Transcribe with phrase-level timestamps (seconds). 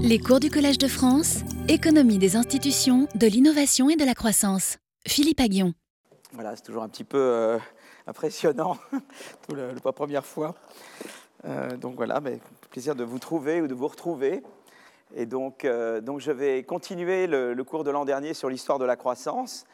[0.00, 4.78] Les cours du Collège de France, économie des institutions, de l'innovation et de la croissance.
[5.06, 5.72] Philippe Aguillon.
[6.32, 7.58] Voilà, c'est toujours un petit peu euh,
[8.06, 8.76] impressionnant,
[9.42, 10.54] pour la, la première fois.
[11.44, 12.38] Euh, donc voilà, mais
[12.70, 14.42] plaisir de vous trouver ou de vous retrouver.
[15.14, 18.78] Et donc, euh, donc je vais continuer le, le cours de l'an dernier sur l'histoire
[18.78, 19.64] de la croissance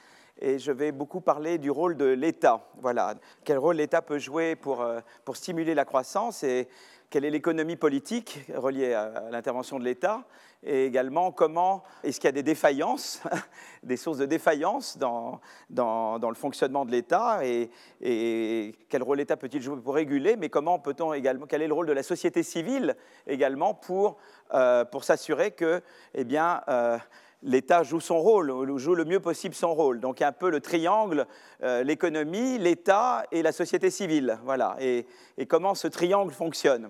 [0.40, 2.66] et je vais beaucoup parler du rôle de l'État.
[2.80, 3.14] Voilà,
[3.44, 4.86] quel rôle l'État peut jouer pour,
[5.24, 6.68] pour stimuler la croissance et
[7.10, 10.24] quelle est l'économie politique reliée à l'intervention de l'État
[10.62, 13.22] et également comment est-ce qu'il y a des défaillances,
[13.82, 17.70] des sources de défaillance dans, dans, le fonctionnement de l'État et,
[18.00, 21.74] et, quel rôle l'État peut-il jouer pour réguler, mais comment peut-on également, quel est le
[21.74, 22.94] rôle de la société civile
[23.26, 24.18] également pour,
[24.54, 25.82] euh, pour s'assurer que,
[26.14, 26.98] eh bien, euh,
[27.42, 30.00] l'État joue son rôle, joue le mieux possible son rôle.
[30.00, 31.26] Donc, un peu le triangle,
[31.62, 34.38] euh, l'économie, l'État et la société civile.
[34.44, 34.76] Voilà.
[34.80, 35.06] Et,
[35.48, 36.88] comment ce triangle fonctionne.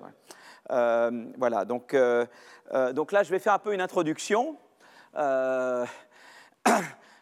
[0.70, 1.64] Euh, voilà.
[1.64, 2.26] Donc, euh,
[2.92, 4.56] donc, là, je vais faire un peu une introduction.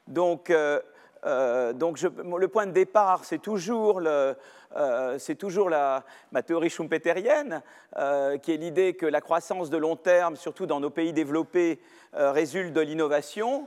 [0.06, 4.36] Donc, le point de départ, c'est toujours le,
[4.76, 7.62] euh, c'est toujours la, ma théorie schumpeterienne,
[7.96, 11.80] euh, qui est l'idée que la croissance de long terme, surtout dans nos pays développés,
[12.14, 13.66] euh, résulte de l'innovation.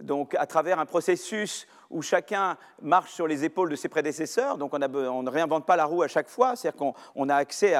[0.00, 4.74] donc, à travers un processus où chacun marche sur les épaules de ses prédécesseurs, donc
[4.74, 7.76] on, ne réinvente pas la roue à chaque fois, c'est-à-dire qu'on a accès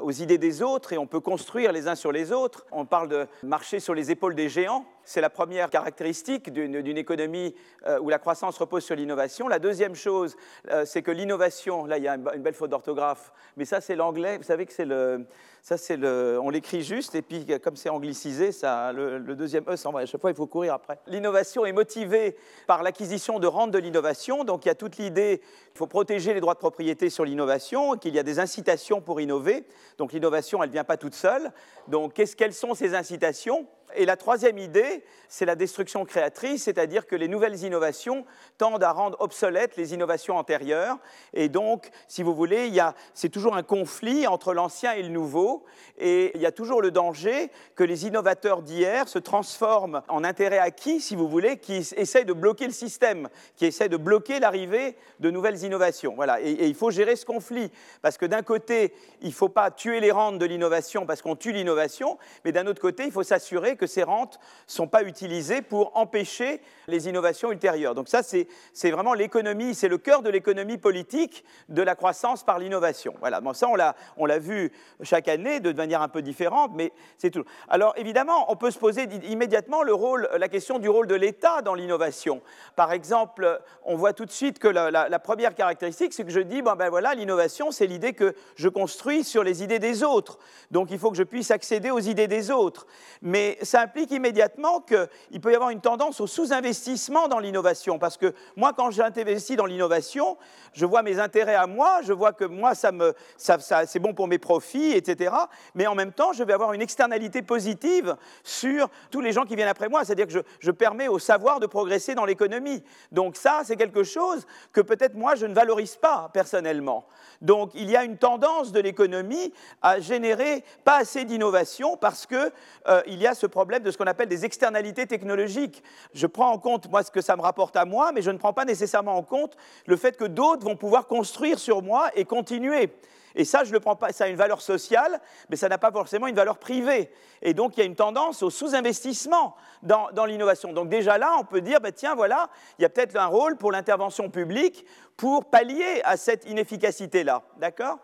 [0.00, 2.66] aux idées des autres et on peut construire les uns sur les autres.
[2.72, 7.54] On parle de marcher sur les épaules des géants, c'est la première caractéristique d'une économie
[7.86, 9.48] euh, où la croissance repose sur l'innovation.
[9.48, 10.36] La deuxième chose,
[10.70, 13.96] euh, c'est que l'innovation, là il y a une, belle faute d'orthographe, mais ça c'est
[13.96, 15.26] l'anglais, vous savez que c'est le,
[15.62, 19.76] ça le, on l'écrit juste et puis comme c'est anglicisé, ça, le, le deuxième E
[19.76, 20.00] s'en va.
[20.00, 20.98] À chaque fois il faut courir après.
[21.06, 25.38] L'innovation est motivée par l'acquisition de rente de l'innovation, donc il y a toute l'idée
[25.38, 29.20] qu'il faut protéger les droits de propriété sur l'innovation, qu'il y a des incitations pour
[29.20, 29.64] innover.
[29.98, 31.52] Donc l'innovation, elle ne vient pas toute seule.
[31.88, 33.66] Donc quelles sont ces incitations?
[33.94, 38.24] Et la troisième idée, c'est la destruction créatrice, c'est-à-dire que les nouvelles innovations
[38.58, 40.98] tendent à rendre obsolètes les innovations antérieures.
[41.34, 42.70] Et donc, si vous voulez,
[43.14, 45.64] c'est toujours un conflit entre l'ancien et le nouveau.
[45.98, 50.58] Et il y a toujours le danger que les innovateurs d'hier se transforment en intérêt
[50.58, 54.96] acquis, si vous voulez, qui essaient de bloquer le système, qui essaient de bloquer l'arrivée
[55.20, 56.14] de nouvelles innovations.
[56.16, 56.40] Voilà.
[56.40, 57.70] Et, et, il faut gérer ce conflit.
[58.02, 61.36] Parce que d'un côté, il ne faut pas tuer les rentes de l'innovation parce qu'on
[61.36, 65.02] tue l'innovation, mais d'un autre côté, il faut s'assurer que ces rentes ne sont pas
[65.02, 67.94] utilisées pour empêcher les innovations ultérieures.
[67.94, 72.58] Donc ça, c'est vraiment l'économie, c'est le cœur de l'économie politique de la croissance par
[72.58, 73.14] l'innovation.
[73.20, 73.68] Voilà, bon, ça,
[74.16, 74.70] on l'a vu
[75.02, 77.44] chaque année de manière un peu différente, mais c'est tout.
[77.68, 81.62] Alors évidemment, on peut se poser immédiatement le rôle, la question du rôle de l'État
[81.62, 82.42] dans l'innovation.
[82.76, 86.40] Par exemple, on voit tout de suite que la, la, première caractéristique, c'est que je
[86.40, 90.38] dis, bon ben voilà, l'innovation, c'est l'idée que je construis sur les idées des autres.
[90.70, 92.86] Donc il faut que je puisse accéder aux idées des autres.
[93.22, 98.00] Mais ça implique immédiatement qu'il peut y avoir une tendance au sous-investissement dans l'innovation.
[98.00, 100.36] Parce que moi, quand j'investis dans l'innovation,
[100.72, 102.90] je vois mes intérêts à moi, je vois que moi, ça
[103.36, 105.34] ça, c'est bon pour mes profits, etc.
[105.76, 109.54] Mais en même temps, je vais avoir une externalité positive sur tous les gens qui
[109.54, 110.04] viennent après moi.
[110.04, 112.82] C'est-à-dire que je, je permets au savoir de progresser dans l'économie.
[113.12, 117.06] Donc ça, c'est quelque chose que peut-être moi, je ne valorise pas personnellement.
[117.40, 122.52] Donc il y a une tendance de l'économie à générer pas assez d'innovation parce qu'il
[122.88, 125.82] euh, y a ce problème de ce qu'on appelle des externalités technologiques.
[126.14, 128.38] Je prends en compte, moi, ce que ça me rapporte à moi, mais je ne
[128.38, 129.56] prends pas nécessairement en compte
[129.86, 132.92] le fait que d'autres vont pouvoir construire sur moi et continuer.
[133.34, 135.92] Et ça, je le prends pas, ça a une valeur sociale, mais ça n'a pas
[135.92, 137.10] forcément une valeur privée.
[137.42, 140.72] Et donc, il y a une tendance au sous-investissement dans, dans l'innovation.
[140.72, 143.56] Donc, déjà là, on peut dire, bah, tiens, voilà, il y a peut-être un rôle
[143.56, 144.84] pour l'intervention publique
[145.16, 147.42] pour pallier à cette inefficacité-là.
[147.58, 147.98] D'accord?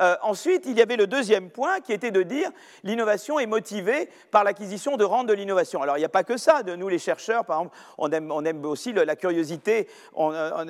[0.00, 2.50] Euh, ensuite, il y avait le deuxième point qui était de dire
[2.84, 5.82] l'innovation est motivée par l'acquisition de rente de l'innovation.
[5.82, 6.62] Alors, il n'y a pas que ça.
[6.62, 9.88] De nous, les chercheurs, par exemple, on aime, aussi la curiosité.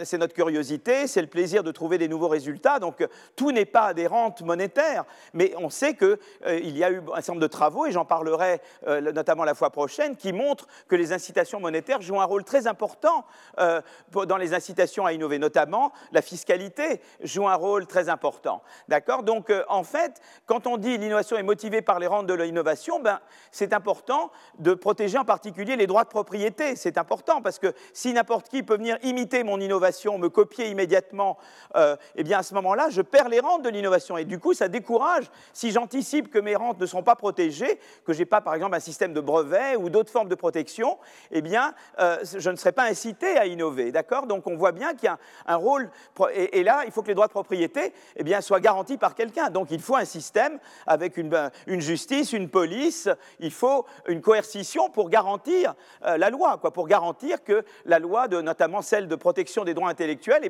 [0.05, 2.79] C'est notre curiosité, c'est le plaisir de trouver des nouveaux résultats.
[2.79, 3.07] Donc,
[3.37, 7.17] tout n'est pas des rentes monétaires, mais on sait qu'il euh, y a eu un
[7.17, 10.97] certain nombre de travaux, et j'en parlerai euh, notamment la fois prochaine, qui montrent que
[10.97, 13.25] les incitations monétaires jouent un rôle très important
[13.59, 13.81] euh,
[14.27, 18.63] dans les incitations à innover, notamment la fiscalité joue un rôle très important.
[18.89, 19.18] D'accord?
[19.23, 23.01] Donc, euh, en fait, quand on dit l'innovation est motivée par les rentes de l'innovation,
[23.01, 23.21] ben,
[23.51, 26.77] c'est important de protéger en particulier les droits de propriété.
[26.77, 31.39] C'est important parce que si n'importe qui peut venir imiter mon innovation, me copier immédiatement,
[31.77, 34.17] euh, eh bien, à ce moment-là, je perds les rentes de l'innovation.
[34.17, 38.13] Et du coup, ça décourage, si j'anticipe que mes rentes ne sont pas protégées, que
[38.13, 40.99] je n'ai pas, par exemple, un système de brevet ou d'autres formes de protection,
[41.31, 43.93] eh bien, euh, je ne serai pas incité à innover.
[43.93, 44.27] D'accord?
[44.27, 45.91] Donc, on voit bien qu'il y a un, un rôle.
[46.35, 49.08] Et, et, là, il faut que les droits de propriété eh bien, soient garantis par
[49.09, 49.49] par quelqu'un.
[49.49, 53.09] Donc il faut un système avec une, ben, justice, une police,
[53.41, 55.75] il faut une coercition pour garantir
[56.05, 59.89] euh, la loi, quoi, pour garantir que la loi, notamment celle de protection des droits
[59.89, 60.43] intellectuels,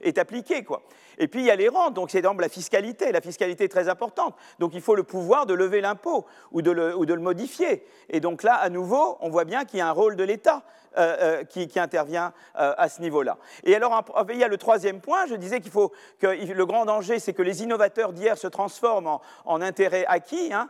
[0.00, 0.64] est, appliquée.
[0.64, 0.82] Quoi.
[1.18, 3.12] Et puis il y a les rentes, donc c'est donc la fiscalité.
[3.12, 4.34] La fiscalité est très importante.
[4.58, 7.84] Donc il faut le pouvoir de lever l'impôt ou de le modifier.
[8.08, 10.64] Et donc là, à nouveau, on voit bien qu'il y a un rôle de l'État.
[10.98, 13.38] Euh, euh, qui, intervient euh, à ce niveau-là.
[13.62, 16.84] Et alors, il y a le troisième point, je disais qu'il faut que le grand
[16.84, 20.68] danger, c'est que les innovateurs d'hier se transforment en, intérêts acquis, hein,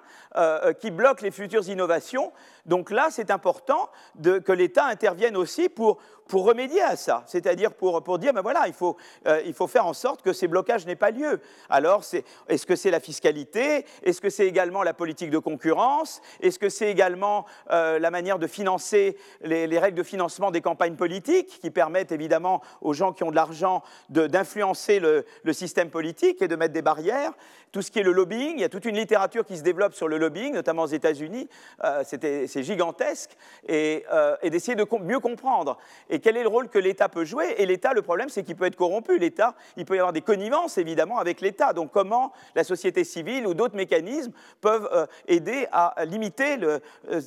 [0.79, 2.33] qui bloquent les futures innovations.
[2.67, 3.89] Donc là, c'est important
[4.23, 5.97] que l'État intervienne aussi pour,
[6.31, 8.97] pour remédier à ça, c'est-à-dire pour, pour, dire, ben voilà, il faut,
[9.45, 11.41] il faut faire en sorte que ces blocages n'aient pas lieu.
[11.69, 12.03] Alors,
[12.49, 13.85] est-ce que c'est la fiscalité?
[14.03, 16.23] Est-ce que c'est également la politique de concurrence?
[16.41, 20.97] Est-ce que c'est également la manière de financer les, les règles de financement des campagnes
[20.97, 26.49] politiques qui permettent évidemment aux gens qui ont de l'argent d'influencer le, système politique et
[26.49, 27.33] de mettre des barrières?
[27.73, 29.95] Tout ce qui est le lobbying, il y a toute une littérature qui se développe
[29.95, 31.49] sur le lobbying, notamment aux États-Unis.
[31.85, 33.37] Euh, c'est gigantesque.
[33.69, 35.79] Et, euh, d'essayer de mieux comprendre.
[36.21, 38.67] Quel est le rôle que l'État peut jouer Et l'État, le problème, c'est qu'il peut
[38.67, 39.19] être corrompu.
[39.19, 41.73] L'État, il peut y avoir des connivences, évidemment, avec l'État.
[41.73, 46.81] Donc comment la société civile ou d'autres mécanismes peuvent euh, aider à limiter, le,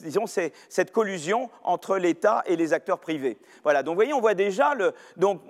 [0.04, 3.38] disons, cette collusion entre l'État et les acteurs privés.
[3.64, 5.42] Voilà, donc vous voyez, on voit déjà, le, donc,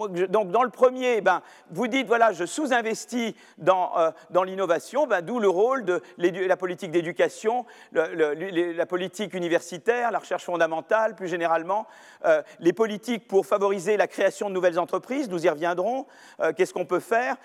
[0.51, 1.41] dans le premier, ben,
[1.71, 6.57] vous dites, voilà, je sous-investis dans, euh, dans l'innovation, ben, d'où le rôle de la
[6.57, 11.87] politique d'éducation, la politique universitaire, la recherche fondamentale, plus généralement,
[12.25, 16.05] euh, les politiques pour favoriser la création de nouvelles entreprises, nous y reviendrons,
[16.39, 17.35] euh, qu'est-ce qu'on peut faire,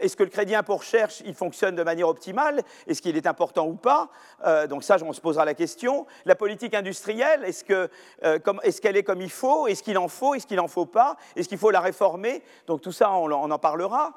[0.00, 3.66] est-ce que le crédit impôt recherche, il fonctionne de manière optimale, est-ce qu'il est important
[3.66, 4.08] ou pas,
[4.68, 7.64] donc ça, on se posera la question, la politique industrielle, est-ce
[8.80, 9.66] qu'elle est comme il faut?
[9.66, 10.34] Est-ce qu'il en faut?
[10.34, 11.16] Est-ce qu'il n'en faut pas?
[11.36, 12.42] Est-ce qu'il faut la réformer?
[12.66, 14.14] Donc tout ça, on, en parlera.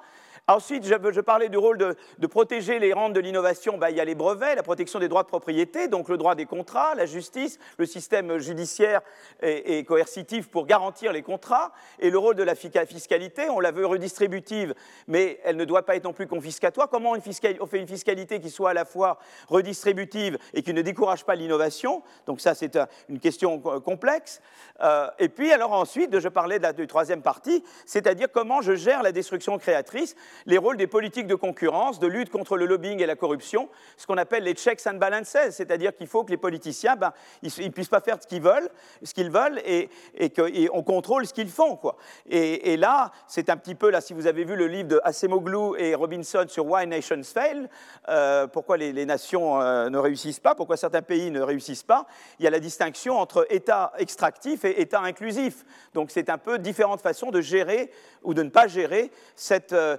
[0.48, 3.78] Ensuite, je, parlais du rôle de, protéger les rentes de l'innovation.
[3.78, 6.36] Ben, il y a les brevets, la protection des droits de propriété, donc le droit
[6.36, 9.02] des contrats, la justice, le système judiciaire
[9.42, 13.50] et, coercitif pour garantir les contrats, et le rôle de la fiscalité.
[13.50, 14.74] On la veut redistributive,
[15.08, 16.90] mais elle ne doit pas être non plus confiscatoire.
[16.90, 21.24] Comment on fait une fiscalité qui soit à la fois redistributive et qui ne décourage
[21.24, 22.04] pas l'innovation?
[22.26, 22.78] Donc ça, c'est
[23.10, 24.42] une question complexe.
[24.82, 29.04] Euh, et puis, alors ensuite, je parlais de la troisième partie, c'est-à-dire comment je gère
[29.04, 30.16] la destruction créatrice
[30.46, 34.08] les rôles des politiques de concurrence, de lutte contre le lobbying et la corruption, ce
[34.08, 37.70] qu'on appelle les checks and balances, c'est-à-dire qu'il faut que les politiciens, ben, ils ne
[37.70, 38.70] puissent pas faire ce qu'ils veulent,
[39.04, 39.90] ce qu'ils veulent, et,
[40.30, 41.76] qu'on contrôle ce qu'ils font.
[41.76, 41.98] Quoi.
[42.30, 45.80] Et, là, c'est un petit peu, là, si vous avez vu le livre de Acemoglu
[45.80, 47.70] et Robinson sur Why Nations Fail,
[48.10, 52.06] euh, pourquoi les, nations euh, ne réussissent pas, pourquoi certains pays ne réussissent pas,
[52.40, 55.66] il y a la distinction entre État extractif et État inclusif.
[55.94, 57.92] Donc c'est un peu différentes façons de gérer
[58.24, 59.98] ou de ne pas gérer cette, euh,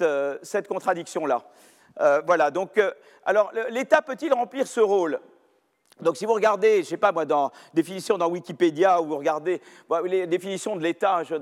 [0.00, 1.42] euh, cette, contradiction-là.
[2.00, 2.80] Euh, voilà, donc,
[3.24, 5.20] alors l'État peut-il remplir ce rôle?
[6.02, 9.16] Donc si vous regardez, je ne sais pas moi, dans définition dans Wikipédia, ou vous
[9.16, 9.62] regardez
[10.04, 11.36] les définitions de l'État, je,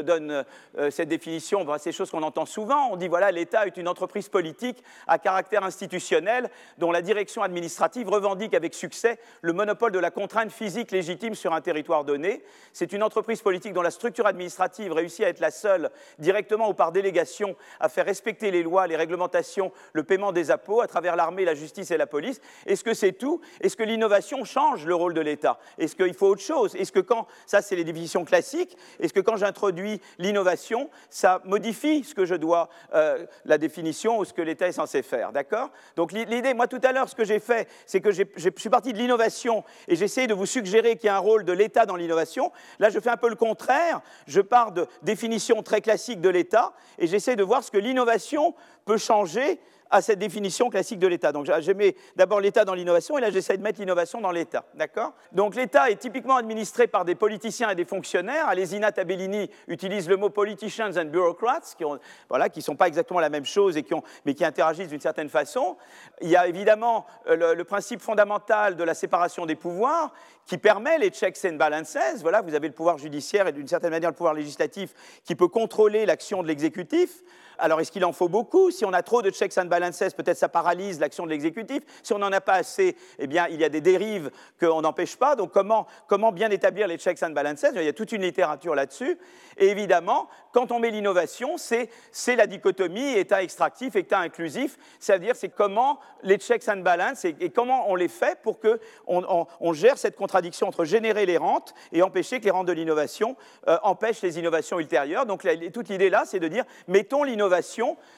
[0.00, 0.44] donne
[0.78, 3.88] euh, cette définition, c'est des choses qu'on entend souvent, on dit voilà, l'État est une
[3.88, 6.48] entreprise politique à caractère institutionnel
[6.78, 11.52] dont la direction administrative revendique avec succès le monopole de la contrainte physique légitime sur
[11.52, 12.42] un territoire donné.
[12.72, 16.74] C'est une entreprise politique dont la structure administrative réussit à être la seule, directement ou
[16.74, 21.16] par délégation, à faire respecter les lois, les réglementations, le paiement des impôts à travers
[21.16, 22.40] l'armée, la justice et la police.
[22.64, 23.42] Est-ce que c'est tout?
[23.60, 26.74] Est-ce que l'innovation change le rôle de l'État Est-ce qu'il faut autre chose?
[26.76, 32.04] Est-ce que quand, ça c'est les définitions classiques, est-ce que quand j'introduis l'innovation, ça modifie
[32.04, 35.32] ce que je dois, euh, la définition ou ce que l'État est censé faire?
[35.32, 35.70] D'accord?
[35.96, 38.24] Donc l'idée, moi tout à l'heure, ce que j'ai fait, c'est que je
[38.56, 41.44] suis parti de l'innovation et j'ai essayé de vous suggérer qu'il y a un rôle
[41.44, 42.52] de l'État dans l'innovation.
[42.78, 44.00] Là, je fais un peu le contraire.
[44.26, 48.54] Je pars de définitions très classiques de l'État et j'essaie de voir ce que l'innovation
[48.84, 51.32] peut changer à cette définition classique de l'État.
[51.32, 54.64] Donc j'ai mis d'abord l'État dans l'innovation et là j'essaie de mettre l'innovation dans l'État.
[54.74, 55.12] D'accord?
[55.32, 58.48] Donc l'État est typiquement administré par des politiciens et des fonctionnaires.
[58.48, 61.96] Alesina Tabellini utilise le mot politicians and bureaucrats, qui ne
[62.28, 65.28] voilà, sont pas exactement la même chose, et qui ont, mais qui interagissent d'une certaine
[65.28, 65.76] façon.
[66.20, 70.12] Il y a évidemment euh, le, principe fondamental de la séparation des pouvoirs
[70.46, 71.96] qui permet les checks and balances.
[72.22, 74.92] Voilà, vous avez le pouvoir judiciaire et d'une certaine manière le pouvoir législatif
[75.24, 77.22] qui peut contrôler l'action de l'exécutif.
[77.60, 78.70] Alors, est-ce qu'il en faut beaucoup?
[78.70, 81.82] Si on a trop de checks and balances, peut-être ça paralyse l'action de l'exécutif.
[82.02, 85.16] Si on n'en a pas assez, eh bien, il y a des dérives qu'on n'empêche
[85.16, 85.36] pas.
[85.36, 87.66] Donc, comment, comment bien établir les checks and balances?
[87.74, 89.18] Il y a toute une littérature là-dessus.
[89.58, 91.90] Et évidemment, quand on met l'innovation, c'est
[92.36, 94.78] la dichotomie État extractif, État inclusif.
[94.98, 99.72] C'est-à-dire, c'est comment les checks and balances et, comment on les fait pour qu'on on,
[99.72, 103.36] gère cette contradiction entre générer les rentes et empêcher que les rentes de l'innovation
[103.68, 105.26] euh, empêchent les innovations ultérieures.
[105.26, 107.49] Donc, toute l'idée là, c'est de dire, mettons l'innovation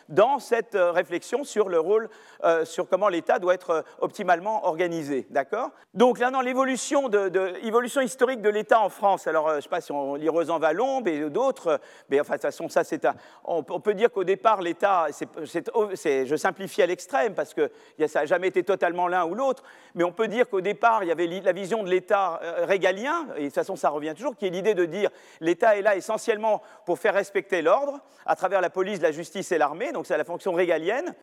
[0.09, 2.09] dans cette euh, réflexion sur le rôle,
[2.45, 5.27] euh, sur comment l'État doit être euh, optimalement organisé.
[5.31, 5.71] D'accord?
[5.95, 7.09] Donc là, dans l'évolution
[8.01, 11.03] historique de l'État en France, alors je ne sais pas si on lit Rosan Vallon
[11.05, 13.15] et d'autres, mais enfin, de toute façon, ça, c'est un.
[13.45, 15.07] On, peut dire qu'au départ, l'État,
[15.43, 17.71] je simplifie à l'extrême parce que
[18.07, 19.63] ça n'a jamais été totalement l'un ou l'autre,
[19.95, 23.41] mais on peut dire qu'au départ, il y avait la vision de l'État régalien, et
[23.41, 25.11] de toute façon, ça revient toujours, qui est l'idée de dire
[25.41, 29.59] l'État est là essentiellement pour faire respecter l'ordre à travers la police, la justice et
[29.59, 31.15] l'armée donc c'est la fonction régalienne.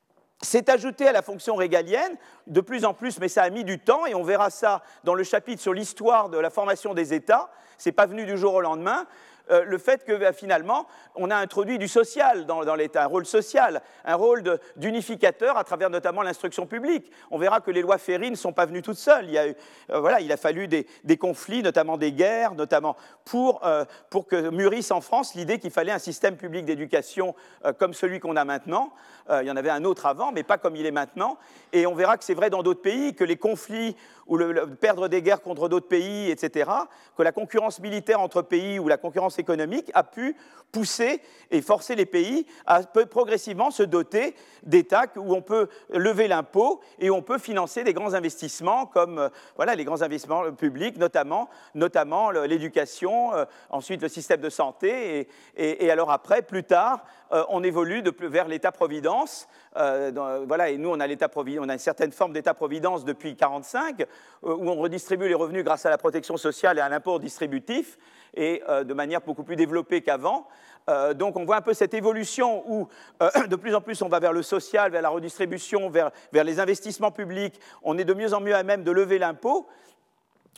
[0.41, 2.15] C'est ajouté à la fonction régalienne
[2.47, 5.13] de plus en plus, mais ça a mis du temps, et on verra ça dans
[5.13, 7.49] le chapitre sur l'histoire de la formation des États.
[7.77, 9.05] Ce n'est pas venu du jour au lendemain.
[9.51, 13.25] Euh, le fait que bah, finalement, on a introduit du social dans, l'État, un rôle
[13.25, 17.11] social, un rôle d'unificateur à travers notamment l'instruction publique.
[17.31, 19.29] On verra que les lois Ferry ne sont pas venues toutes seules.
[19.29, 19.45] Il, a,
[19.91, 20.85] euh, a fallu des,
[21.17, 25.91] conflits, notamment des guerres, notamment pour, euh, pour que mûrisse en France l'idée qu'il fallait
[25.91, 27.35] un système public d'éducation
[27.77, 28.93] comme celui qu'on a maintenant.
[29.29, 31.37] il y en avait un autre avant, mais pas comme il est maintenant.
[31.73, 33.95] Et on verra que c'est vrai dans d'autres pays, que les conflits
[34.29, 36.69] ou le, perdre des guerres contre d'autres pays, etc.,
[37.17, 40.35] que la concurrence militaire entre pays ou la concurrence économique a pu
[40.71, 41.21] pousser
[41.51, 47.09] et forcer les pays à progressivement se doter d'États où on peut lever l'impôt et
[47.09, 52.31] on peut financer des grands investissements comme euh, voilà, les grands investissements publics, notamment, notamment
[52.31, 57.63] l'éducation, euh, ensuite le système de santé, et, et, alors après, plus tard, euh, on
[57.63, 59.47] évolue vers l'État-providence.
[59.75, 64.05] voilà, et nous, on a, on a une certaine forme d'État-providence depuis 1945,
[64.43, 67.97] où on redistribue les revenus grâce à la protection sociale et à l'impôt distributif
[68.35, 70.47] et euh, de manière beaucoup plus développée qu'avant.
[70.89, 72.87] Euh, donc on voit un peu cette évolution où
[73.21, 76.43] euh, de plus en plus on va vers le social, vers la redistribution, vers, vers
[76.43, 77.59] les investissements publics.
[77.83, 79.67] On est de mieux en mieux à même de lever l'impôt.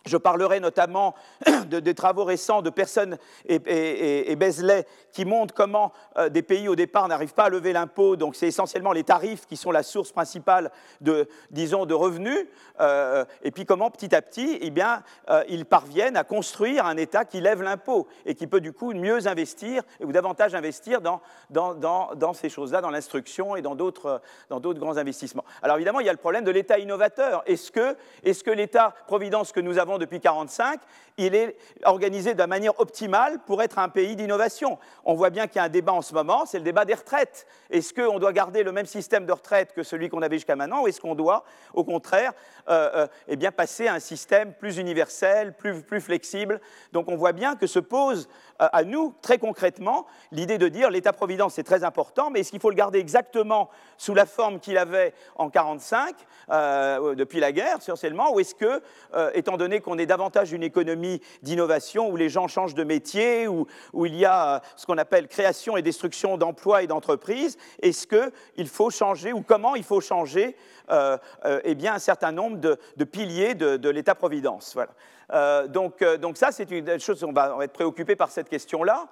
[0.06, 1.14] Je parlerai notamment
[1.68, 4.38] des travaux récents de personnes et, et,
[5.12, 8.16] qui montrent comment euh, des pays au départ n'arrivent pas à lever l'impôt.
[8.16, 10.72] Donc c'est essentiellement les tarifs qui sont la source principale
[11.02, 12.48] de, disons, de revenus.
[12.80, 16.98] Euh, et puis comment petit à petit, eh bien, euh, ils parviennent à construire un
[16.98, 21.22] État qui lève l'impôt et qui peut du coup mieux investir ou davantage investir dans,
[21.52, 21.76] dans,
[22.16, 25.46] dans, ces choses-là, dans l'instruction et dans d'autres grands investissements.
[25.62, 27.44] Alors évidemment, il y a le problème de l'État innovateur.
[27.46, 30.80] Est-ce que, est que l'État-providence que nous avons depuis 1945,
[31.18, 34.80] il est organisé de la manière optimale pour être un pays d'innovation.
[35.04, 36.94] On voit bien qu'il y a un débat en ce moment, c'est le débat des
[36.94, 37.46] retraites.
[37.70, 40.84] Est-ce qu'on doit garder le même système de retraite que celui qu'on avait jusqu'à maintenant,
[40.84, 42.34] ou est-ce qu'on doit, au contraire,
[42.70, 46.62] euh, euh, eh bien, passer à un système plus universel, plus, plus flexible?
[46.94, 48.30] Donc on voit bien que se pose
[48.72, 52.70] à nous, très concrètement, l'idée de dire l'État-providence, c'est très important, mais est-ce qu'il faut
[52.70, 56.16] le garder exactement sous la forme qu'il avait en 1945,
[57.16, 58.82] depuis la guerre, essentiellement, ou est-ce que,
[59.34, 63.66] étant donné qu'on est davantage une économie d'innovation où les gens changent de métier, où,
[64.06, 67.58] il y a euh, ce qu'on appelle création et destruction d'emplois et d'entreprises.
[67.82, 70.56] Est-ce qu'il faut changer ou comment il faut changer
[70.90, 74.92] euh, euh, eh un certain nombre de, piliers de, l'État-providence voilà.
[75.70, 79.08] Donc, donc, ça, c'est une chose, on va, être préoccupé par cette question-là.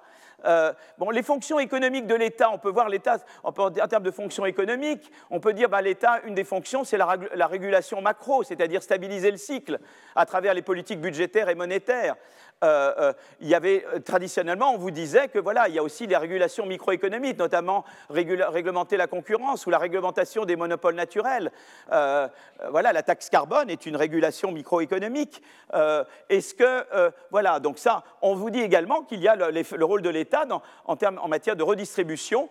[0.98, 5.10] bon, les fonctions économiques de l'État, on peut voir l'État en termes de fonctions économiques,
[5.30, 9.30] on peut dire bah, l'État, une des fonctions, c'est la, la, régulation macro, c'est-à-dire stabiliser
[9.30, 9.78] le cycle
[10.14, 12.16] à travers les politiques budgétaires et monétaires.
[12.62, 15.82] Euh, euh, il y avait euh, traditionnellement, on vous disait que voilà, il y a
[15.82, 21.50] aussi les régulations microéconomiques, notamment réglementer la concurrence ou la réglementation des monopoles naturels.
[21.88, 25.42] voilà, la taxe carbone est une régulation microéconomique.
[26.28, 30.10] Est-ce que voilà, donc ça, on vous dit également qu'il y a le, rôle de
[30.10, 30.44] l'État
[30.86, 32.50] en, en matière de redistribution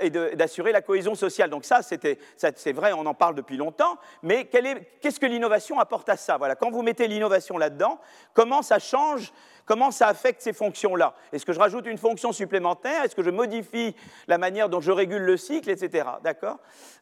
[0.00, 1.50] et d'assurer la cohésion sociale.
[1.50, 6.16] Donc ça, c'est vrai, on en parle depuis longtemps, mais qu'est-ce que l'innovation apporte à
[6.16, 6.36] ça?
[6.36, 7.98] Voilà, quand vous mettez l'innovation là-dedans,
[8.34, 9.32] comment ça change
[9.70, 11.14] Comment ça affecte ces fonctions-là?
[11.32, 13.04] Est-ce que je rajoute une fonction supplémentaire?
[13.04, 13.94] Est-ce que je modifie
[14.26, 16.08] la manière dont je régule le cycle, etc.
[16.24, 16.56] D'accord?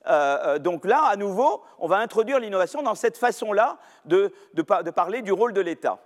[0.07, 4.31] Euh, euh, Donc là, à nouveau, on va introduire l'innovation dans cette façon-là de,
[4.95, 5.99] parler du rôle de l'État.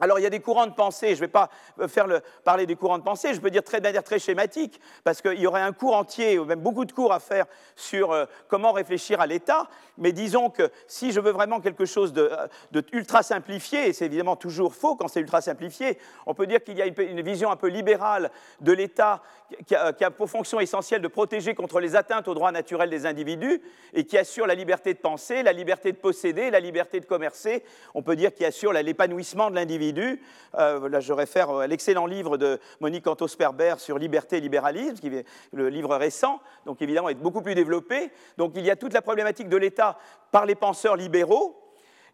[0.00, 1.50] Alors il y a des courants de pensée, je ne vais pas
[1.86, 4.80] faire le, parler des courants de pensée, je peux dire très, de manière très schématique,
[5.04, 7.46] parce qu'il y aurait un cours entier, ou même beaucoup de cours à faire
[7.76, 12.12] sur euh, comment réfléchir à l'État, mais disons que si je veux vraiment quelque chose
[12.12, 12.28] de,
[12.72, 15.96] euh, simplifié, et c'est évidemment toujours faux quand c'est ultra simplifié,
[16.26, 19.22] on peut dire qu'il y a une, vision un peu libérale de l'État
[19.66, 23.62] qui a, pour fonction essentielle de protéger contre les atteintes aux droits naturels des individus,
[23.92, 27.62] et qui assure la liberté de penser, la liberté de posséder, la liberté de commercer,
[27.94, 32.36] on peut dire qu'il assure l'épanouissement de l'individu euh, là, je réfère à l'excellent livre
[32.36, 37.14] de Monique Antos-Perber sur liberté et libéralisme, qui est le livre récent, donc évidemment est
[37.14, 38.10] beaucoup plus développé.
[38.38, 39.98] Donc il y a toute la problématique de l'État
[40.30, 41.64] par les penseurs libéraux,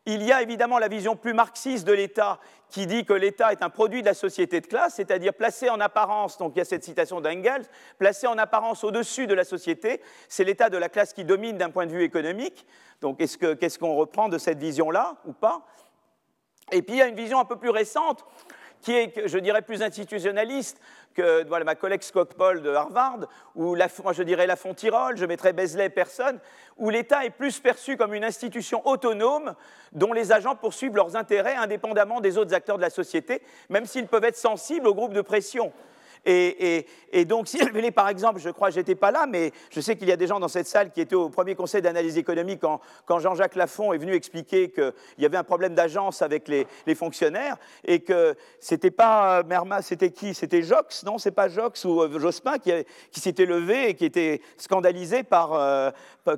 [0.07, 3.63] Il y a évidemment la vision plus marxiste de l'État qui dit que l'État est
[3.63, 6.65] un produit de la société de classe, c'est-à-dire placé en apparence, donc il y a
[6.65, 7.67] cette citation d'Engels,
[7.99, 11.71] placé en apparence au-dessus de la société, c'est l'État de la classe qui domine d'un
[11.71, 12.67] point de vue économique.
[13.03, 15.67] Donc qu'est-ce qu'on reprend de cette vision-là ou pas?
[16.73, 18.25] Et puis il y a une vision un peu plus récente
[18.81, 20.81] qui est, je dirais, plus institutionnaliste
[21.15, 23.21] que ma collègue Scott Paul de Harvard,
[23.55, 26.39] ou je dirais la Tirol, je mettrais Besley personne,
[26.79, 29.55] où l'État est plus perçu comme une institution autonome
[29.93, 34.07] dont les agents poursuivent leurs intérêts indépendamment des autres acteurs de la société, même s'ils
[34.07, 35.73] peuvent être sensibles aux groupes de pression.
[36.27, 39.97] Et, donc, si elle venait, par exemple, je crois n'étais pas là, mais je sais
[39.97, 42.61] qu'il y a des gens dans cette salle qui étaient au premier conseil d'analyse économique
[42.61, 47.57] quand, Jean-Jacques Lafont est venu expliquer qu'il y avait un problème d'agence avec les, fonctionnaires
[47.85, 50.35] et que c'était pas euh, Merma, c'était qui?
[50.35, 51.19] C'était Jox, non?
[51.19, 52.73] C'est pas Jox ou euh, Jospin qui,
[53.13, 55.91] s'était levé et qui était scandalisé par euh,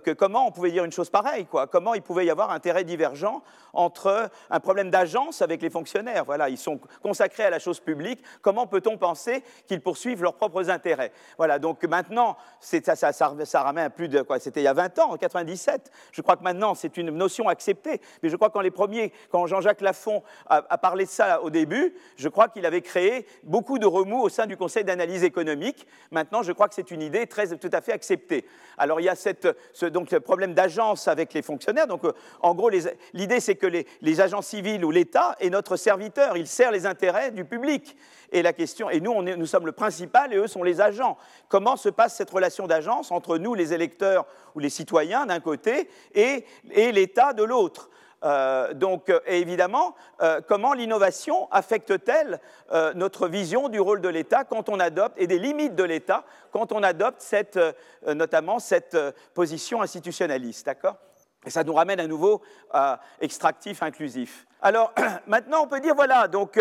[0.05, 1.67] que comment on pouvait dire une chose pareille, quoi?
[1.67, 6.25] Comment il pouvait y avoir intérêt divergent entre un problème d'agence avec les fonctionnaires?
[6.25, 8.23] Voilà, ils sont consacrés à la chose publique.
[8.43, 11.13] Comment peut-on penser qu'ils poursuivent leurs propres intérêts.
[11.39, 15.13] Voilà, donc maintenant, ça, ramène à plus de quoi C'était il y a 20 ans,
[15.13, 15.91] en 97.
[16.13, 18.03] Je crois que maintenant, c'est une notion acceptée.
[18.23, 21.49] Mais je crois que quand les premiers, quand Jean-Jacques Lafont a, parlé de ça au
[21.49, 25.87] début, je crois qu'il avait créé beaucoup de remous au sein du Conseil d'analyse économique.
[26.11, 28.45] Maintenant, je crois que c'est une idée très, tout à fait acceptée.
[28.77, 31.87] Alors, il y a cette, ce, donc, problème d'agence avec les fonctionnaires.
[31.87, 32.69] Donc, euh, en gros,
[33.15, 36.37] l'idée, c'est que les, agents civils ou l'État est notre serviteur.
[36.37, 37.97] Il sert les intérêts du public.
[38.33, 41.17] Et la question, et nous, nous sommes le principal et eux sont les agents.
[41.49, 45.89] Comment se passe cette relation d'agence entre nous, les électeurs ou les citoyens d'un côté,
[46.15, 47.89] et, l'État de l'autre?
[48.25, 52.41] Euh, donc, et évidemment, euh, comment l'innovation affecte-t-elle
[52.73, 56.25] euh, notre vision du rôle de l'État quand on adopte, et des limites de l'État,
[56.53, 57.59] quand on adopte cette,
[58.07, 58.97] notamment cette
[59.35, 60.97] position institutionnaliste, d'accord?
[61.45, 64.47] Et ça nous ramène à nouveau à extractif, inclusif.
[64.61, 64.93] Alors,
[65.27, 66.61] maintenant, on peut dire, voilà, donc,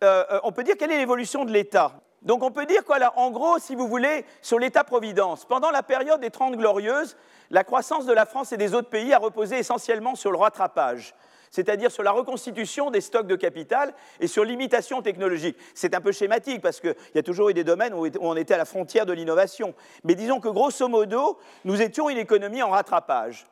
[0.00, 1.92] on peut dire quelle est l'évolution de l'État?
[2.22, 2.82] Donc on peut dire
[3.16, 7.16] en gros, si vous voulez, sur l'État-providence, pendant la période des Trente Glorieuses,
[7.50, 11.14] la croissance de la France et des autres pays a reposé essentiellement sur le rattrapage,
[11.50, 15.56] c'est-à-dire sur la reconstitution des stocks de capital et sur l'imitation technologique.
[15.74, 18.54] C'est un peu schématique parce qu'il y a toujours eu des domaines où on était
[18.54, 19.74] à la frontière de l'innovation.
[20.04, 23.46] Mais disons que grosso modo, nous étions une économie en rattrapage.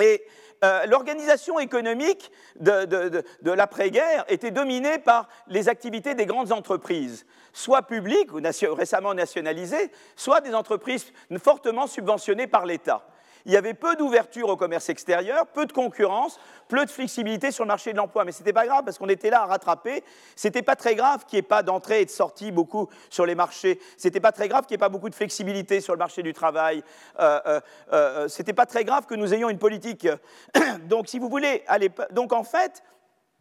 [0.00, 0.24] Et
[0.64, 2.30] euh, l'organisation économique
[2.60, 8.40] de, l'après-guerre était dominée par les activités des grandes entreprises, soit publiques ou
[8.74, 13.06] récemment nationalisées, soit des entreprises fortement subventionnées par l'État
[13.46, 17.62] il y avait peu d'ouverture au commerce extérieur, peu de concurrence, peu de flexibilité sur
[17.62, 18.24] le marché de l'emploi.
[18.24, 20.02] Mais ce n'était pas grave parce qu'on était là à rattraper.
[20.34, 23.24] Ce n'était pas très grave qu'il n'y ait pas d'entrée et de sortie beaucoup sur
[23.24, 23.80] les marchés.
[23.96, 26.24] Ce n'était pas très grave qu'il n'y ait pas beaucoup de flexibilité sur le marché
[26.24, 26.82] du travail.
[27.20, 27.60] Euh, euh,
[27.92, 30.08] euh ce n'était pas très grave que nous ayons une politique.
[30.88, 32.82] donc, si vous voulez, allez, donc en fait,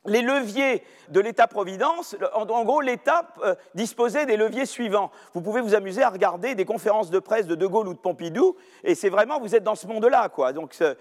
[0.05, 5.11] les leviers de l'État-providence, en, gros, l'État euh, disposait des leviers suivants.
[5.33, 7.99] Vous pouvez vous amuser à regarder des conférences de presse de De Gaulle ou de
[7.99, 10.53] Pompidou, et c'est vraiment, vous êtes dans ce monde-là, quoi.
[10.53, 10.95] Donc, euh,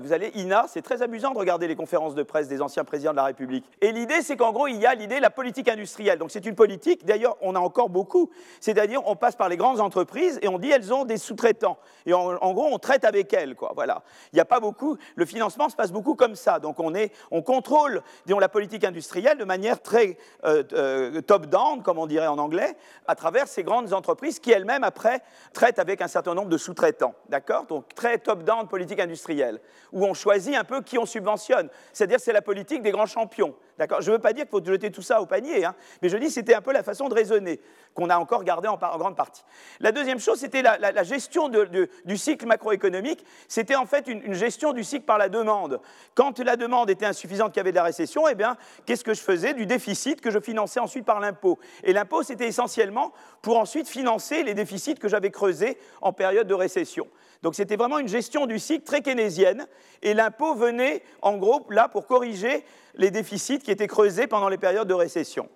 [0.00, 3.12] vous allez, INA, c'est très amusant de regarder les conférences de presse des anciens présidents
[3.12, 3.64] de la République.
[3.80, 6.18] Et l'idée, c'est qu'en gros, il y a l'idée de la politique industrielle.
[6.18, 8.30] Donc, c'est une politique, d'ailleurs, on a encore beaucoup.
[8.60, 11.78] C'est-à-dire, on passe par les grandes entreprises et on dit, elles ont des sous-traitants.
[12.06, 13.72] Et en, gros, on traite avec elles, quoi.
[13.74, 14.02] Voilà.
[14.32, 16.58] Il n'y a pas beaucoup, le financement se passe beaucoup comme ça.
[16.58, 21.82] Donc, on, est, on contrôle, disons, la politique industrielle de manière très euh, euh, top-down,
[21.82, 26.02] comme on dirait en anglais, à travers ces grandes entreprises qui elles-mêmes, après, traitent avec
[26.02, 27.14] un certain nombre de sous-traitants.
[27.28, 27.66] D'accord?
[27.66, 29.60] Donc, très top-down politique industrielle,
[29.92, 31.68] où on choisit un peu qui on subventionne.
[31.92, 33.54] C'est-à-dire, c'est la politique des grands champions.
[33.78, 36.08] D'accord Je ne veux pas dire qu'il faut jeter tout ça au panier, hein, mais
[36.08, 37.60] je dis que c'était un peu la façon de raisonner
[37.94, 39.44] qu'on a encore gardé en, grande partie.
[39.78, 43.24] La deuxième chose, c'était la, gestion du cycle macroéconomique.
[43.46, 45.80] C'était en fait une, gestion du cycle par la demande.
[46.14, 49.14] Quand la demande était insuffisante, qu'il y avait de la récession, eh bien, qu'est-ce que
[49.14, 51.58] je faisais Du déficit que je finançais ensuite par l'impôt?
[51.84, 53.12] Et l'impôt, c'était essentiellement
[53.42, 57.08] pour ensuite financer les déficits que j'avais creusés en période de récession.
[57.42, 59.66] Donc c'était vraiment une gestion du cycle très keynésienne,
[60.02, 64.58] et l'impôt venait en gros là pour corriger les déficits qui étaient creusés pendant les
[64.58, 65.48] périodes de récession.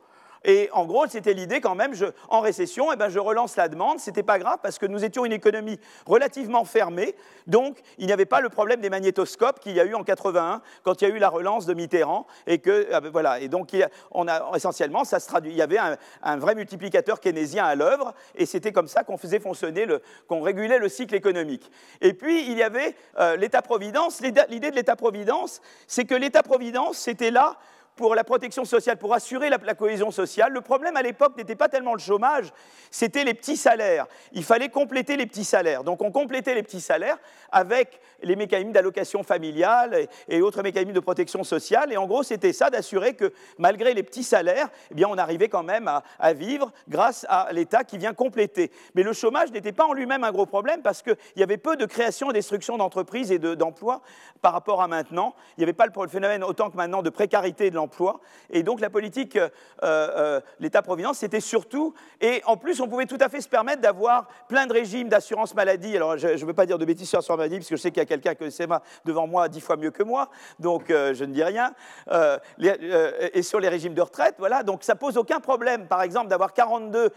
[0.45, 1.93] Et en gros, c'était l'idée quand même,
[2.29, 4.01] en récession, eh ben, je relance la demande.
[4.01, 7.15] Ce n'était pas grave parce que nous étions une économie relativement fermée.
[7.47, 10.63] Donc, il n'y avait pas le problème des magnétoscopes qu'il y a eu en 81
[10.83, 12.27] quand il y a eu la relance de Mitterrand.
[12.47, 13.41] Et que, ah ben, voilà.
[13.41, 13.77] Et donc,
[14.11, 15.53] on a, essentiellement, ça se traduit.
[15.53, 18.15] Il y avait un, vrai multiplicateur keynésien à l'œuvre.
[18.35, 19.87] Et c'était comme ça qu'on faisait fonctionner,
[20.27, 21.71] qu'on régulait le cycle économique.
[22.01, 24.21] Et puis, il y avait euh, l'État-providence.
[24.21, 27.59] L'idée de l'État-providence, c'est que l'État-providence, c'était là
[27.97, 30.53] pour la protection sociale, pour assurer la, cohésion sociale.
[30.53, 32.53] Le problème à l'époque n'était pas tellement le chômage,
[32.91, 34.07] c'était les petits salaires.
[34.33, 35.85] Il fallait compléter les petits salaires.
[35.85, 37.19] Donc on complétait les petits salaires
[37.51, 41.93] avec les mécanismes d'allocation familiale et, autres mécanismes de protection sociale.
[41.93, 45.49] Et en gros, c'était ça d'assurer que malgré les petits salaires, eh bien, on arrivait
[45.49, 48.71] quand même à, vivre grâce à l'État qui vient compléter.
[48.95, 51.77] Mais le chômage n'était pas en lui-même un gros problème parce qu'il y avait peu
[51.77, 54.01] de création et destruction d'entreprises et d'emplois
[54.41, 55.35] par rapport à maintenant.
[55.57, 57.77] Il n'y avait pas le phénomène autant que maintenant de précarité de
[58.51, 59.49] Et donc la politique, euh,
[59.83, 64.29] euh, l'État-providence, c'était surtout, et en plus on pouvait tout à fait se permettre d'avoir
[64.49, 65.97] plein de régimes d'assurance maladie.
[65.97, 67.91] Alors je ne veux pas dire de bêtises sur l'assurance maladie, parce que je sais
[67.91, 68.69] qu'il y a quelqu'un que c'est
[69.05, 71.75] devant moi dix fois mieux que moi, donc euh, je ne dis rien.
[72.59, 76.53] et sur les régimes de retraite, voilà, donc ça pose aucun problème, par exemple, d'avoir
[76.53, 77.11] 42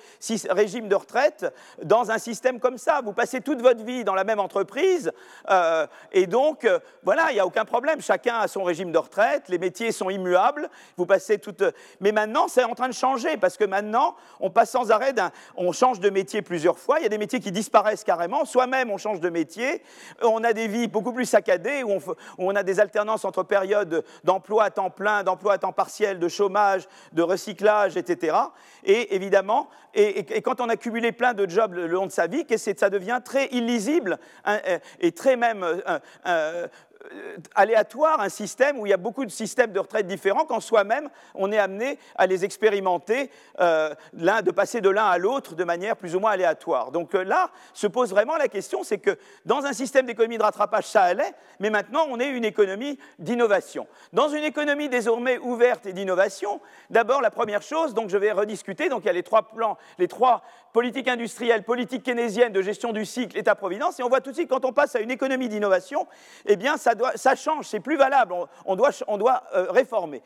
[0.50, 1.46] régimes de retraite
[1.84, 3.02] dans un système comme ça.
[3.04, 5.12] Vous passez toute votre vie dans la même entreprise,
[6.12, 6.68] et donc,
[7.04, 8.02] voilà, il n'y a aucun problème.
[8.02, 10.55] Chacun a son régime de retraite, les métiers sont immuables,
[10.98, 11.64] vous passez toute...
[12.00, 15.32] Mais maintenant, c'est en train de changer, parce que maintenant, on passe sans arrêt d'un...
[15.56, 18.92] On change de métier plusieurs fois, il y a des métiers qui disparaissent carrément, soi-même
[18.92, 19.82] on change de métier,
[20.22, 22.00] on a des vies beaucoup plus saccadées, où
[22.38, 26.28] on, a des alternances entre périodes d'emploi à temps plein, d'emploi à temps partiel, de
[26.28, 28.38] chômage, de recyclage, etc.
[28.84, 32.46] Et évidemment, et, quand on a cumulé plein de jobs le, long de sa vie,
[32.58, 33.20] ça devient?
[33.24, 34.60] Très illisible hein,
[35.00, 35.64] et très même...
[35.64, 36.68] Euh, euh, euh,
[37.54, 41.10] aléatoire, un système où il y a beaucoup de systèmes de retraite différents, quand soi-même
[41.34, 45.98] on est amené à les expérimenter, euh, de passer de l'un à l'autre de manière
[45.98, 46.92] plus ou moins aléatoire.
[46.92, 50.44] Donc euh, là se pose vraiment la question, c'est que dans un système d'économie de
[50.44, 53.88] rattrapage, ça allait, mais maintenant on est une économie d'innovation.
[54.14, 58.90] Dans une économie désormais ouverte et d'innovation, d'abord la première chose, donc je vais rediscuter,
[58.90, 60.44] donc il y a les trois plans, les trois
[60.76, 64.50] politiques industrielles, politiques keynésiennes de gestion du cycle, État-providence, et on voit tout de suite
[64.50, 66.06] quand on passe à une économie d'innovation,
[66.46, 68.34] eh bien ça ça, change, c'est plus valable,
[68.66, 68.92] on, doit,
[69.56, 70.22] euh, réformer.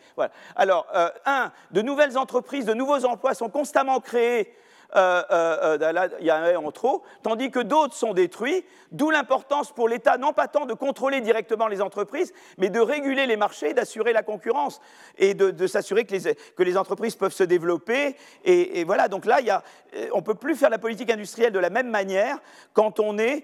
[0.55, 4.51] Alors, euh, un, de nouvelles entreprises, de nouveaux emplois sont constamment créés
[4.95, 10.33] euh, euh, euh, en trop, tandis que d'autres sont détruits, d'où l'importance pour l'État, non
[10.33, 14.81] pas tant de contrôler directement les entreprises, mais de réguler les marchés, d'assurer la concurrence
[15.19, 18.15] et de, s'assurer que les, entreprises peuvent se développer.
[18.45, 19.63] Et, voilà, donc là, a,
[20.11, 22.39] on ne peut plus faire la politique industrielle de la même manière
[22.73, 23.43] quand on est...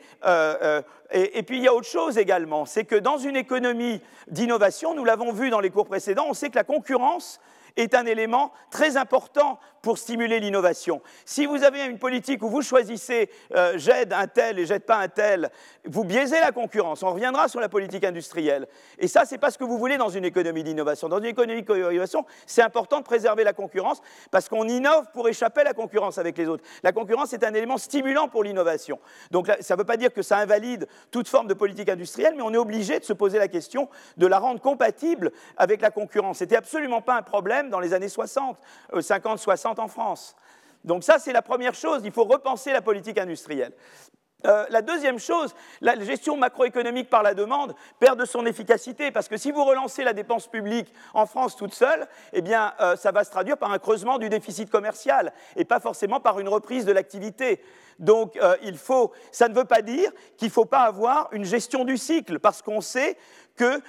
[1.11, 4.95] et, et, puis il y a autre chose également, c'est que dans une économie d'innovation,
[4.95, 7.39] nous l'avons vu dans les cours précédents, on sait que la concurrence
[7.77, 10.99] est un élément très important pour stimuler l'innovation.
[11.25, 14.97] Si vous avez une politique où vous choisissez euh, j'aide un tel et j'aide pas
[14.97, 15.51] un tel,
[15.85, 17.03] vous biaisez la concurrence.
[17.03, 18.67] On reviendra sur la politique industrielle.
[18.97, 21.07] Et ça, c'est pas ce que vous voulez dans une économie d'innovation.
[21.07, 25.61] Dans une économie d'innovation, c'est important de préserver la concurrence parce qu'on innove pour échapper
[25.61, 26.63] à la concurrence avec les autres.
[26.81, 28.99] La concurrence est un élément stimulant pour l'innovation.
[29.29, 32.41] Donc ça ne veut pas dire que ça invalide toute forme de politique industrielle, mais
[32.41, 36.39] on est obligé de se poser la question de la rendre compatible avec la concurrence.
[36.39, 38.57] C'était absolument pas un problème dans les années 60,
[38.99, 40.35] 50, 60 en France.
[40.83, 42.01] Donc ça, c'est la première chose.
[42.05, 43.73] Il faut repenser la politique industrielle.
[44.45, 49.27] Euh, la deuxième chose, la gestion macroéconomique par la demande perd de son efficacité parce
[49.27, 53.11] que si vous relancez la dépense publique en France toute seule, eh bien, euh, ça
[53.11, 56.85] va se traduire par un creusement du déficit commercial et pas forcément par une reprise
[56.85, 57.59] de l'activité.
[57.97, 61.45] Donc, euh, il faut, ça ne veut pas dire qu'il ne faut pas avoir une
[61.45, 63.17] gestion du cycle parce qu'on sait
[63.55, 63.81] que,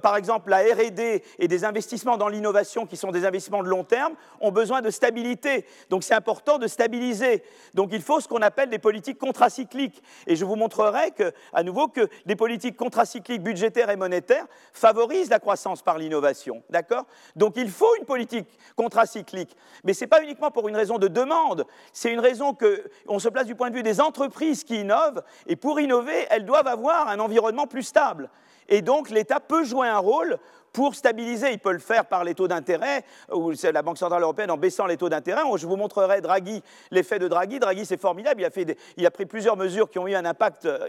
[0.00, 3.84] par exemple, la RD et des investissements dans l'innovation, qui sont des investissements de long
[3.84, 5.66] terme, ont besoin de stabilité.
[5.90, 7.42] Donc c'est important de stabiliser.
[7.74, 10.02] Donc il faut ce qu'on appelle des politiques contracycliques.
[10.26, 11.12] Et je vous montrerai
[11.52, 16.62] à nouveau que des politiques contracycliques budgétaires et monétaires favorisent la croissance par l'innovation.
[16.70, 17.04] D'accord?
[17.36, 19.56] Donc il faut une politique contracyclique.
[19.84, 23.28] Mais ce n'est pas uniquement pour une raison de demande, c'est une raison qu'on se
[23.28, 25.22] place du point de vue des entreprises qui innovent.
[25.46, 28.30] Et pour innover, elles doivent avoir un environnement plus stable.
[28.68, 30.38] Et donc l'État peut jouer un rôle
[30.72, 31.52] pour stabiliser.
[31.52, 34.86] Il peut le faire par les taux d'intérêt, ou la Banque Centrale Européenne en baissant
[34.86, 35.42] les taux d'intérêt.
[35.56, 37.58] Je vous montrerai Draghi, l'effet de Draghi.
[37.58, 38.40] Draghi, c'est formidable.
[38.40, 40.88] Il a, fait il a, pris plusieurs mesures qui ont eu un impact euh,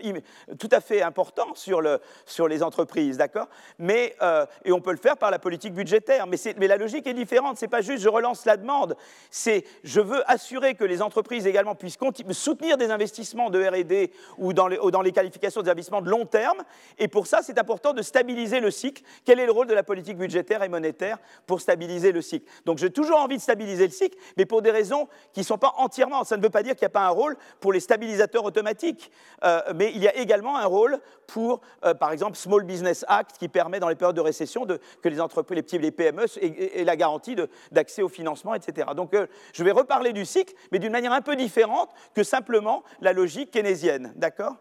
[0.60, 3.48] tout à fait important sur, le, sur les entreprises, d'accord?
[3.78, 6.28] Mais euh, Et on peut le faire par la politique budgétaire.
[6.28, 7.58] Mais, la logique est différente.
[7.58, 8.96] C'est pas juste je relance la demande.
[9.32, 11.98] C'est je veux assurer que les entreprises également puissent
[12.32, 16.60] soutenir des investissements de R&D ou dans les, qualifications des investissements de long terme.
[16.98, 19.04] Et pour ça, c'est important de stabiliser le cycle.
[19.26, 22.50] Quel est le rôle politique budgétaire et monétaire pour stabiliser le cycle.
[22.66, 25.58] Donc j'ai toujours envie de stabiliser le cycle, mais pour des raisons qui ne sont
[25.58, 26.24] pas entièrement.
[26.24, 29.12] Ça ne veut pas dire qu'il n'y a pas un rôle pour les stabilisateurs automatiques,
[29.44, 33.38] euh, mais il y a également un rôle pour, euh, par exemple, Small Business Act,
[33.38, 35.92] qui permet dans les périodes de récession de, que les entreprises, les petits et les
[35.92, 37.36] PME aient, la garantie
[37.72, 38.88] d'accès au financement, etc.
[38.96, 42.84] Donc euh, je vais reparler du cycle, mais d'une manière un peu différente que simplement
[43.02, 44.14] la logique keynésienne.
[44.16, 44.56] D'accord?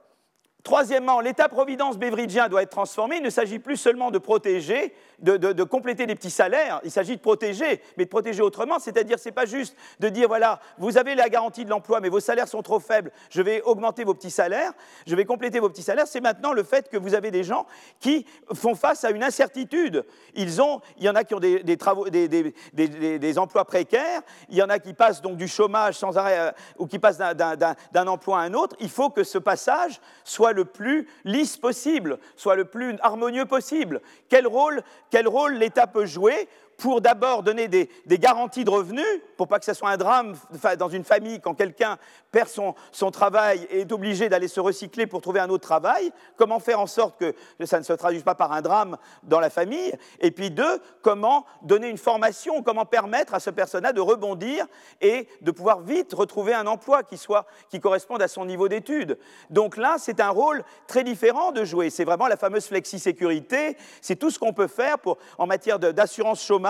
[0.65, 3.17] Troisièmement, l'État-providence bévridgien doit être transformé.
[3.17, 7.21] Il ne s'agit plus seulement de protéger, de, compléter des petits salaires, il s'agit de
[7.21, 11.29] protéger, mais de protéger autrement, c'est-à-dire c'est pas juste de dire voilà, vous avez la
[11.29, 14.73] garantie de l'emploi, mais vos salaires sont trop faibles, je vais augmenter vos petits salaires,
[15.07, 16.07] je vais compléter vos petits salaires.
[16.07, 17.67] C'est maintenant le fait que vous avez des gens
[18.01, 20.05] qui font face à une incertitude.
[20.35, 24.79] Ils ont, il y en a qui ont des, emplois précaires, il y en a
[24.79, 28.55] qui passent donc du chômage sans arrêt euh, ou qui passent d'un emploi à un
[28.55, 28.77] autre.
[28.81, 34.01] Il faut que ce passage soit le plus lisse possible, soit le plus harmonieux possible.
[34.29, 39.05] Quel rôle, quel rôle l'État peut jouer pour d'abord donner des, garanties de revenus,
[39.37, 40.37] pour pas que ce soit un drame
[40.79, 41.99] dans une famille quand quelqu'un
[42.31, 46.61] perd son, travail et est obligé d'aller se recycler pour trouver un autre travail, comment
[46.61, 47.35] faire en sorte que
[47.67, 51.45] ça ne se traduise pas par un drame dans la famille, et puis deux, comment
[51.63, 54.65] donner une formation, comment permettre à ce personnage de rebondir
[55.01, 59.19] et de pouvoir vite retrouver un emploi qui, soit, qui corresponde à son niveau d'études.
[59.51, 64.17] Donc là, c'est un rôle très différent de jouer, c'est vraiment la fameuse flexi-sécurité, c'est
[64.17, 64.97] tout ce qu'on peut faire
[65.39, 66.68] en matière d'assurance chômage,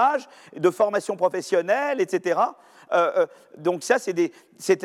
[0.56, 2.40] de formation professionnelle, etc.
[2.92, 4.12] Euh, euh, donc ça, c'est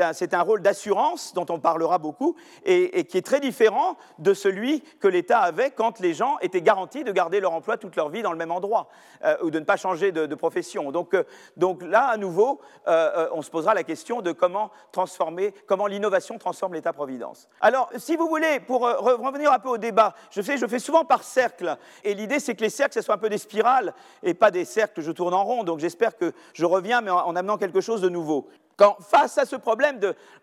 [0.01, 4.81] un, un, rôle d'assurance dont on parlera beaucoup et, qui est très différent de celui
[4.99, 8.21] que l'État avait quand les gens étaient garantis de garder leur emploi toute leur vie
[8.21, 8.89] dans le même endroit
[9.23, 10.91] euh, ou de ne pas changer de, profession.
[10.91, 11.15] Donc,
[11.57, 16.73] donc, là, à nouveau, on se posera la question de comment transformer, comment l'innovation transforme
[16.73, 17.47] l'État-providence.
[17.61, 21.77] Alors, si vous voulez, pour revenir un peu au débat, je fais, souvent par cercle
[22.03, 24.65] et l'idée, c'est que les cercles, ce soient un peu des spirales et pas des
[24.65, 25.63] cercles que je tourne en rond.
[25.63, 28.47] Donc j'espère que je reviens, mais en amenant quelque chose de nouveau.
[28.77, 29.99] Quand, face à ce problème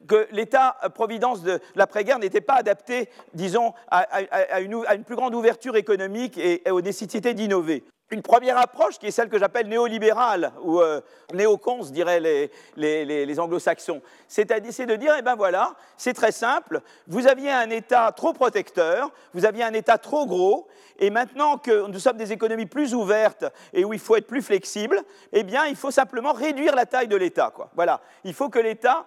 [0.07, 6.63] que l'État-providence de l'après-guerre n'était pas adapté, disons, à, une, plus grande ouverture économique et
[6.71, 11.01] aux nécessités d'innover, une première approche qui est celle que j'appelle néolibérale, ou euh,
[11.33, 14.03] néocons, diraient les, les, anglo-saxons.
[14.27, 19.11] C'est-à-dire de dire, eh ben voilà, c'est très simple, vous aviez un État trop protecteur,
[19.35, 20.69] vous aviez un État trop gros,
[20.99, 24.43] et maintenant que nous sommes des économies plus ouvertes et où il faut être plus
[24.43, 25.01] flexible,
[25.33, 27.53] eh bien, il faut simplement réduire la taille de l'État.
[27.75, 29.07] Voilà, il faut que l'État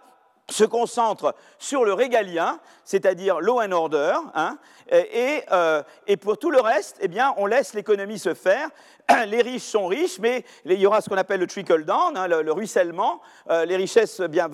[0.49, 4.58] se concentre sur le régalien, c'est-à-dire law and order, hein,
[4.91, 8.69] euh, et, pour tout le reste, eh bien, on laisse l'économie se faire.
[9.27, 12.27] Les riches sont riches, mais il y aura ce qu'on appelle le trickle down, hein,
[12.27, 13.21] le, ruissellement.
[13.49, 14.49] Euh, les richesses, bien,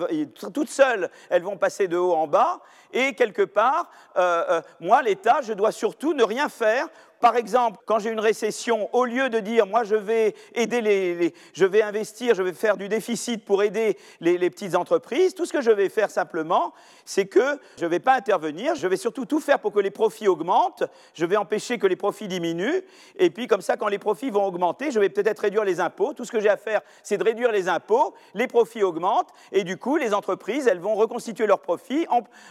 [0.54, 2.60] toutes seules, elles vont passer de haut en bas.
[2.92, 6.88] Et quelque part, euh, moi, l'État, je dois surtout ne rien faire
[7.20, 11.34] par exemple, quand j'ai une récession, au lieu de dire moi je vais aider les,
[11.52, 15.52] je vais investir, je vais faire du déficit pour aider les, petites entreprises, tout ce
[15.52, 16.72] que je vais faire simplement,
[17.04, 19.90] c'est que je ne vais pas intervenir, je vais surtout tout faire pour que les
[19.90, 22.82] profits augmentent, je vais empêcher que les profits diminuent,
[23.16, 26.14] et puis comme ça, quand les profits vont augmenter, je vais peut-être réduire les impôts.
[26.14, 29.64] Tout ce que j'ai à faire, c'est de réduire les impôts, les profits augmentent, et
[29.64, 32.06] du coup, les entreprises, elles vont reconstituer leurs profits,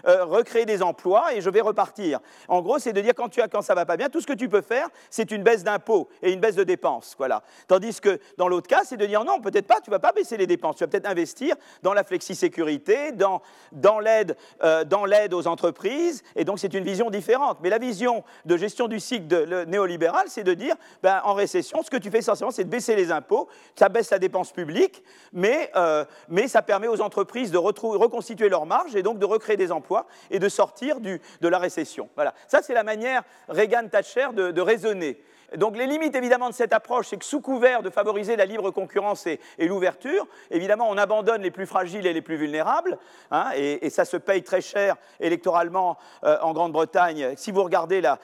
[0.07, 2.19] euh, recréer des emplois, et je vais repartir.
[2.47, 4.27] En gros, c'est de dire quand, tu as, quand ça va pas bien, tout ce
[4.27, 7.15] que tu peux faire, c'est une baisse d'impôts et une baisse de dépenses.
[7.17, 7.43] Voilà.
[7.67, 10.11] Tandis que dans l'autre cas, c'est de dire non, peut-être pas, tu ne vas pas
[10.11, 13.41] baisser les dépenses, tu vas peut-être investir dans la flexi-sécurité, dans,
[13.71, 14.83] dans l'aide euh,
[15.31, 17.59] aux entreprises, et donc c'est une vision différente.
[17.61, 21.81] Mais la vision de gestion du cycle de, néolibéral, c'est de dire, ben, en récession,
[21.83, 25.03] ce que tu fais essentiellement, c'est de baisser les impôts, ça baisse la dépense publique,
[25.33, 29.57] mais, euh, mais ça permet aux entreprises de reconstituer leurs marges et donc de recréer
[29.57, 32.09] des emplois et de sortir du, de la récession.
[32.15, 32.33] Voilà.
[32.47, 35.21] Ça, c'est la manière Reagan-Thatcher de, de raisonner.
[35.57, 38.69] Donc les limites évidemment de cette approche, c'est que sous couvert de favoriser la libre
[38.71, 42.97] concurrence et, l'ouverture, évidemment on abandonne les plus fragiles et les plus vulnérables,
[43.31, 47.33] hein, et, ça se paye très cher électoralement euh, en Grande-Bretagne.
[47.35, 48.19] Si vous regardez la,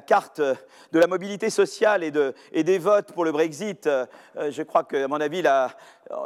[0.00, 4.06] carte de la mobilité sociale et, des votes pour le Brexit, euh,
[4.50, 5.42] je crois que, à mon avis,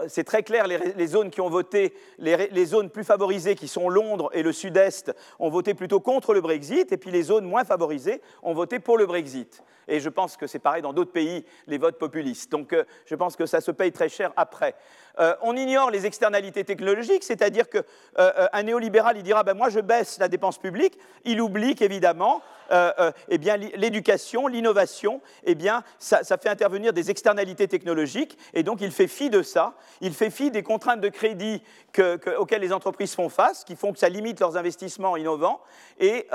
[0.08, 3.88] c'est très clair, les, zones qui ont voté, les, les, zones plus favorisées, qui sont
[3.88, 7.64] Londres et le Sud-Est, ont voté plutôt contre le Brexit, et puis les zones moins
[7.64, 9.62] favorisées ont voté pour le Brexit.
[9.90, 12.50] Et je pense que c'est pareil dans d'autres pays, les votes populistes.
[12.50, 14.76] Donc euh, je pense que ça se paye très cher après.
[15.18, 17.82] Euh, on ignore les externalités technologiques, c'est-à-dire qu'un
[18.18, 20.96] euh, néolibéral, il dira ben, Moi, je baisse la dépense publique.
[21.24, 22.40] Il oublie qu'évidemment,
[23.28, 23.38] eh
[23.76, 29.28] l'éducation, l'innovation, eh bien, ça, fait intervenir des externalités technologiques, et donc il fait fi
[29.28, 29.74] de ça.
[30.00, 31.64] Il fait fi des contraintes de crédit
[32.38, 35.60] auxquelles les entreprises font face, qui font que ça limite leurs investissements innovants.
[35.98, 36.28] Et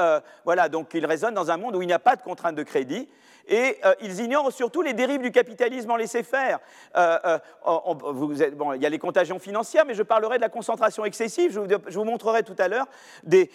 [0.43, 2.63] voilà, donc il raisonne dans un monde où il n'y a pas de contraintes de
[2.63, 3.07] crédit.
[3.47, 6.59] Et euh, ils ignorent surtout les dérives du capitalisme en laisser-faire.
[6.95, 11.05] Euh, euh, bon, il y a les contagions financières, mais je parlerai de la concentration
[11.05, 11.51] excessive.
[11.51, 12.87] Je vous, montrerai tout à l'heure
[13.23, 13.49] des,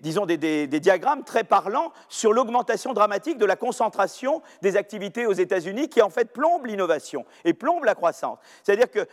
[0.00, 5.88] disons des, diagrammes très parlants sur l'augmentation dramatique de la concentration des activités aux États-Unis
[5.88, 8.38] qui en fait plombe l'innovation et plombe la croissance.
[8.62, 9.06] C'est-à-dire que,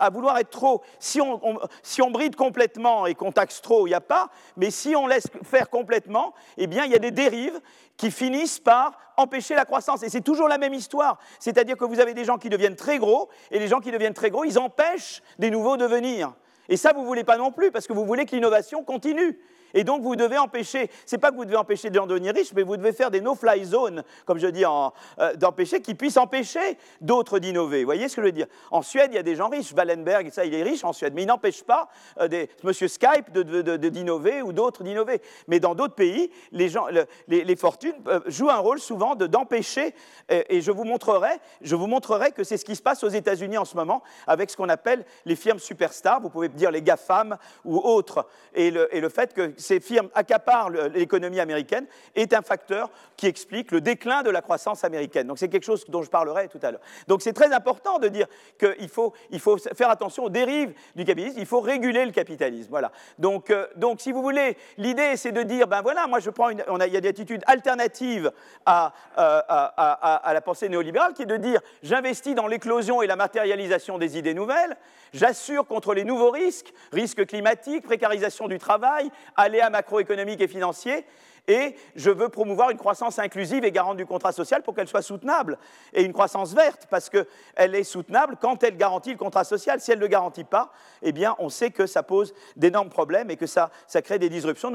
[0.00, 3.90] à vouloir être trop, si on, si on bride complètement et qu'on taxe trop, il
[3.90, 7.10] n'y a pas, mais si on laisse faire complètement, eh bien, il y a des
[7.10, 7.60] dérives
[7.96, 10.02] qui finissent par empêcher la croissance.
[10.02, 11.18] Et c'est toujours la même histoire.
[11.38, 14.14] C'est-à-dire que vous avez des gens qui deviennent très gros, et les gens qui deviennent
[14.14, 16.34] très gros, ils empêchent des nouveaux de venir.
[16.68, 19.38] Et ça, vous ne voulez pas non plus, parce que vous voulez que l'innovation continue.
[19.74, 22.32] Et donc, vous devez empêcher, c'est pas que vous devez empêcher des gens de devenir
[22.32, 26.16] riches, mais vous devez faire des no-fly zones, comme je dis, euh, d'empêcher, qui puissent
[26.16, 27.80] empêcher d'autres d'innover.
[27.80, 28.46] Vous voyez ce que je veux dire?
[28.70, 29.72] En Suède, il y a des gens riches.
[29.72, 31.88] Wallenberg, ça, il est riche en Suède, mais il n'empêche pas
[32.20, 35.20] euh, Monsieur Skype d'innover ou d'autres d'innover.
[35.48, 36.86] Mais dans d'autres pays, les, gens,
[37.26, 39.94] les, fortunes euh, jouent un rôle souvent d'empêcher,
[40.28, 43.58] et, je vous montrerai, je vous montrerai que c'est ce qui se passe aux États-Unis
[43.58, 46.20] en ce moment avec ce qu'on appelle les firmes superstars.
[46.20, 50.08] Vous pouvez dire les GAFAM ou autres, et le, et le fait que ces firmes
[50.14, 55.26] accaparent l'économie américaine est un facteur qui explique le déclin de la croissance américaine.
[55.26, 56.80] Donc c'est quelque chose dont je parlerai tout à l'heure.
[57.08, 58.26] Donc c'est très important de dire
[58.58, 62.68] qu'il faut, il faut faire attention aux dérives du capitalisme, il faut réguler le capitalisme.
[62.70, 62.92] Voilà.
[63.18, 66.50] Donc, euh, donc si vous voulez, l'idée c'est de dire, ben voilà, moi je prends
[66.50, 68.30] une, on a, il y a des attitudes alternatives
[68.66, 73.06] à, euh, à, à la pensée néolibérale qui est de dire, j'investis dans l'éclosion et
[73.06, 74.76] la matérialisation des idées nouvelles,
[75.12, 79.10] j'assure contre les nouveaux risques, risques climatiques, précarisation du travail,
[79.54, 81.04] aléas macroéconomiques et financiers,
[81.46, 85.02] et je veux promouvoir une croissance inclusive et garante du contrat social pour qu'elle soit
[85.02, 85.58] soutenable,
[85.92, 89.78] et une croissance verte, parce qu'elle est soutenable quand elle garantit le contrat social.
[89.80, 93.30] Si elle ne le garantit pas, eh bien, on sait que ça pose d'énormes problèmes
[93.30, 94.72] et que ça, ça crée des disruptions.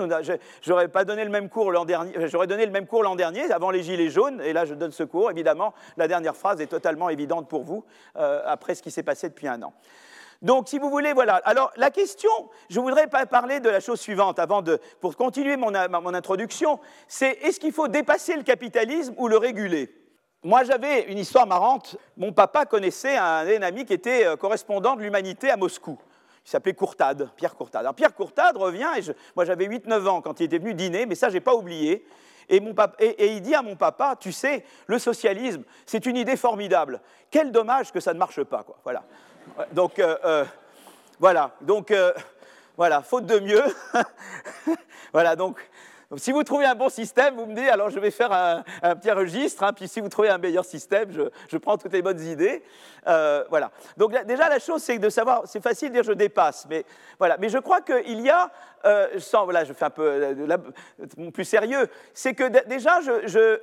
[0.62, 3.52] J'aurais pas donné le même cours l'an dernier, j'aurais donné le même cours l'an dernier,
[3.52, 5.32] avant les gilets jaunes, et là je donne ce cours.
[5.32, 7.84] Évidemment, la dernière phrase est totalement évidente pour vous,
[8.18, 9.74] euh, après ce qui s'est passé depuis un an.
[10.42, 11.36] Donc, si vous voulez, voilà.
[11.44, 12.30] Alors, la question,
[12.70, 17.40] je voudrais parler de la chose suivante avant de, pour continuer mon, mon introduction, c'est
[17.42, 19.94] est-ce qu'il faut dépasser le capitalisme ou le réguler?
[20.44, 21.98] Moi, j'avais une histoire marrante.
[22.16, 26.00] Mon papa connaissait un, ami qui était euh, correspondant de l'humanité à Moscou.
[26.46, 27.82] Il s'appelait Courtade, Pierre Courtade.
[27.82, 29.02] Alors, Pierre Courtade revient, et
[29.36, 32.06] moi j'avais 8-9 ans quand il était venu dîner, mais ça, je n'ai pas oublié.
[32.48, 32.64] Et,
[33.00, 37.02] et, il dit à mon papa, tu sais, le socialisme, c'est une idée formidable.
[37.30, 38.64] Quel dommage que ça ne marche pas.
[38.64, 38.78] Quoi.
[38.84, 39.04] Voilà.
[39.72, 40.46] Donc, euh, euh,
[41.20, 41.52] voilà.
[41.62, 42.14] Donc, euh,
[42.78, 43.64] voilà, faute de mieux.
[45.14, 45.58] voilà, donc,
[46.18, 48.64] si vous trouvez un bon système, vous me dites, alors je vais faire un,
[48.96, 52.22] petit registre, hein, puis si vous trouvez un meilleur système, je, prends toutes les bonnes
[52.22, 52.64] idées.
[53.06, 53.70] voilà.
[53.96, 56.84] Donc déjà, la chose, c'est de savoir, c'est facile de dire je dépasse, mais
[57.20, 57.38] voilà.
[57.38, 58.50] Mais je crois qu'il y a,
[59.20, 60.36] sans, voilà, je fais un peu
[61.32, 63.60] plus sérieux, c'est que déjà, je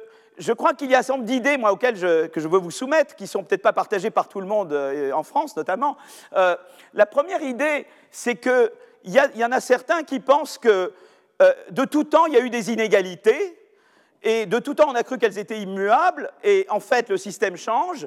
[0.52, 2.70] crois qu'il y a un certain nombre d'idées, moi, auxquelles je, que je veux vous
[2.70, 5.96] soumettre, qui ne sont peut-être pas partagées par tout le monde, euh, en France notamment.
[6.34, 6.56] Euh,
[6.94, 8.70] la première idée, c'est qu'il
[9.04, 10.92] y, y, en a certains qui pensent que
[11.42, 13.58] euh, de tout temps, il y a eu des inégalités,
[14.22, 17.56] et de tout temps, on a cru qu'elles étaient immuables, et en fait, le système
[17.56, 18.06] change.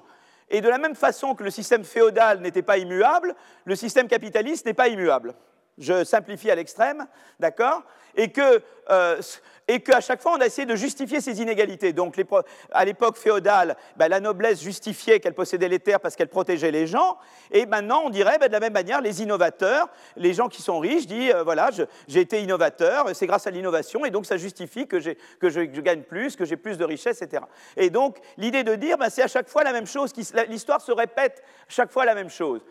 [0.49, 4.65] Et de la même façon que le système féodal n'était pas immuable, le système capitaliste
[4.65, 5.35] n'est pas immuable.
[5.77, 7.07] Je simplifie à l'extrême,
[7.39, 7.83] d'accord?
[8.15, 8.61] Et que
[9.69, 11.93] et qu'à chaque fois, on a essayé de justifier ces inégalités.
[11.93, 12.19] Donc,
[12.71, 16.87] à l'époque féodale, ben, la noblesse justifiait qu'elle possédait les terres parce qu'elle protégeait les
[16.87, 17.19] gens,
[17.51, 20.79] et maintenant, on dirait, ben, de la même manière, les innovateurs, les gens qui sont
[20.79, 21.69] riches, disent, euh, voilà,
[22.07, 25.11] j'ai été innovateur, c'est grâce à l'innovation, et donc ça justifie que, je,
[25.81, 27.43] gagne plus, que j'ai plus de richesse, etc.
[27.77, 30.13] Et donc, l'idée de dire, ben, c'est à chaque fois la même chose,
[30.47, 32.61] l'histoire se répète chaque fois la même chose.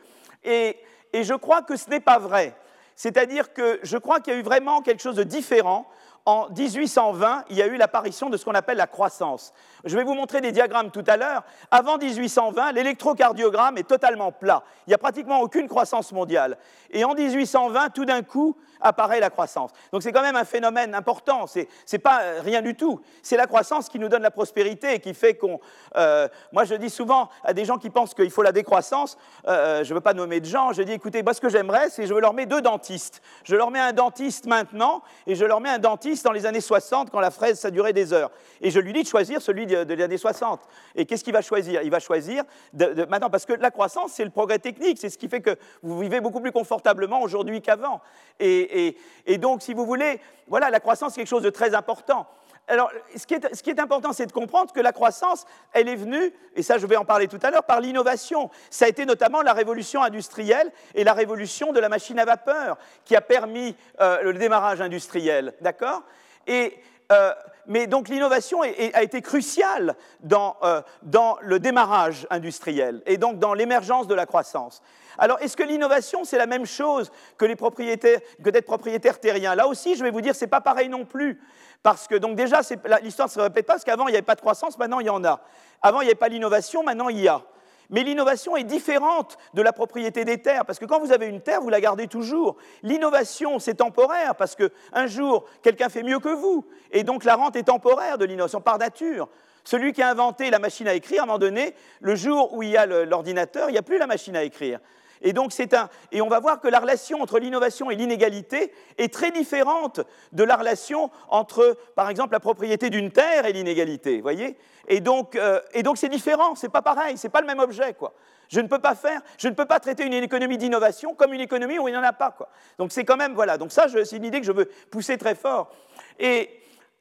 [0.42, 0.74] et
[1.14, 2.56] je crois que ce n'est pas vrai.
[2.98, 5.88] C'est-à-dire que je crois qu'il y a eu vraiment quelque chose de différent
[6.24, 9.52] en 1820, il y a eu l'apparition de ce qu'on appelle la croissance.
[9.85, 11.42] Je vais vous montrer des diagrammes tout à l'heure.
[11.70, 14.62] Avant 1820, l'électrocardiogramme est totalement plat.
[14.87, 16.59] Il n'y a pratiquement aucune croissance mondiale.
[16.90, 19.70] Et en 1820, tout d'un coup, apparaît la croissance.
[19.92, 21.46] Donc c'est quand même un phénomène important.
[21.46, 23.00] Ce n'est pas euh, rien du tout.
[23.22, 25.61] C'est la croissance qui nous donne la prospérité et qui fait qu'on.
[25.96, 29.83] Euh, moi, je dis souvent à des gens qui pensent qu'il faut la décroissance, euh,
[29.85, 32.07] je ne veux pas nommer de gens, je dis écoutez, moi, ce que j'aimerais, c'est
[32.07, 33.22] je leur mettre deux dentistes.
[33.44, 36.61] Je leur mets un dentiste maintenant et je leur mets un dentiste dans les années
[36.61, 38.31] 60 quand la fraise, ça durait des heures.
[38.61, 40.61] Et je lui dis de choisir celui de, l'année 60.
[40.94, 41.83] Et qu'est-ce qu'il va choisir?
[41.83, 45.28] Il va choisir maintenant, parce que la croissance, c'est le progrès technique, c'est ce qui
[45.28, 48.00] fait que vous vivez beaucoup plus confortablement aujourd'hui qu'avant.
[48.40, 52.26] Et, et, donc, si vous voulez, voilà, la croissance, c'est quelque chose de très important.
[52.68, 53.35] Alors, ce qui,
[53.70, 56.96] est, important, c'est de comprendre que la croissance, elle est venue, et ça je vais
[56.96, 58.50] en parler tout à l'heure, par l'innovation.
[58.70, 62.76] Ça a été notamment la révolution industrielle et la révolution de la machine à vapeur
[63.04, 66.02] qui a permis euh, le démarrage industriel, d'accord?
[66.46, 66.78] Et
[67.11, 67.33] euh,
[67.66, 70.57] mais donc l'innovation a été cruciale dans,
[71.02, 74.83] dans le démarrage industriel et donc dans l'émergence de la croissance.
[75.18, 79.57] Alors, est-ce que l'innovation, c'est la même chose que d'être propriétaire terrien?
[79.57, 81.40] Là aussi, je vais vous dire, ce n'est pas pareil non plus.
[81.83, 82.61] Parce que, donc déjà,
[83.03, 85.07] l'histoire ne se répète pas, parce qu'avant, il n'y avait pas de croissance, maintenant, il
[85.07, 85.41] y en a.
[85.81, 87.43] Avant, il n'y avait pas l'innovation, maintenant, il y a.
[87.91, 91.41] Mais l'innovation est différente de la propriété des terres, parce que quand vous avez une
[91.41, 92.57] terre, vous la gardez toujours.
[92.83, 97.57] L'innovation, c'est temporaire, parce qu'un jour, quelqu'un fait mieux que vous, et donc la rente
[97.57, 99.29] est temporaire de l'innovation par nature.
[99.64, 102.62] Celui qui a inventé la machine à écrire, à un moment donné, le jour où
[102.62, 104.81] il y a l'ordinateur, il n'y a plus la machine à écrire.
[105.22, 108.72] Et donc c'est un et on va voir que la relation entre l'innovation et l'inégalité
[108.98, 110.00] est très différente
[110.32, 114.20] de la relation entre, par exemple, la propriété d'une terre et l'inégalité.
[114.20, 114.56] Voyez?
[114.88, 117.94] Et donc euh, et donc c'est différent, c'est pas pareil, c'est pas le même objet,
[117.94, 118.14] quoi.
[118.48, 121.40] Je ne peux pas faire, je ne peux pas traiter une économie d'innovation comme une
[121.40, 122.48] économie où il n'y en a pas, quoi.
[122.78, 123.58] Donc c'est quand même voilà.
[123.58, 125.70] Donc ça, c'est une idée que je veux pousser très fort.
[126.18, 126.48] Et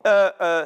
[0.06, 0.66] euh, euh,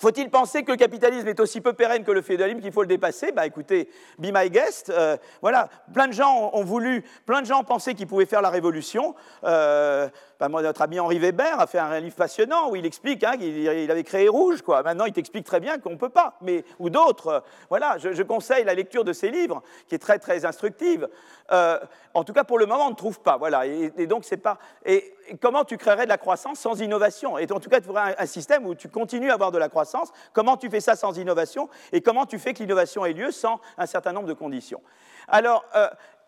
[0.00, 2.88] faut-il penser que le capitalisme est aussi peu pérenne que le féodalisme qu'il faut le
[2.88, 3.32] dépasser?
[3.32, 4.88] Bah écoutez, be my guest.
[4.88, 8.48] Euh, voilà, plein de gens ont voulu, plein de gens pensaient qu'ils pouvaient faire la
[8.48, 9.14] révolution.
[9.44, 10.08] Euh,
[10.48, 14.04] notre ami Henri Weber a fait un livre passionnant où il explique hein, qu'il avait
[14.04, 14.62] créé Rouge.
[14.62, 14.82] Quoi.
[14.82, 16.34] Maintenant, il t'explique très bien qu'on ne peut pas.
[16.40, 17.26] Mais, ou d'autres.
[17.28, 21.08] Euh, voilà, je, conseille la lecture de ces livres, qui est très, très instructive.
[21.50, 23.36] en tout cas, pour le moment, on ne trouve pas.
[23.36, 23.66] Voilà.
[23.66, 24.58] Et, donc, c'est pas.
[24.84, 27.38] Et, comment tu créerais de la croissance sans innovation?
[27.38, 29.68] Et en tout cas, tu aurais un, système où tu continues à avoir de la
[29.68, 30.10] croissance.
[30.32, 31.68] Comment tu fais ça sans innovation?
[31.92, 34.80] Et comment tu fais que l'innovation ait lieu sans un certain nombre de conditions?
[35.28, 35.64] Alors,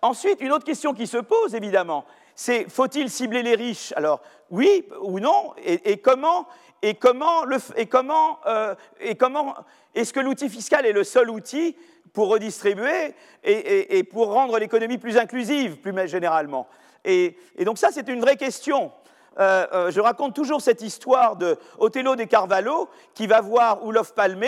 [0.02, 2.04] ensuite, une autre question qui se pose, évidemment,
[2.34, 3.92] c'est faut-il cibler les riches?
[3.96, 4.20] Alors
[4.50, 5.54] oui ou non?
[5.64, 6.46] Et, comment
[6.82, 7.44] et comment,
[7.76, 8.74] et comment, euh,
[9.18, 9.54] comment
[9.94, 11.76] est-ce que l'outil fiscal est le seul outil
[12.12, 13.14] pour redistribuer
[13.44, 16.68] et, pour rendre l'économie plus inclusive, plus généralement?
[17.04, 18.92] Et, donc ça, c'est une vraie question.
[19.38, 24.44] Euh, euh, je raconte toujours cette histoire de de Carvalho qui va voir Olof Palme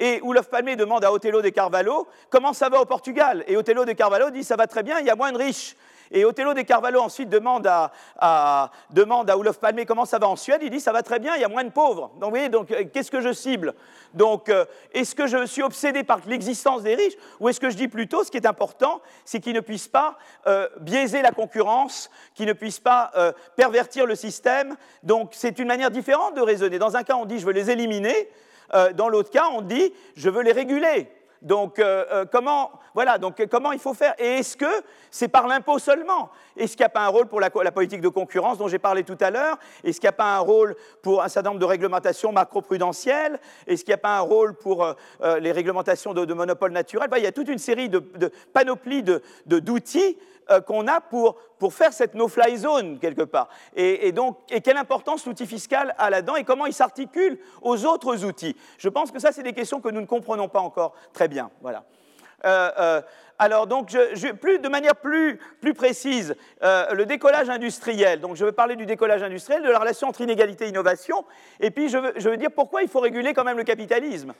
[0.00, 3.44] et Olof Palme demande à Otello de Carvalho comment ça va au Portugal?
[3.46, 5.76] Et Otello de Carvalho dit ça va très bien, il y a moins de riches.
[6.10, 10.28] Et Otello de Carvalho ensuite demande à, à, demande à Olof Palme comment ça va
[10.28, 10.60] en Suède?
[10.62, 12.10] Il dit ça va très bien, il y a moins de pauvres.
[12.14, 13.74] Donc vous voyez, donc, euh, qu'est-ce que je cible?
[14.12, 17.14] Donc euh, est-ce que je suis obsédé par l'existence des riches?
[17.40, 20.16] Ou est-ce que je dis plutôt ce qui est important, c'est qu'ils ne puissent pas
[20.46, 23.12] euh, biaiser la concurrence, qu'ils ne puissent pas
[23.56, 24.76] pervertir le système?
[25.02, 26.78] Donc c'est une manière différente de raisonner.
[26.78, 28.28] Dans un cas, on dit je veux les éliminer.
[28.94, 31.08] dans l'autre cas, on dit je veux les réguler.
[31.44, 34.14] Donc, euh, euh, comment, voilà, donc, euh, comment il faut faire?
[34.18, 36.30] Et est-ce que c'est par l'impôt seulement?
[36.56, 39.04] Est-ce qu'il n'y a pas un rôle pour la, politique de concurrence dont j'ai parlé
[39.04, 39.58] tout à l'heure?
[39.84, 43.38] Est-ce qu'il n'y a pas un rôle pour un certain nombre de réglementations macro-prudentielles?
[43.66, 44.86] Est-ce qu'il n'y a pas un rôle pour
[45.40, 47.10] les réglementations de, monopole naturel?
[47.16, 49.04] Il y a toute une série de, de panoplies
[49.44, 50.16] d'outils
[50.66, 51.36] qu'on a pour,
[51.72, 53.48] faire cette no-fly zone, quelque part.
[53.74, 58.56] Et, donc, quelle importance l'outil fiscal a là-dedans et comment il s'articule aux autres outils?
[58.78, 61.50] Je pense que ça, c'est des questions que nous ne comprenons pas encore très bien.
[61.60, 61.84] Voilà.
[62.44, 63.02] Euh, euh,
[63.38, 63.96] alors, donc,
[64.40, 68.20] plus, de manière plus, plus précise, le décollage industriel.
[68.20, 71.24] Donc, je vais parler du décollage industriel, de la relation entre inégalité et innovation.
[71.58, 74.34] Et puis, je veux, dire pourquoi il faut réguler quand même le capitalisme.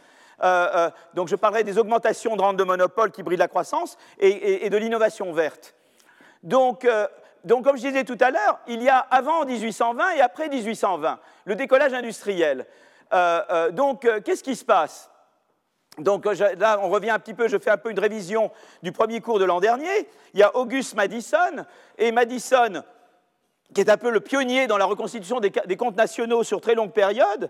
[1.15, 4.77] donc, je parlerai des augmentations de rente de monopole qui brident la croissance et de
[4.77, 5.75] l'innovation verte.
[6.53, 7.07] Euh,
[7.45, 11.19] donc, comme je disais tout à l'heure, il y a avant 1820 et après 1820,
[11.45, 12.67] le décollage industriel.
[13.13, 15.11] Euh, euh, donc, qu'est-ce qui se passe?
[15.99, 18.51] Donc là, on revient un petit peu, je fais un peu une révision
[18.83, 20.09] du premier cours de l'an dernier.
[20.33, 21.65] Il y a Auguste Madison,
[21.99, 22.83] et Madison,
[23.73, 26.93] qui est un peu le pionnier dans la reconstitution des, comptes nationaux sur très longue
[26.93, 27.49] période,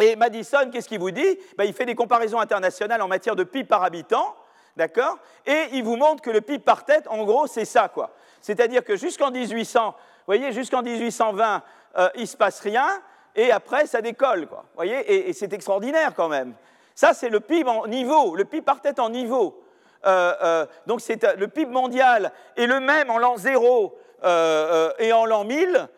[0.00, 1.38] et Madison, qu'est-ce qu'il vous dit?
[1.56, 4.34] Ben, Il fait des comparaisons internationales en matière de PIB par habitant,
[4.76, 5.18] D'accord?
[5.46, 8.10] Et il vous montre que le PIB par tête, en gros, c'est ça, quoi.
[8.42, 9.94] C'est-à-dire que jusqu'en 1800, vous
[10.26, 11.62] voyez, jusqu'en 1820,
[11.96, 12.86] euh, il ne se passe rien,
[13.34, 14.64] et après, ça décolle, quoi.
[14.68, 15.28] Vous voyez?
[15.28, 16.52] Et, c'est extraordinaire, quand même.
[16.94, 19.62] Ça, c'est le PIB en niveau, le PIB par tête en niveau.
[20.04, 23.98] Euh, euh, donc, c'est le PIB mondial est le même en l'an 0
[24.98, 25.88] et en l'an 1000.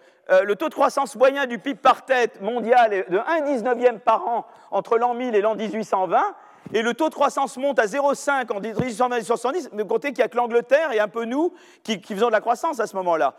[0.43, 4.47] le taux de croissance moyen du PIB par tête mondial est de 1,19e par an
[4.71, 6.35] entre l'an 1000 et l'an 1820
[6.73, 10.29] et le taux de croissance monte à 0,5 en 1870, mais comptez qu'il n'y a
[10.29, 13.35] que l'Angleterre et un peu nous qui, faisons de la croissance à ce moment-là.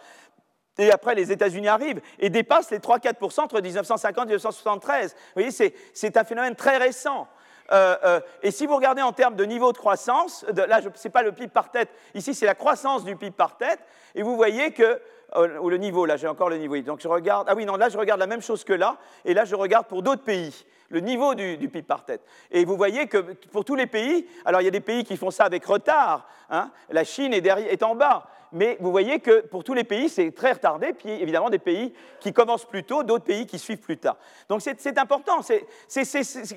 [0.78, 5.14] Et après, les États-Unis arrivent et dépassent les 3-4% entre 1950 et 1973.
[5.14, 5.52] Vous voyez,
[5.94, 7.28] c'est un phénomène très récent.
[7.72, 11.12] Euh, euh, et si vous regardez en termes de niveau de croissance, là, ce n'est
[11.12, 13.80] pas le PIB par tête, ici, c'est la croissance du PIB par tête,
[14.16, 15.00] et vous voyez que
[15.36, 16.78] ou le niveau, là, j'ai encore le niveau.
[16.82, 19.34] Donc je regarde, ah oui, non, là, je regarde la même chose que là, et
[19.34, 22.22] là, je regarde pour d'autres pays le niveau du, PIB par tête.
[22.52, 23.18] Et vous voyez que
[23.52, 26.28] pour tous les pays, alors il y a des pays qui font ça avec retard,
[26.50, 30.10] hein, la Chine est, est en bas, mais vous voyez que pour tous les pays,
[30.10, 33.80] c'est très retardé, puis évidemment des pays qui commencent plus tôt, d'autres pays qui suivent
[33.80, 34.18] plus tard.
[34.48, 35.68] Donc c'est important, c'est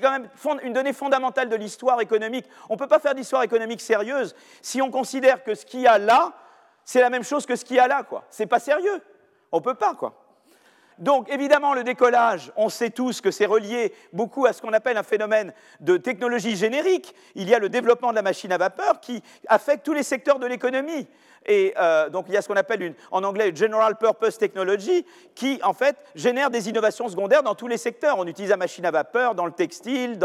[0.01, 0.29] quand même
[0.63, 2.45] une donnée fondamentale de l'histoire économique.
[2.69, 5.87] On ne peut pas faire d'histoire économique sérieuse si on considère que ce qu'il y
[5.87, 6.33] a là,
[6.85, 8.25] c'est la même chose que ce qu'il y a là, quoi.
[8.29, 9.01] C'est pas sérieux.
[9.51, 10.23] On peut pas, quoi.
[10.99, 14.97] Donc évidemment, le décollage, on sait tous que c'est relié beaucoup à ce qu'on appelle
[14.97, 17.15] un phénomène de technologie générique.
[17.35, 20.39] Il y a le développement de la machine à vapeur qui affecte tous les secteurs
[20.39, 21.07] de l'économie.
[21.45, 25.59] Et euh, donc il y a ce qu'on appelle en anglais General Purpose Technology, qui
[25.63, 28.17] en fait génère des innovations secondaires dans tous les secteurs.
[28.17, 30.19] On utilise la machine à vapeur dans le textile,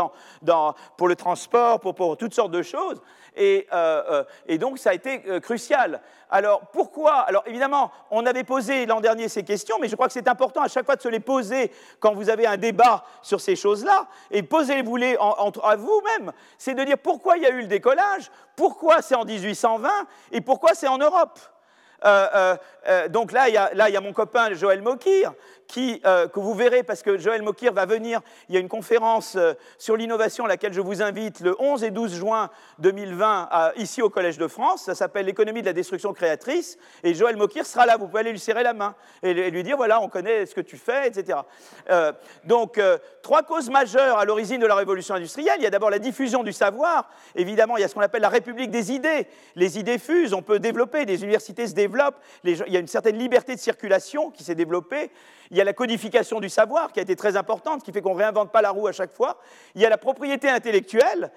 [0.97, 3.01] pour le transport, pour, toutes sortes de choses.
[3.37, 6.01] Et, euh, euh, donc ça a été crucial.
[6.31, 7.15] Alors pourquoi?
[7.21, 10.61] Alors évidemment, on avait posé l'an dernier ces questions, mais je crois que c'est important
[10.61, 14.07] à chaque fois de se les poser quand vous avez un débat sur ces choses-là,
[14.31, 16.33] et posez-vous-les à vous-même.
[16.59, 19.89] C'est de dire pourquoi il y a eu le décollage, pourquoi c'est en 1820
[20.33, 21.39] et pourquoi c'est en Europe?
[22.05, 25.33] Euh, euh, euh, donc là il, y a, mon copain Joël Mokir,
[25.67, 28.21] que vous verrez parce que Joël Mokir va venir.
[28.49, 29.37] Il y a une conférence
[29.77, 34.09] sur l'innovation à laquelle je vous invite le 11 et 12 juin 2020 ici au
[34.09, 34.85] Collège de France.
[34.85, 36.79] Ça s'appelle L'économie de la destruction créatrice.
[37.03, 37.99] Et Joël Mokir sera là.
[37.99, 40.63] Vous pouvez aller lui serrer la main et, lui dire voilà, on connaît ce que
[40.63, 41.41] tu fais, etc.
[42.45, 42.81] donc,
[43.23, 45.57] trois causes majeures à l'origine de la révolution industrielle.
[45.59, 47.11] Il y a d'abord la diffusion du savoir.
[47.35, 49.27] Évidemment, il y a ce qu'on appelle la république des idées.
[49.55, 51.88] Les idées fusent, on peut développer, des universités se développent
[52.45, 55.11] il y a une certaine liberté de circulation qui s'est développée,
[55.51, 58.15] il y a la codification du savoir qui a été très importante, qui fait qu'on
[58.15, 59.39] ne réinvente pas la roue à chaque fois,
[59.75, 61.31] il y a la propriété intellectuelle,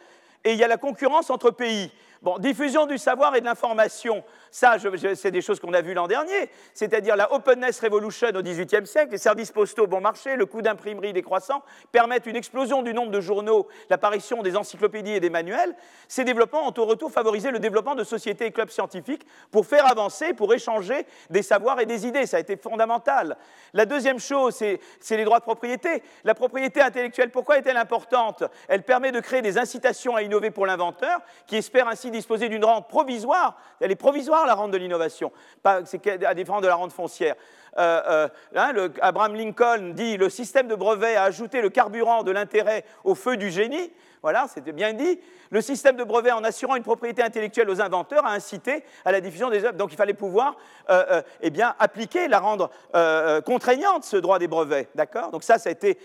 [0.43, 1.91] et il y a la concurrence entre pays.
[2.21, 4.75] Bon, diffusion du savoir et de l'information, ça,
[5.15, 9.13] c'est des choses qu'on a vues l'an dernier, c'est-à-dire la openness revolution au XVIIIe siècle,
[9.13, 13.21] les services postaux bon marché, le coût d'imprimerie décroissant, permettent une explosion du nombre de
[13.21, 15.75] journaux, l'apparition des encyclopédies et des manuels.
[16.07, 19.89] Ces développements ont au retour favorisé le développement de sociétés et clubs scientifiques pour faire
[19.89, 22.27] avancer, pour échanger des savoirs et des idées.
[22.27, 23.35] Ça a été fondamental.
[23.73, 26.03] La deuxième chose, c'est les droits de propriété.
[26.23, 28.43] La propriété intellectuelle, pourquoi est-elle importante?
[28.67, 32.65] Elle permet de créer des incitations à innover pour l'inventeur, qui espère ainsi disposer d'une
[32.65, 33.57] rente provisoire.
[33.79, 35.31] Elle est provisoire, la rente de l'innovation,
[35.63, 35.81] à
[36.33, 37.35] différence de la rente foncière.
[37.77, 42.31] Euh, euh, hein, Abraham Lincoln dit le système de brevet a ajouté le carburant de
[42.31, 43.91] l'intérêt au feu du génie.
[44.21, 45.19] Voilà, c'était bien dit.
[45.49, 49.19] Le système de brevet, en assurant une propriété intellectuelle aux inventeurs, a incité à la
[49.19, 49.77] diffusion des œuvres.
[49.77, 50.57] Donc il fallait pouvoir
[50.91, 52.69] euh, eh bien, appliquer, la rendre
[53.43, 54.89] contraignante, ce droit des brevets.
[54.93, 55.31] D'accord?
[55.31, 55.97] Donc ça, c'était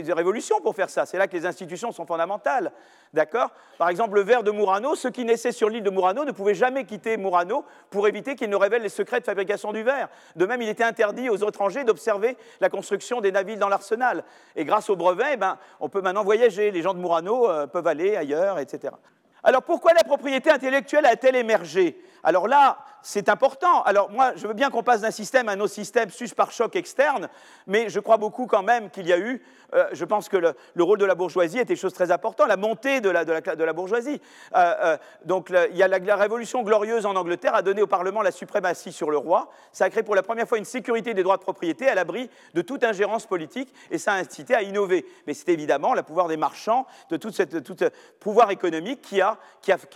[0.00, 1.06] une révolution pour faire ça.
[1.06, 2.72] C'est là que les institutions sont fondamentales.
[3.12, 3.50] D'accord?
[3.76, 6.54] Par exemple, le verre de Murano, ceux qui naissaient sur l'île de Murano ne pouvaient
[6.54, 10.08] jamais quitter Murano pour éviter qu'il ne révèle les secrets de fabrication du verre.
[10.36, 14.22] De même, il était interdit aux étrangers d'observer la construction des navires dans l'arsenal.
[14.54, 16.70] Et grâce au brevet, eh ben, on peut maintenant voyager.
[16.70, 18.94] Les gens de Murano euh, peuvent aller ailleurs, etc.
[19.42, 22.00] Alors pourquoi la propriété intellectuelle a-t-elle émergé?
[22.22, 23.82] Alors là, c'est important.
[23.82, 26.52] Alors moi, je veux bien qu'on passe d'un système à un autre système sus par
[26.52, 27.28] choc externe,
[27.66, 29.42] mais je crois beaucoup quand même qu'il y a eu,
[29.74, 33.00] euh, je pense que le, rôle de la bourgeoisie était chose très importante, la montée
[33.00, 34.20] de la, bourgeoisie.
[34.54, 38.22] Euh, euh, donc il y a la, révolution glorieuse en Angleterre a donné au Parlement
[38.22, 39.50] la suprématie sur le roi.
[39.72, 42.28] Ça a créé pour la première fois une sécurité des droits de propriété à l'abri
[42.54, 45.06] de toute ingérence politique et ça a incité à innover.
[45.26, 49.38] Mais c'est évidemment le pouvoir des marchands, de tout ce pouvoir économique qui a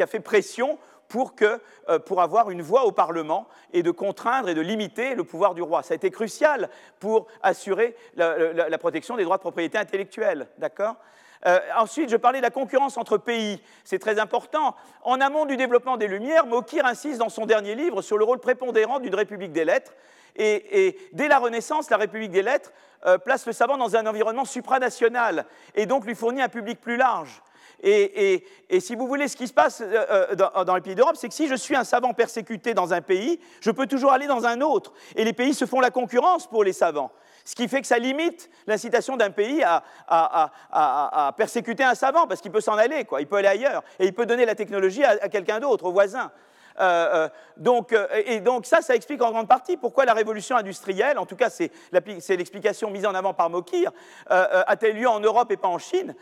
[0.07, 0.79] fait pression
[1.09, 5.25] pour, que, euh, avoir une voix au Parlement et de contraindre et de limiter le
[5.25, 5.83] pouvoir du roi.
[5.83, 6.69] Ça a été crucial
[7.01, 10.49] pour assurer la, protection des droits de propriété intellectuelle.
[10.59, 10.97] D'accord?
[11.47, 13.61] Euh, ensuite, je parlais de la concurrence entre pays.
[13.85, 14.75] C'est très important.
[15.03, 18.39] En amont du développement des Lumières, Mokir insiste dans son dernier livre sur le rôle
[18.39, 19.93] prépondérant d'une République des lettres.
[20.37, 22.73] Et, dès la Renaissance, la République des lettres
[23.07, 26.97] euh, place le savant dans un environnement supranational et donc lui fournit un public plus
[26.97, 27.43] large.
[27.87, 28.45] Et,
[28.81, 31.35] si vous voulez, ce qui se passe euh, euh, dans, les pays d'Europe, c'est que
[31.35, 34.63] si je suis un savant persécuté dans un pays, je peux toujours aller dans un
[34.63, 34.93] autre.
[35.17, 37.13] Et les pays se font la concurrence pour les savants.
[37.45, 39.63] Ce qui fait que ça limite l'incitation d'un pays
[40.09, 44.15] à, persécuter un savant, parce qu'il peut s'en aller, il peut aller ailleurs, et il
[44.15, 46.33] peut donner la technologie à, quelqu'un d'autre, au voisin.
[46.81, 47.95] Euh, donc,
[48.27, 51.51] et donc ça, ça explique en grande partie pourquoi la révolution industrielle, en tout cas
[51.51, 53.93] c'est l'explication mise en avant par Mokir,
[54.27, 56.15] a-t-elle lieu en Europe et pas en Chine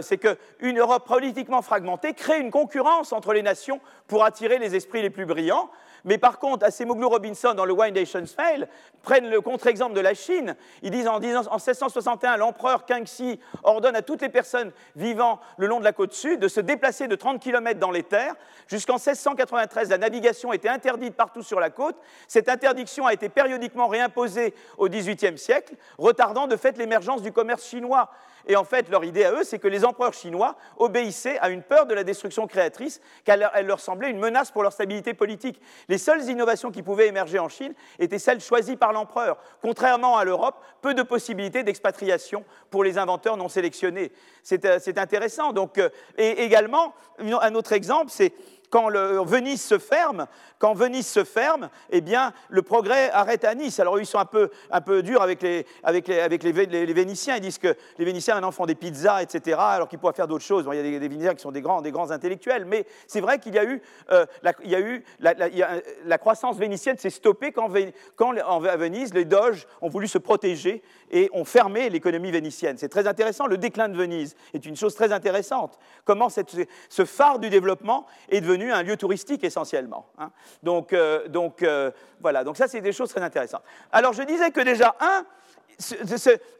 [0.00, 5.02] C'est qu'une Europe politiquement fragmentée crée une concurrence entre les nations pour attirer les esprits
[5.02, 5.70] les plus brillants.
[6.04, 8.66] Mais par contre, Acemoglu Robinson, dans le Why Nations Fail,
[9.02, 10.56] prennent le contre-exemple de la Chine.
[10.82, 15.84] Ils disent en, 1661, l'empereur Kangxi ordonne à toutes les personnes vivant le long de
[15.84, 18.34] la côte sud de se déplacer de 30 km dans les terres.
[18.68, 21.96] Jusqu'en 1693, 1913, la navigation était interdite partout sur la côte.
[22.28, 27.66] Cette interdiction a été périodiquement réimposée au XVIIIe siècle, retardant de fait l'émergence du commerce
[27.66, 28.10] chinois.
[28.46, 31.62] Et en fait, leur idée à eux, c'est que les empereurs chinois obéissaient à une
[31.62, 35.60] peur de la destruction créatrice, qu'elle leur semblait une menace pour leur stabilité politique.
[35.88, 39.38] Les seules innovations qui pouvaient émerger en Chine étaient celles choisies par l'empereur.
[39.62, 44.12] Contrairement à l'Europe, peu de possibilités d'expatriation pour les inventeurs non sélectionnés.
[44.42, 45.52] C'est euh, intéressant.
[45.52, 48.32] Donc, euh, et également, un autre exemple, c'est
[48.70, 48.90] quand
[49.24, 50.26] Venise se ferme,
[50.58, 53.80] quand Venise se ferme, eh bien, le progrès arrête à Nice.
[53.80, 56.92] Alors, ils sont un peu, un peu durs avec, les, avec, les, avec les, les,
[56.92, 57.36] Vénitiens.
[57.36, 60.44] Ils disent que les Vénitiens maintenant font des pizzas, etc., alors qu'ils pourraient faire d'autres
[60.44, 60.66] choses.
[60.72, 63.38] il y a des, Vénitiens qui sont des grands, des grands intellectuels, mais c'est vrai
[63.38, 67.50] qu'il y a eu, euh, la, il y a eu la, croissance vénitienne s'est stoppée
[67.50, 67.68] quand,
[68.16, 72.76] quand, à Venise, les doges ont voulu se protéger et ont fermé l'économie vénitienne.
[72.78, 73.46] C'est très intéressant.
[73.46, 75.78] Le déclin de Venise est une chose très intéressante.
[76.04, 76.54] Comment cette,
[76.88, 80.06] ce phare du développement est devenu un lieu touristique essentiellement.
[80.18, 80.30] Hein.
[80.62, 81.90] Donc, euh, donc euh,
[82.20, 83.62] voilà, donc ça c'est des choses très intéressantes.
[83.92, 85.24] Alors je disais que déjà, un,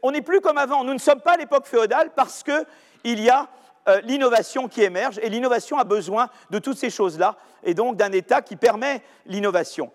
[0.03, 3.29] on n'est plus comme avant, nous ne sommes pas à l'époque féodale parce qu'il y
[3.29, 3.49] a
[3.89, 8.13] euh, l'innovation qui émerge et l'innovation a besoin de toutes ces choses-là et donc d'un
[8.13, 9.91] État qui permet l'innovation.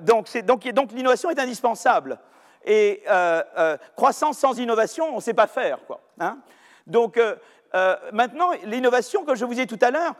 [0.00, 2.18] donc, donc, donc l'innovation est indispensable.
[2.64, 3.02] Et
[3.96, 5.78] croissance sans innovation, on ne sait pas faire.
[5.86, 6.38] Quoi, hein.
[6.86, 7.18] donc,
[8.12, 10.14] maintenant, l'innovation, comme je vous ai tout à l'heure,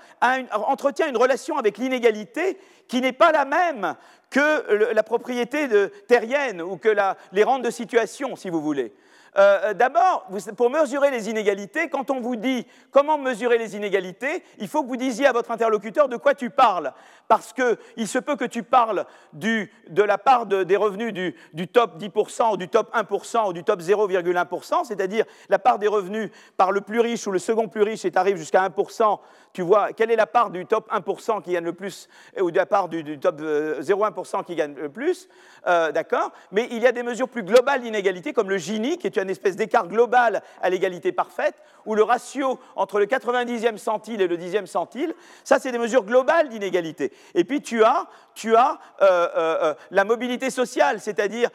[0.53, 3.95] entretient une relation avec l'inégalité qui n'est pas la même
[4.31, 5.69] que la propriété
[6.09, 6.95] terrienne ou que
[7.33, 8.93] les rentes de situation, si vous voulez.
[9.39, 10.27] Euh, euh, d'abord,
[10.57, 14.89] pour mesurer les inégalités, quand on vous dit comment mesurer les inégalités, il faut que
[14.89, 16.93] vous disiez à votre interlocuteur de quoi tu parles.
[17.29, 19.69] Parce qu'il se peut que tu parles de
[20.03, 24.85] la part des revenus du, top 10% ou du top 1% ou du top 0,1%,
[24.85, 28.11] c'est-à-dire la part des revenus par le plus riche ou le second plus riche et
[28.11, 29.19] tu arrives jusqu'à 1%,
[29.53, 32.09] tu vois quelle est la part du top 1% qui gagne le plus
[32.41, 35.29] ou de la part du, top 0,1% euh, qui gagne le plus,
[35.65, 36.33] d'accord?
[36.51, 39.31] Mais il y a des mesures plus globales d'inégalité comme le Gini, qui est une
[39.31, 41.55] espèce d'écart global à l'égalité parfaite,
[41.87, 46.05] où le ratio entre le 90e centile et le 10e centile, ça c'est des mesures
[46.05, 47.13] globales d'inégalité.
[47.35, 51.51] Et puis tu as, tu as euh, euh, euh, la mobilité sociale, c'est-à-dire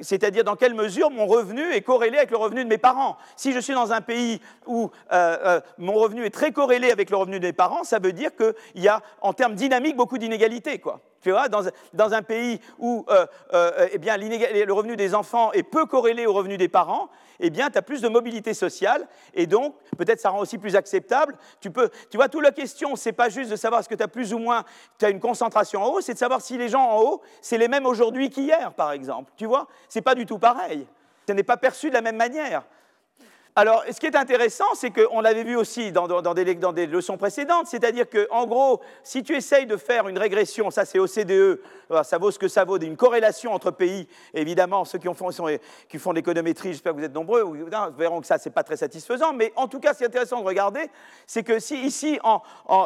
[0.00, 3.16] c'est-à-dire dans quelle mesure mon revenu est corrélé avec le revenu de mes parents.
[3.34, 4.90] Si je suis dans un pays où
[5.78, 8.82] mon revenu est très corrélé avec le revenu de mes parents, ça veut dire qu'il
[8.82, 10.78] y a en termes dynamiques beaucoup d'inégalités.
[10.78, 11.00] Quoi.
[11.22, 15.62] Tu vois, dans, un pays où euh, euh, eh bien, le revenu des enfants est
[15.62, 17.08] peu corrélé au revenu des parents,
[17.38, 20.74] eh bien, tu as plus de mobilité sociale, et donc, peut-être ça rend aussi plus
[20.74, 21.36] acceptable.
[21.60, 24.02] Tu, peux, tu vois, toute la question, c'est pas juste de savoir est-ce que tu
[24.02, 24.64] as plus ou moins,
[24.98, 27.68] tu une concentration en haut, c'est de savoir si les gens en haut, c'est les
[27.68, 29.32] mêmes aujourd'hui qu'hier, par exemple.
[29.36, 30.88] Tu vois, c'est pas du tout pareil.
[31.28, 32.64] Ce n'est pas perçu de la même manière.
[33.54, 38.06] Alors, ce qui est intéressant, c'est qu'on l'avait vu aussi dans, des, leçons précédentes, c'est-à-dire
[38.08, 41.60] qu'en gros, si tu essayes de faire une régression, ça c'est OCDE,
[42.02, 45.28] ça vaut ce que ça vaut, d'une corrélation entre pays, évidemment, ceux qui, font,
[45.86, 48.78] qui font de l'économétrie, j'espère que vous êtes nombreux, verront que ça, c'est pas très
[48.78, 50.90] satisfaisant, mais en tout cas, ce qui est intéressant de regarder,
[51.26, 52.18] c'est que si ici,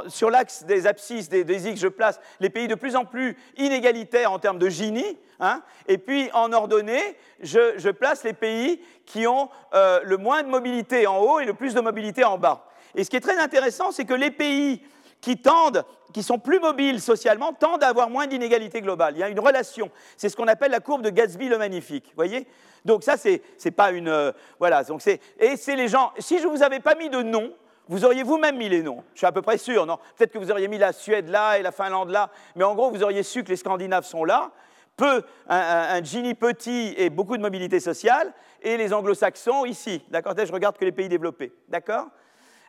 [0.08, 3.36] sur l'axe des abscisses, des, des X, je place les pays de plus en plus
[3.56, 9.26] inégalitaires en termes de Gini, hein, et puis en ordonnée, je, place les pays qui
[9.26, 12.66] ont euh, le moins de mobilité en haut et le plus de mobilité en bas.
[12.94, 14.82] Et ce qui est très intéressant, c'est que les pays
[15.20, 19.14] qui tendent, qui sont plus mobiles socialement, tendent à avoir moins d'inégalités globales.
[19.16, 19.90] Il y a une relation.
[20.16, 22.12] C'est ce qu'on appelle la courbe de Gatsby le magnifique.
[22.16, 22.46] Voyez?
[22.84, 24.84] Donc ça, c'est pas une euh, voilà.
[24.84, 26.12] Donc et c'est les gens.
[26.18, 27.52] Si je vous avais pas mis de nom,
[27.88, 29.02] vous auriez vous-même mis les noms.
[29.14, 29.98] Je suis à peu près sûr, non?
[30.16, 32.90] Peut-être que vous auriez mis la Suède là et la Finlande là, mais en gros,
[32.90, 34.50] vous auriez su que les Scandinaves sont là
[34.96, 38.32] peu, un, Gini petit et beaucoup de mobilité sociale,
[38.62, 40.02] et les anglo-saxons ici.
[40.10, 41.52] D'accord Je regarde que les pays développés.
[41.68, 42.08] D'accord?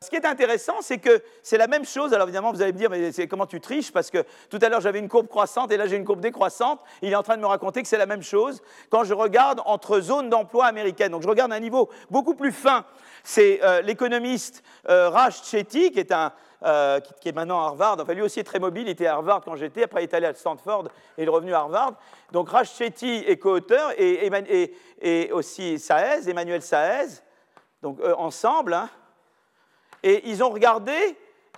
[0.02, 2.14] Ce qui est intéressant, c'est que c'est la même chose.
[2.14, 3.92] Alors évidemment, vous allez me dire, mais comment tu triches?
[3.92, 6.80] Parce que tout à l'heure, j'avais une courbe croissante et là, j'ai une courbe décroissante.
[7.02, 9.60] Il est en train de me raconter que c'est la même chose quand je regarde
[9.66, 11.12] entre zones d'emploi américaines.
[11.12, 12.86] Donc je regarde un niveau beaucoup plus fin.
[13.24, 16.32] C'est euh, l'économiste euh, Raj Chetty, qui est un,
[16.64, 17.98] euh, qui, est maintenant à Harvard.
[18.00, 18.84] Enfin, lui aussi est très mobile.
[18.84, 19.84] Il était à Harvard quand j'étais.
[19.84, 21.94] Après, il est allé à Stanford et il est revenu à Harvard.
[22.32, 27.24] Donc, Raj Chetty est co-auteur et, aussi Saez, Emmanuel Saez.
[27.82, 28.76] Donc, ensemble.
[28.76, 28.90] Hein.
[30.08, 30.94] Et ils ont regardé,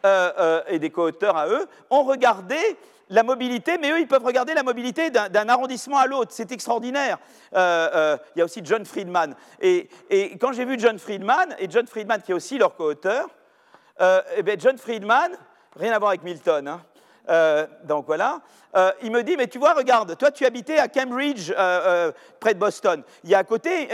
[0.06, 2.58] euh, euh, et des co-auteurs à eux, ont regardé
[3.10, 6.32] la mobilité, mais eux, ils peuvent regarder la mobilité d'un arrondissement à l'autre.
[6.34, 7.20] C'est extraordinaire.
[7.54, 9.36] il y a aussi John Friedman.
[9.62, 9.88] Et,
[10.42, 13.28] quand j'ai vu John Friedman, et John Friedman qui est aussi leur co-auteur,
[14.02, 15.32] euh, eh bien John Friedman,
[15.76, 16.82] rien à voir avec Milton, hein,
[17.30, 18.40] Euh, donc voilà.
[18.76, 22.54] Euh, il me dit, mais tu vois, regarde, toi tu habitais à Cambridge, euh, près
[22.54, 23.04] de Boston.
[23.24, 23.90] Il y a à côté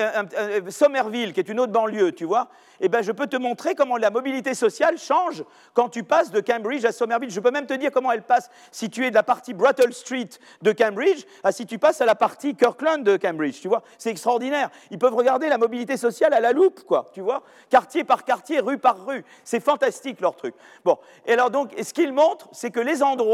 [0.69, 2.49] Somerville, qui est une autre banlieue, tu vois.
[2.81, 6.41] Eh bien, je peux te montrer comment la mobilité sociale change quand tu passes de
[6.41, 7.29] Cambridge à Somerville.
[7.29, 9.93] Je peux même te dire comment elle passe si tu es de la partie Brattle
[9.93, 10.29] Street
[10.61, 13.83] de Cambridge à si tu passes à la partie Kirkland de Cambridge, tu vois.
[13.97, 14.69] C'est extraordinaire.
[14.91, 17.43] Ils peuvent regarder la mobilité sociale à la loupe, quoi, tu vois.
[17.69, 19.23] Quartier par quartier, rue par rue.
[19.43, 20.53] C'est fantastique leur truc.
[20.83, 23.24] Bon, et alors donc, ce qu'ils montrent, c'est que les endroits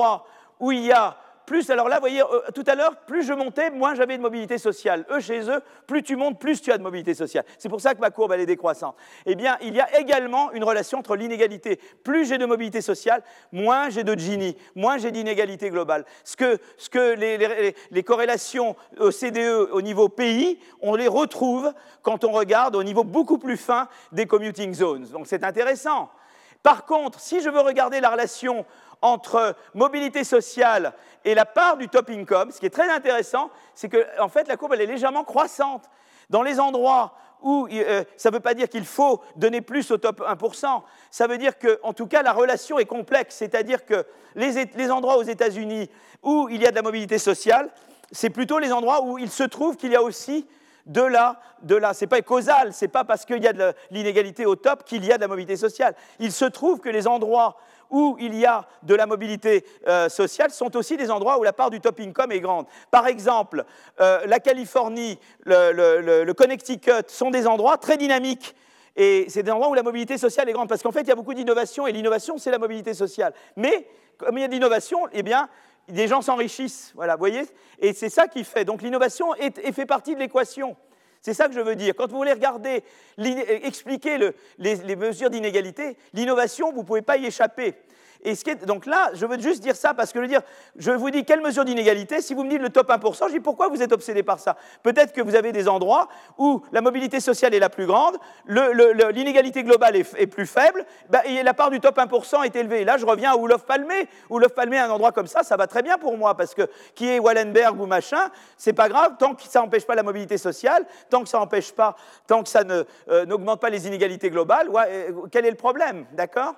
[0.59, 1.17] où il y a
[1.51, 4.21] plus, alors là, vous voyez, euh, tout à l'heure, plus je montais, moins j'avais de
[4.21, 5.05] mobilité sociale.
[5.11, 7.43] Eux, chez eux, plus tu montes, plus tu as de mobilité sociale.
[7.57, 8.95] C'est pour ça que ma courbe, elle est décroissante.
[9.25, 11.77] Eh bien, il y a également une relation entre l'inégalité.
[12.05, 13.21] Plus j'ai de mobilité sociale,
[13.51, 16.05] moins j'ai de Gini, moins j'ai d'inégalité globale.
[16.23, 18.77] Ce que, ce que les, les, corrélations
[19.11, 23.89] CDE au niveau pays, on les retrouve quand on regarde au niveau beaucoup plus fin
[24.13, 25.05] des commuting zones.
[25.07, 26.09] Donc c'est intéressant.
[26.63, 28.65] Par contre, si je veux regarder la relation
[29.01, 30.93] entre mobilité sociale
[31.25, 34.47] et la part du top income, ce qui est très intéressant, c'est que en fait
[34.47, 35.89] la courbe elle est légèrement croissante.
[36.29, 39.97] Dans les endroits où euh, ça ne veut pas dire qu'il faut donner plus au
[39.97, 44.91] top 1%, ça veut dire qu'en tout cas la relation est complexe, c'est-à-dire que les,
[44.91, 45.89] endroits aux États-Unis
[46.23, 47.69] où il y a de la mobilité sociale,
[48.11, 50.47] c'est plutôt les endroits où il se trouve qu'il y a aussi
[50.85, 51.93] de là, de là.
[51.93, 54.83] Ce n'est pas causal, ce n'est pas parce qu'il y a de l'inégalité au top
[54.83, 55.95] qu'il y a de la mobilité sociale.
[56.19, 57.57] Il se trouve que les endroits
[57.91, 61.53] où il y a de la mobilité euh, sociale sont aussi des endroits où la
[61.53, 62.65] part du top income est grande.
[62.89, 63.65] Par exemple,
[63.99, 68.55] euh, la Californie, le, Connecticut sont des endroits très dynamiques.
[68.95, 71.11] Et c'est des endroits où la mobilité sociale est grande, parce qu'en fait, il y
[71.11, 73.33] a beaucoup d'innovation, et l'innovation, c'est la mobilité sociale.
[73.55, 73.87] Mais,
[74.17, 75.47] comme il y a d'innovation, eh bien,
[75.87, 76.91] des gens s'enrichissent.
[76.95, 77.43] Voilà, voyez?
[77.79, 78.65] Et c'est ça qui fait.
[78.65, 79.33] Donc l'innovation
[79.73, 80.75] fait partie de l'équation.
[81.21, 81.93] C'est ça que je veux dire.
[81.95, 82.83] Quand vous voulez regarder,
[83.17, 84.17] expliquer
[84.57, 87.75] les, mesures d'inégalité, l'innovation, vous ne pouvez pas y échapper
[88.65, 90.41] donc là, je veux juste dire ça parce que je veux dire,
[90.75, 92.21] je vous dis quelle mesure d'inégalité.
[92.21, 94.55] Si vous me dites le top 1%, je dis pourquoi vous êtes obsédé par ça?
[94.83, 96.07] Peut-être que vous avez des endroits
[96.37, 98.17] où la mobilité sociale est la plus grande,
[98.47, 102.81] l'inégalité globale est, plus faible, bah, et la part du top 1% est élevée.
[102.81, 104.07] Et là, je reviens à Oulof Palmé.
[104.29, 106.63] Oulof Palmé, un endroit comme ça, ça va très bien pour moi parce que
[106.93, 110.37] qui est Wallenberg ou machin, c'est pas grave tant que ça n'empêche pas la mobilité
[110.37, 111.95] sociale, tant que ça n'empêche pas,
[112.27, 112.61] tant que ça
[113.09, 114.69] euh, n'augmente pas les inégalités globales.
[114.87, 116.05] Euh, quel est le problème?
[116.13, 116.55] D'accord?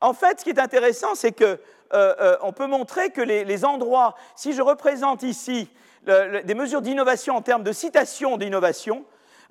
[0.00, 4.14] En fait, ce qui est intéressant, c'est qu'on euh, euh, peut montrer que les, endroits,
[4.34, 5.68] si je représente ici
[6.06, 9.04] des mesures d'innovation en termes de citation d'innovation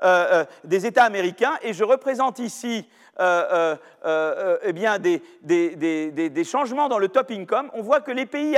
[0.03, 2.87] euh, des États américains, et je représente ici
[3.19, 8.57] eh bien, des, changements dans le top income, on voit que les, pays,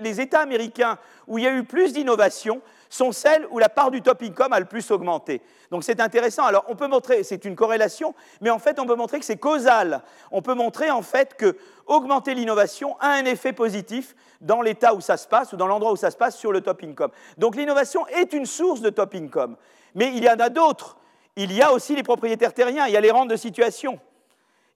[0.00, 3.90] les États américains où il y a eu plus d'innovation sont celles où la part
[3.90, 5.42] du top income a le plus augmenté.
[5.70, 6.44] Donc c'est intéressant.
[6.44, 9.36] Alors on peut montrer, c'est une corrélation, mais en fait on peut montrer que c'est
[9.36, 10.02] causal.
[10.30, 11.56] On peut montrer en fait que
[11.86, 15.92] augmenter l'innovation a un effet positif dans l'état où ça se passe ou dans l'endroit
[15.92, 17.10] où ça se passe sur le top income.
[17.38, 19.56] Donc l'innovation est une source de top income.
[19.94, 20.96] Mais il y en a d'autres.
[21.36, 23.98] Il y a aussi les propriétaires terriens, il y a les rentes de situation.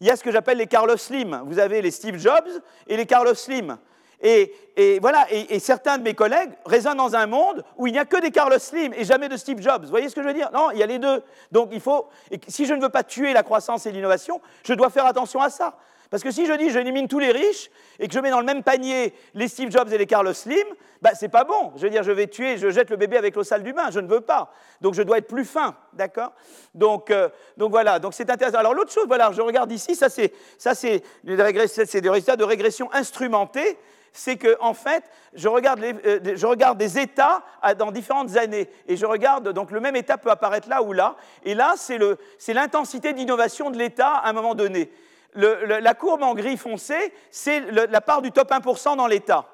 [0.00, 1.42] Il y a ce que j'appelle les Carlos Slim.
[1.44, 2.48] Vous avez les Steve Jobs
[2.86, 3.78] et les Carlos Slim.
[4.21, 8.05] Et, voilà, et, certains de mes collègues raisonnent dans un monde où il n'y a
[8.05, 9.85] que des Carlos Slim et jamais de Steve Jobs.
[9.85, 10.51] Vous voyez ce que je veux dire?
[10.53, 11.23] Non, il y a les deux.
[11.53, 12.09] Donc il faut,
[12.49, 15.51] si je ne veux pas tuer la croissance et l'innovation, je dois faire attention à
[15.51, 15.77] ça.
[16.11, 18.41] Parce que si je dis je élimine tous les riches et que je mets dans
[18.41, 20.66] le même panier les Steve Jobs et les Carlos Slim,
[21.03, 21.73] bah, c'est pas bon.
[21.77, 23.91] Je veux dire, je vais tuer, je jette le bébé avec l'eau sale du bain,
[23.91, 24.51] je ne veux pas.
[24.81, 26.33] Donc je dois être plus fin, d'accord?
[26.75, 28.59] Donc, euh, donc voilà, donc c'est intéressant.
[28.59, 32.91] Alors l'autre chose, voilà, je regarde ici, ça c'est, ça c'est, des résultats de régression
[32.93, 33.79] instrumentée
[34.12, 35.04] c'est que en fait,
[35.34, 37.42] je regarde, euh, des états
[37.78, 41.16] dans différentes années et je regarde donc le même état peut apparaître là ou là
[41.44, 44.90] et là c'est l'intensité d'innovation de l'état à un moment donné.
[45.34, 49.46] la courbe en gris foncé, c'est la part du top 1% dans l'état.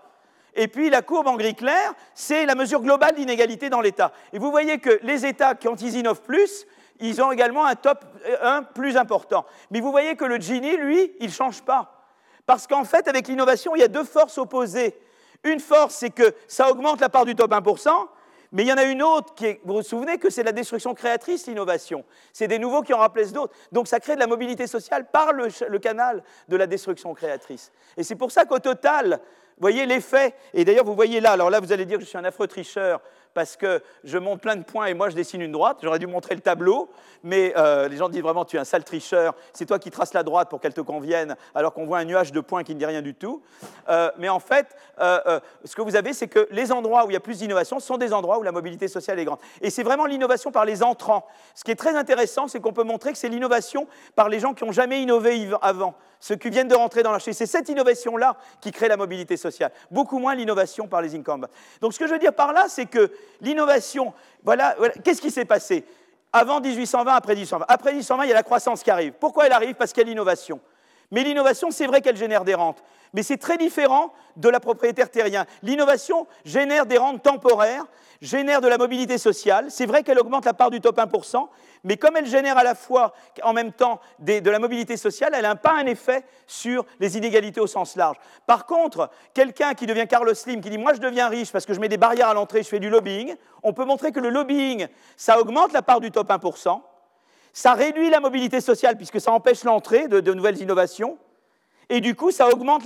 [0.57, 4.13] Et puis la courbe en gris clair, c'est la mesure globale d'inégalité dans l'État.
[4.33, 6.67] Et vous voyez que les États, quand ils innovent plus,
[7.01, 8.05] ils ont également un top
[8.43, 9.45] 1 plus important.
[9.71, 11.94] Mais vous voyez que le Gini, lui, il ne change pas.
[12.47, 14.99] Parce qu'en fait, avec l'innovation, il y a deux forces opposées.
[15.45, 17.91] Une force, c'est que ça augmente la part du top 1%,
[18.55, 20.95] mais il y en a une autre qui vous vous souvenez que c'est la destruction
[20.95, 22.05] créatrice, l'innovation.
[22.33, 23.53] C'est des nouveaux qui en remplacent d'autres.
[23.73, 27.73] Donc ça crée de la mobilité sociale par le, canal de la destruction créatrice.
[27.97, 29.21] Et c'est pour ça qu'au total,
[29.57, 32.09] vous voyez l'effet, et d'ailleurs vous voyez là, alors là vous allez dire que je
[32.09, 33.01] suis un affreux tricheur,
[33.35, 35.79] parce que je monte plein de points et moi je dessine une droite.
[35.83, 36.89] J'aurais dû montrer le tableau,
[37.23, 40.15] mais euh, les gens disent vraiment tu es un sale tricheur, c'est toi qui traces
[40.15, 42.79] la droite pour qu'elle te convienne, alors qu'on voit un nuage de points qui ne
[42.79, 43.43] dit rien du tout.
[43.89, 47.15] Euh, mais en fait, euh, ce que vous avez, c'est que les endroits où il
[47.15, 49.41] y a plus d'innovation sont des endroits où la mobilité sociale est grande.
[49.61, 51.27] Et c'est vraiment l'innovation par les entrants.
[51.55, 54.55] Ce qui est très intéressant, c'est qu'on peut montrer que c'est l'innovation par les gens
[54.55, 57.35] qui n'ont jamais innové avant ceux qui viennent de rentrer dans l'arché.
[57.35, 61.49] C'est cette innovation-là qui crée la mobilité sociale, beaucoup moins l'innovation par les incumbents.
[61.83, 64.13] Donc ce que je veux dire par là, c'est que l'innovation,
[64.43, 65.85] voilà, qu'est-ce qui s'est passé
[66.33, 69.13] avant 1820, après 1820 Après 1820, il y a la croissance qui arrive.
[69.13, 69.75] Pourquoi elle arrive?
[69.75, 70.61] Parce qu'il y a l'innovation.
[71.11, 72.83] Mais l'innovation, c'est vrai qu'elle génère des rentes.
[73.13, 75.47] Mais c'est très différent de la propriétaire terrien.
[75.63, 77.85] L'innovation génère des rentes temporaires,
[78.21, 79.67] génère de la mobilité sociale.
[79.71, 81.49] C'est vrai qu'elle augmente la part du top 1%,
[81.85, 83.13] mais comme elle génère à la fois,
[83.43, 87.61] en même temps, de la mobilité sociale, elle n'a pas un effet sur les inégalités
[87.61, 88.17] au sens large.
[88.47, 91.75] Par contre, quelqu'un qui devient Carlos Slim, qui dit Moi, je deviens riche parce que
[91.75, 94.31] je mets des barrières à l'entrée, je fais du lobbying, on peut montrer que le
[94.31, 96.81] lobbying, ça augmente la part du top 1%,
[97.53, 101.19] ça réduit la mobilité sociale puisque ça empêche l'entrée de nouvelles innovations.
[101.89, 102.83] Et du coup, ça augmente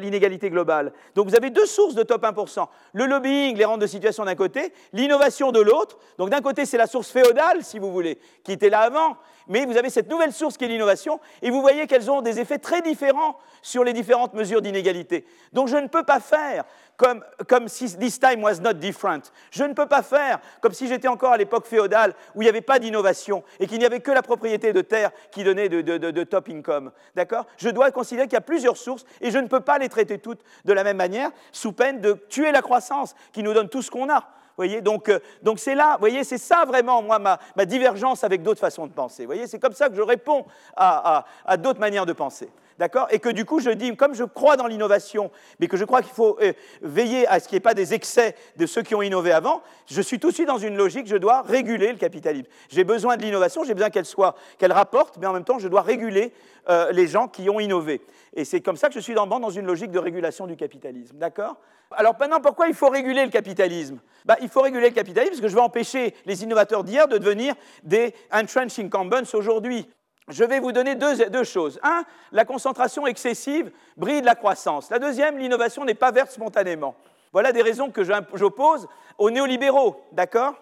[0.00, 0.92] l'inégalité globale.
[1.14, 2.66] Donc vous avez deux sources de top 1%.
[2.92, 5.98] Le lobbying, les rentes de situation d'un côté, l'innovation de l'autre.
[6.18, 9.16] Donc d'un côté, c'est la source féodale, si vous voulez, qui était là avant.
[9.48, 11.20] Mais vous avez cette nouvelle source qui est l'innovation.
[11.42, 15.26] Et vous voyez qu'elles ont des effets très différents sur les différentes mesures d'inégalité.
[15.52, 16.64] Donc je ne peux pas faire
[16.96, 19.22] comme, comme, si this time was not different.
[19.50, 22.50] Je ne peux pas faire comme si j'étais encore à l'époque féodale où il n'y
[22.50, 25.80] avait pas d'innovation et qu'il n'y avait que la propriété de terre qui donnait de,
[25.80, 26.90] de top income.
[27.14, 27.46] D'accord?
[27.56, 30.18] Je dois considérer qu'il y a plusieurs sources et je ne peux pas les traiter
[30.18, 33.82] toutes de la même manière sous peine de tuer la croissance qui nous donne tout
[33.82, 34.28] ce qu'on a
[34.58, 38.60] voyez donc, euh, donc c'est là, voyez, c'est ça vraiment, moi, ma, divergence avec d'autres
[38.60, 39.24] façons de penser.
[39.24, 40.44] voyez, c'est comme ça que je réponds
[40.76, 42.50] à, à, d'autres manières de penser.
[42.78, 43.08] D'accord?
[43.10, 46.00] Et que du coup, je dis, comme je crois dans l'innovation, mais que je crois
[46.00, 48.94] qu'il faut euh, veiller à ce qu'il n'y ait pas des excès de ceux qui
[48.94, 51.98] ont innové avant, je suis tout de suite dans une logique, je dois réguler le
[51.98, 52.46] capitalisme.
[52.68, 55.66] J'ai besoin de l'innovation, j'ai besoin qu'elle soit, qu'elle rapporte, mais en même temps, je
[55.66, 56.32] dois réguler
[56.68, 58.00] euh, les gens qui ont innové.
[58.34, 61.16] Et c'est comme ça que je suis dans, dans une logique de régulation du capitalisme.
[61.18, 61.56] D'accord?
[61.90, 63.98] Alors maintenant, pourquoi il faut réguler le capitalisme?
[64.24, 67.18] Bah, Il faut réguler le capitalisme parce que je veux empêcher les innovateurs d'hier de
[67.18, 69.88] devenir des entrenched incumbents aujourd'hui.
[70.28, 71.80] Je vais vous donner deux, choses.
[71.82, 74.90] Un, la concentration excessive bride la croissance.
[74.90, 76.94] La deuxième, l'innovation n'est pas verte spontanément.
[77.32, 80.54] Voilà des raisons que j'oppose aux néolibéraux, d'accord?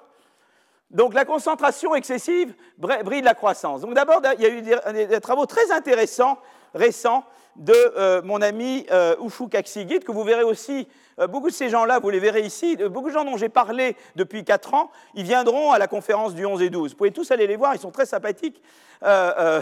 [0.91, 3.81] Donc la concentration excessive brille la croissance.
[3.81, 4.63] Donc d'abord, il y a eu
[5.07, 6.39] des, travaux très intéressants
[6.75, 7.25] récents
[7.59, 10.89] de euh, mon ami euh, Ufuk que vous verrez aussi,
[11.19, 13.97] euh, beaucoup de ces gens-là, vous les verrez ici, beaucoup de gens dont j'ai parlé
[14.15, 16.91] depuis 4 ans, ils viendront à la conférence du 11 et 12.
[16.91, 18.63] Vous pouvez tous aller les voir, ils sont très sympathiques.
[19.03, 19.61] Euh,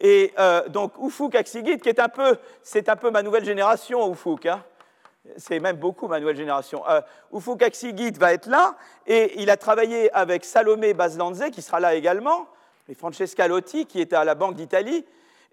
[0.00, 0.34] et
[0.70, 4.46] donc Ufuk Aksigit, qui est un peu, c'est un peu ma nouvelle génération, Ufuk.
[4.46, 4.62] Hein
[5.36, 6.82] c'est même beaucoup ma nouvelle génération.
[6.88, 7.00] Euh,
[7.32, 7.62] Ufuk
[8.18, 8.76] va être là,
[9.06, 12.46] et il a travaillé avec Salomé Baslanze, qui sera là également,
[12.88, 15.04] et Francesca Lotti, qui était à la Banque d'Italie.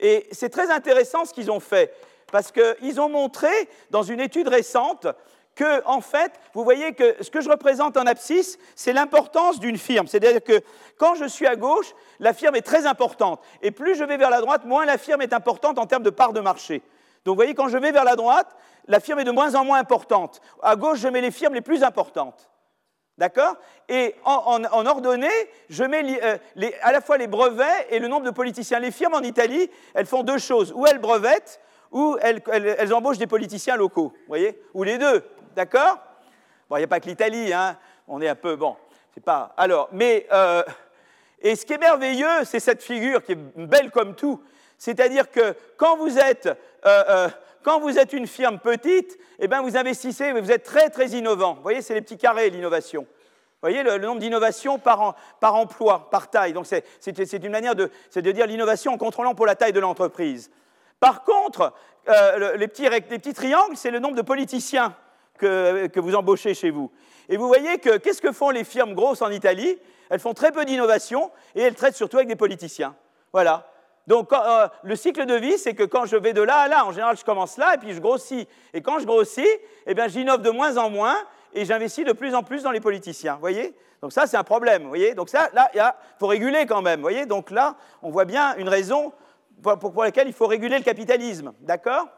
[0.02, 1.94] Et c'est très intéressant ce qu'ils ont fait,
[2.32, 3.48] parce qu'ils ont montré
[3.92, 5.08] dans une étude récente
[5.56, 9.78] que, en fait, vous voyez que ce que je représente en abscisse, c'est l'importance d'une
[9.78, 10.08] firme.
[10.08, 10.62] C'est-à-dire que
[10.98, 13.42] quand je suis à gauche, la firme est très importante.
[13.62, 16.10] Et plus je vais vers la droite, moins la firme est importante en termes de
[16.10, 16.82] part de marché.
[17.26, 18.56] Donc vous voyez, quand je vais vers la droite,
[18.88, 20.42] la firme est de moins en moins importante.
[20.64, 22.51] À gauche, je mets les firmes les plus importantes.
[23.18, 23.56] D'accord?
[23.90, 25.28] Et en, ordonnée,
[25.70, 26.38] je mets euh,
[26.82, 28.80] à la fois les brevets et le nombre de politiciens.
[28.80, 30.74] Les firmes en Italie, elles font deux choses.
[30.76, 31.60] Ou elles brevettent,
[31.92, 34.14] ou elles, embauchent des politiciens locaux.
[34.28, 34.60] Voyez?
[34.74, 35.24] Ou les deux.
[35.56, 36.00] D'accord?
[36.70, 37.78] Bon, il n'y a pas que l'Italie, hein.
[38.08, 38.56] On est un peu.
[38.56, 38.76] Bon,
[39.14, 39.54] c'est pas.
[39.58, 40.28] Alors, mais.
[40.32, 40.64] Euh,
[41.44, 44.42] et ce qui est merveilleux, c'est cette figure qui est belle comme tout.
[44.78, 46.50] C'est-à-dire que quand vous êtes.
[46.86, 47.28] Euh,
[47.64, 51.56] quand vous êtes une firme petite, eh bien, vous investissez, vous êtes très, très innovant.
[51.56, 53.02] Vous voyez, c'est les petits carrés, l'innovation.
[53.02, 56.54] Vous voyez le, nombre d'innovations par, par, emploi, par taille.
[56.54, 60.50] Donc, c'est une manière de, de dire l'innovation en contrôlant pour la taille de l'entreprise.
[61.00, 61.74] Par contre,
[62.10, 64.96] euh, les, petits, les, petits, triangles, c'est le nombre de politiciens
[65.38, 66.92] que, que, vous embauchez chez vous.
[67.30, 69.78] Et vous voyez que qu'est-ce que font les firmes grosses en Italie?
[70.10, 72.96] Elles font très peu d'innovation et elles traitent surtout avec des politiciens.
[73.32, 73.71] Voilà.
[74.12, 76.86] Donc euh, le cycle de vie, c'est que quand je vais de là à là,
[76.86, 78.46] en général, je commence là et puis je grossis.
[78.74, 79.48] Et quand je grossis,
[79.86, 81.16] eh bien, j'innove de moins en moins
[81.54, 83.38] et j'investis de plus en plus dans les politiciens.
[83.40, 83.74] voyez?
[84.02, 84.86] Donc ça, c'est un problème.
[84.90, 85.14] voyez?
[85.14, 85.82] Donc ça, là, il
[86.20, 87.00] faut réguler quand même.
[87.00, 87.26] voyez?
[87.26, 89.14] Donc là, on voit bien une raison
[89.64, 91.54] pour, pour laquelle il faut réguler le capitalisme.
[91.62, 92.10] D'accord?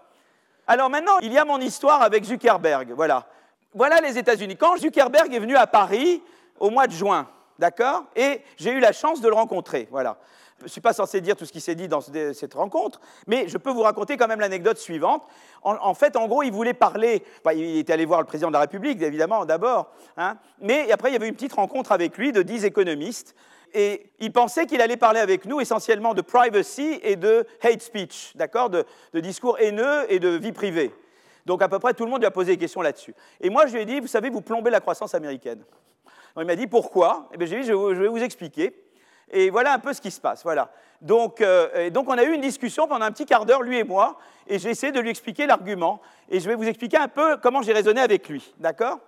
[0.65, 2.93] Alors maintenant, il y a mon histoire avec Zuckerberg.
[2.95, 3.27] Voilà.
[3.71, 4.57] Voilà les États-Unis.
[4.57, 6.23] Quand Zuckerberg est venu à Paris
[6.59, 7.29] au mois de juin,
[7.59, 8.05] d'accord?
[8.15, 9.87] Et j'ai eu la chance de le rencontrer.
[9.91, 10.17] Voilà.
[10.63, 13.57] Ne suis pas censé dire tout ce qui s'est dit dans cette rencontre, mais je
[13.57, 15.23] peux vous raconter quand même l'anecdote suivante.
[15.63, 18.59] En, fait, en gros, il voulait parler, il était allé voir le président de la
[18.59, 22.41] République, évidemment, d'abord, hein, mais après, il y avait une petite rencontre avec lui de
[22.41, 23.35] dix économistes,
[23.73, 28.33] et il pensait qu'il allait parler avec nous essentiellement de privacy et de hate speech,
[28.35, 28.85] d'accord, de,
[29.15, 30.91] discours haineux et de vie privée.
[31.45, 33.15] Donc à peu près tout le monde lui a posé des questions là-dessus.
[33.41, 35.63] Et moi, je lui ai dit, vous savez, vous plombez la croissance américaine.
[36.37, 37.29] il m'a dit, pourquoi?
[37.33, 38.82] Eh bien, j'ai dit, je vais vous expliquer.
[39.33, 40.43] Et voilà un peu ce qui se passe.
[40.43, 40.69] Voilà.
[41.01, 43.83] Donc, euh, donc, on a eu une discussion pendant un petit quart d'heure, lui et
[43.83, 44.17] moi,
[44.47, 46.01] et j'ai essayé de lui expliquer l'argument.
[46.29, 48.53] Et je vais vous expliquer un peu comment j'ai raisonné avec lui.
[48.59, 48.99] D'accord?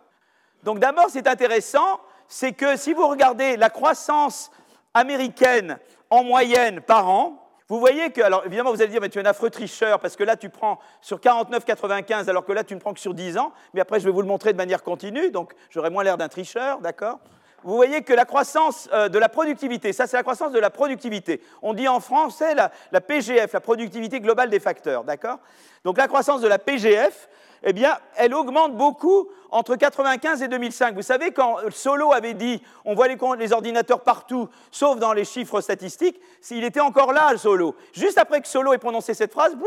[0.63, 4.51] Donc d'abord, c'est intéressant, c'est que si vous regardez la croissance
[4.95, 5.77] américaine
[6.09, 9.21] en moyenne par an, vous voyez que, alors évidemment, vous allez dire, mais tu es
[9.21, 12.79] un affreux tricheur, parce que là, tu prends sur 49,95, alors que là, tu ne
[12.79, 15.31] prends que sur 10 ans, mais après, je vais vous le montrer de manière continue,
[15.31, 17.19] donc j'aurai moins l'air d'un tricheur, d'accord?
[17.65, 20.69] Vous voyez que la croissance euh, de la productivité, ça c'est la croissance de la
[20.69, 21.41] productivité.
[21.63, 25.39] On dit en français la, la PGF, la productivité globale des facteurs, d'accord?
[25.83, 27.27] Donc la croissance de la PGF,
[27.63, 30.93] eh bien, elle augmente beaucoup entre 1995 et 2005.
[30.93, 35.61] Vous savez, quand Solo avait dit on voit les, ordinateurs partout, sauf dans les chiffres
[35.61, 36.19] statistiques,
[36.51, 37.75] il était encore là, Solo.
[37.93, 39.57] Juste après que Solo ait prononcé cette phrase,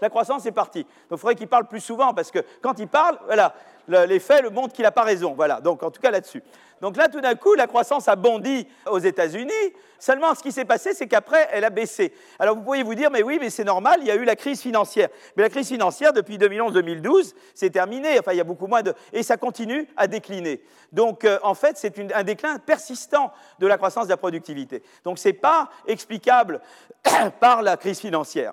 [0.00, 0.84] la croissance est partie.
[1.10, 3.54] Donc il faudrait qu'il parle plus souvent, parce que quand il parle, voilà,
[3.88, 5.34] les faits le montrent qu'il n'a pas raison.
[5.34, 6.42] Voilà, donc en tout cas là-dessus.
[6.80, 9.52] Donc là, tout d'un coup, la croissance a bondi aux États-Unis.
[9.98, 12.12] Seulement, ce qui s'est passé, c'est qu'après, elle a baissé.
[12.38, 14.36] Alors vous pourriez vous dire, mais oui, mais c'est normal, il y a eu la
[14.36, 15.08] crise financière.
[15.36, 18.18] Mais la crise financière, depuis 2011-2012, c'est terminé.
[18.18, 18.94] Enfin, il y a beaucoup moins de...
[19.12, 20.62] Et ça continue à décliner.
[20.92, 24.82] Donc, euh, en fait, c'est un déclin persistant de la croissance de la productivité.
[25.04, 26.60] Donc, ce n'est pas explicable
[27.40, 28.52] par la crise financière.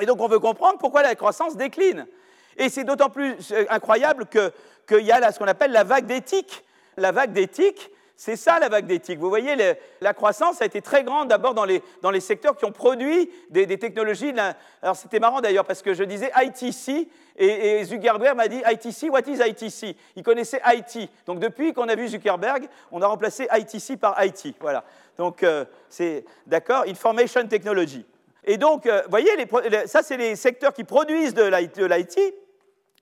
[0.00, 2.06] Et donc, on veut comprendre pourquoi la croissance décline.
[2.56, 6.64] Et c'est d'autant plus euh, incroyable qu'il y a ce qu'on appelle la vague d'éthique.
[6.96, 9.18] La vague d'éthique, c'est ça la vague d'éthique.
[9.18, 9.56] Vous voyez,
[10.00, 13.28] la croissance a été très grande d'abord dans les, dans les, secteurs qui ont produit
[13.50, 14.32] des, technologies.
[14.82, 17.46] Alors c'était marrant d'ailleurs parce que je disais ITC et,
[17.80, 21.10] et Zuckerberg m'a dit ITC, what is ITC Il connaissait IT.
[21.26, 24.54] Donc depuis qu'on a vu Zuckerberg, on a remplacé ITC par IT.
[24.60, 24.84] Voilà.
[25.18, 28.06] Donc euh, c'est d'accord, Information Technology.
[28.46, 29.30] Et donc, euh, vous voyez,
[29.86, 32.34] ça c'est les secteurs qui produisent de l'IT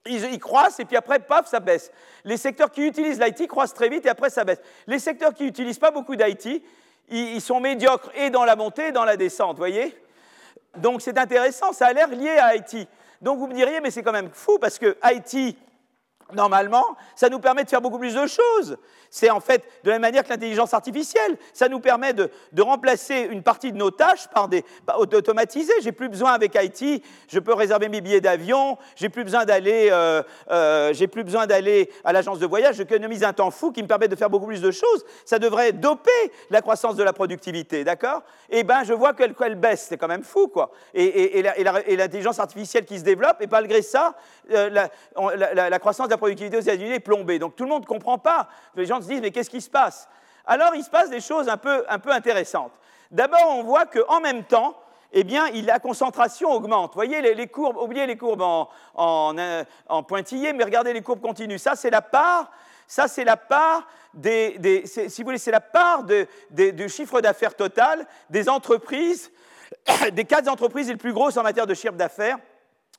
[0.07, 1.91] ils, croissent et puis après, paf, ça baisse.
[2.25, 4.61] Les secteurs qui utilisent l'IT croissent très vite et après, ça baisse.
[4.87, 6.63] Les secteurs qui n'utilisent pas beaucoup d'IT,
[7.09, 9.95] ils, sont médiocres et dans la montée et dans la descente, voyez
[10.77, 12.89] Donc c'est intéressant, ça a l'air lié à IT.
[13.21, 15.57] Donc vous me diriez, mais c'est quand même fou parce que IT,
[16.35, 16.85] normalement,
[17.17, 18.77] ça nous permet de faire beaucoup plus de choses.
[19.11, 21.37] C'est en fait de la même manière que l'intelligence artificielle.
[21.53, 24.65] Ça nous permet de, remplacer une partie de nos tâches par des
[25.11, 25.73] d'automatiser.
[25.83, 28.79] J'ai plus besoin avec IT, je peux réserver mes billets d'avion.
[28.97, 32.77] J'ai plus besoin d'aller, euh, euh, plus besoin d'aller à l'agence de voyage.
[32.77, 35.05] J'économise un temps fou qui me permet de faire beaucoup plus de choses.
[35.25, 36.11] Ça devrait doper
[36.51, 38.23] la croissance de la productivité, d'accord?
[38.49, 39.87] Eh ben, je vois qu'elle baisse.
[39.89, 40.71] C'est quand même fou, quoi.
[40.95, 44.15] Et, l'intelligence artificielle qui se développe, et malgré ça,
[44.53, 47.41] euh, la, la croissance de la productivité aux États-Unis est plombée.
[47.41, 48.49] Donc tout le monde ne comprend pas.
[48.77, 50.09] Les gens se disent, mais qu'est-ce qui se passe?
[50.47, 52.71] Alors il se passe des choses un peu, un peu intéressantes.
[53.11, 54.77] D'abord, on voit qu'en même temps,
[55.13, 56.93] eh bien, la concentration augmente.
[56.93, 61.59] Vous voyez les, courbes, oubliez les courbes en, en, pointillé, mais regardez les courbes continues.
[61.59, 62.53] Ça, c'est la part,
[62.87, 68.07] ça, c'est la part des, si vous voulez, c'est la part du chiffre d'affaires total
[68.31, 69.33] des entreprises,
[70.13, 72.39] des quatre entreprises les plus grosses en matière de chiffre d'affaires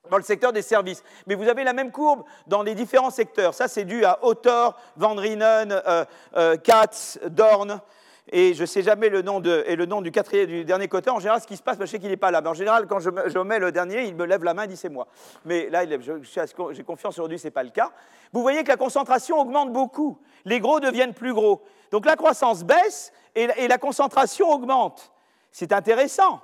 [0.09, 1.03] dans le secteur des services.
[1.27, 3.53] Mais vous avez la même courbe dans les différents secteurs.
[3.53, 7.79] Ça, c'est dû à Autor, Van Rienen, euh, euh, Katz, Dorn.
[8.31, 11.09] Et je ne sais jamais le nom, et le nom du, quatrième, du dernier côté.
[11.09, 12.41] En général, ce qui se passe, je sais qu'il n'est pas là.
[12.41, 14.77] Mais en général, quand je, mets le dernier, il me lève la main, il dit
[14.77, 15.07] c'est moi.
[15.45, 17.91] Mais là, j'ai confiance aujourd'hui, ce n'est pas le cas.
[18.31, 20.17] Vous voyez que la concentration augmente beaucoup.
[20.45, 21.63] Les gros deviennent plus gros.
[21.91, 25.11] Donc la croissance baisse et, et la concentration augmente.
[25.51, 26.39] C'est intéressant.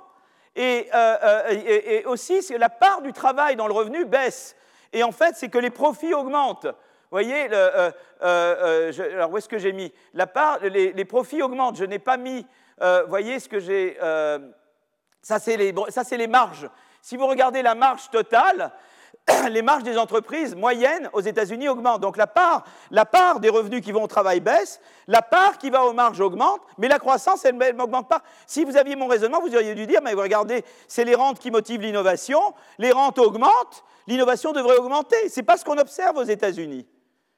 [0.58, 4.56] Euh, euh, et, aussi, la part du travail dans le revenu baisse.
[4.92, 6.66] Et en fait, c'est que les profits augmentent.
[6.66, 7.90] Vous voyez, euh,
[8.20, 11.76] alors où est-ce que j'ai mis La part, les, profits augmentent.
[11.76, 12.46] Je n'ai pas mis,
[12.80, 13.96] vous voyez ce que j'ai.
[15.22, 16.68] ça, c'est les marges.
[17.02, 18.72] Si vous regardez la marge totale,
[19.50, 22.00] les marges des entreprises moyennes aux États-Unis augmentent.
[22.00, 25.70] Donc la part, la part des revenus qui vont au travail baisse, la part qui
[25.70, 28.22] va aux marges augmente, mais la croissance, elle ne m'augmente pas.
[28.46, 31.50] Si vous aviez mon raisonnement, vous auriez dû dire, mais regardez, c'est les rentes qui
[31.50, 32.40] motivent l'innovation,
[32.78, 35.28] les rentes augmentent, l'innovation devrait augmenter.
[35.28, 36.86] Ce n'est pas ce qu'on observe aux États-Unis.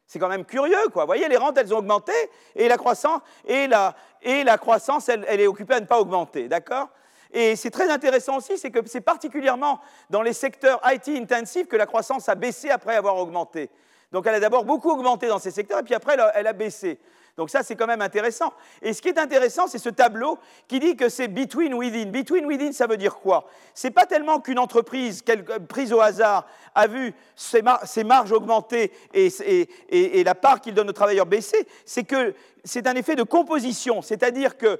[0.07, 1.05] C'est quand même curieux, quoi.
[1.05, 2.13] Vous voyez, les rentes, elles ont augmenté,
[2.55, 5.99] et la croissance, et la, et la croissance elle, elle est occupée à ne pas
[5.99, 6.89] augmenter, d'accord?
[7.33, 9.81] Et c'est très intéressant aussi, c'est que c'est particulièrement
[10.11, 13.71] dans les secteurs IT intensifs que la croissance a baissé après avoir augmenté.
[14.13, 16.99] Donc elle a d'abord beaucoup augmenté dans ces secteurs, et puis après elle a, baissé.
[17.39, 18.53] Donc ça, c'est quand même intéressant.
[18.83, 22.11] Et ce qui est intéressant, c'est ce tableau qui dit que c'est between within.
[22.11, 23.47] Between within, ça veut dire quoi?
[23.73, 25.23] C'est pas tellement qu'une entreprise
[25.69, 27.63] prise au hasard a vu ses,
[28.05, 33.17] marges augmenter et, la part qu'il donne aux travailleurs baisser, c'est que c'est un effet
[33.17, 34.79] de composition, c'est-à-dire que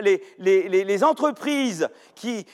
[0.00, 2.44] les, entreprises qui,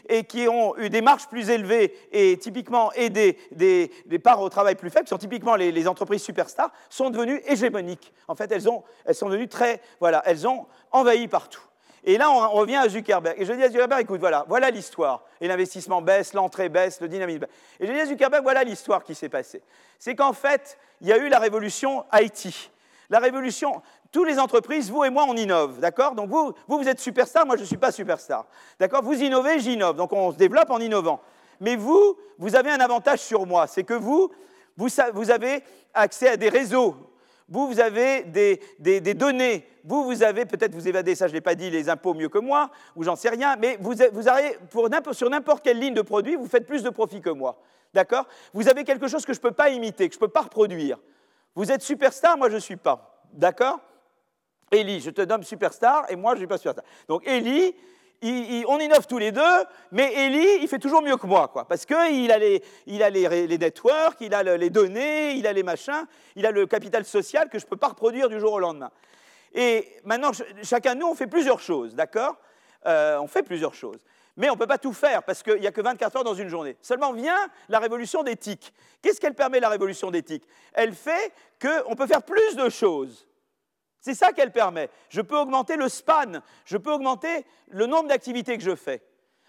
[0.48, 3.90] ont eu des marges plus élevées et typiquement des,
[4.22, 8.12] parts au travail plus faibles, sont typiquement les, entreprises superstars, sont devenues hégémoniques.
[8.26, 8.62] En fait, elles,
[9.14, 11.62] sont devenues très, voilà, elles ont envahi partout.
[12.04, 13.36] Et là, on, revient à Zuckerberg.
[13.38, 15.24] Et je dis à Zuckerberg, écoute, voilà, voilà l'histoire.
[15.40, 17.50] Et l'investissement baisse, l'entrée baisse, le dynamisme baisse.
[17.80, 19.62] Et je dis à Zuckerberg, voilà l'histoire qui s'est passée.
[19.98, 22.70] C'est qu'en fait, il y a eu la révolution IT.
[23.10, 26.14] La révolution, toutes les entreprises, vous et moi, on innove, d'accord?
[26.14, 28.46] Donc vous, vous, êtes superstar, moi je ne suis pas superstar.
[28.78, 29.02] D'accord?
[29.02, 29.96] Vous innovez, j'innove.
[29.96, 31.20] Donc on se développe en innovant.
[31.60, 34.30] Mais vous, vous avez un avantage sur moi, c'est que vous,
[34.76, 35.62] vous avez
[35.92, 36.96] accès à des réseaux
[37.48, 41.40] vous, vous avez des, données, vous, vous avez, peut-être vous évadez, ça je ne l'ai
[41.40, 44.58] pas dit, les impôts mieux que moi, ou j'en sais rien, mais vous, vous avez,
[44.70, 47.58] pour sur n'importe quelle ligne de produit, vous faites plus de profit que moi.
[47.94, 48.26] D'accord?
[48.52, 50.42] Vous avez quelque chose que je ne peux pas imiter, que je ne peux pas
[50.42, 50.98] reproduire.
[51.54, 53.24] Vous êtes superstar, moi je ne suis pas.
[53.32, 53.80] D'accord?
[54.70, 56.84] Eli, je te nomme superstar, et moi je ne suis pas superstar.
[57.08, 57.22] Donc
[58.22, 61.66] Eli, on innove tous les deux, mais Eli, il fait toujours mieux que moi, quoi,
[61.66, 65.62] parce qu'il a, les, il a les, networks, il a les données, il a les
[65.62, 66.04] machins,
[66.34, 68.90] il a le capital social que je ne peux pas reproduire du jour au lendemain.
[69.54, 72.36] Et maintenant, chacun de nous, on fait plusieurs choses, d'accord?
[72.86, 73.98] Euh, On fait plusieurs choses.
[74.36, 76.34] Mais on ne peut pas tout faire parce qu'il n'y a que 24 heures dans
[76.34, 76.76] une journée.
[76.80, 78.72] Seulement vient la révolution d'éthique.
[79.02, 83.27] Qu'est-ce qu'elle permet, la révolution d'éthique Elle fait qu'on peut faire plus de choses.
[84.00, 84.90] C'est ça qu'elle permet.
[85.08, 89.02] Je peux augmenter le span, je peux augmenter le nombre d'activités que je fais.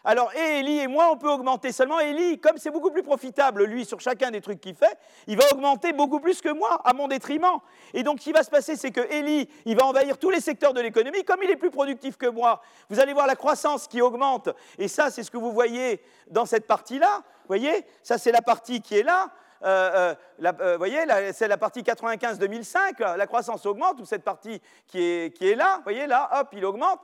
[0.06, 1.74] Alors, et Eli et moi, on peut augmenter.
[1.74, 4.98] Seulement, Eli, comme c'est beaucoup plus profitable, lui, sur chacun des trucs qu'il fait,
[5.28, 7.60] il va augmenter beaucoup plus que moi, à mon détriment.
[7.94, 10.40] Et donc, ce qui va se passer, c'est que Eli, il va envahir tous les
[10.40, 11.26] secteurs de l'économie.
[11.26, 14.50] Comme il est plus productif que moi, vous allez voir la croissance qui augmente.
[14.78, 17.18] Et ça, c'est ce que vous voyez dans cette partie-là.
[17.18, 19.30] Vous voyez Ça, c'est la partie qui est là.
[19.64, 21.00] Euh, euh, euh, vous voyez,
[21.34, 25.78] c'est la partie 95-2005, la croissance augmente, ou cette partie qui est, qui est là,
[25.78, 27.00] vous voyez, là, hop, il augmente.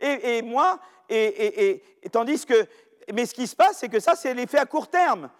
[0.00, 2.66] Et, moi, et, tandis que,
[3.12, 5.30] mais ce qui se passe, c'est que ça, c'est l'effet à court terme.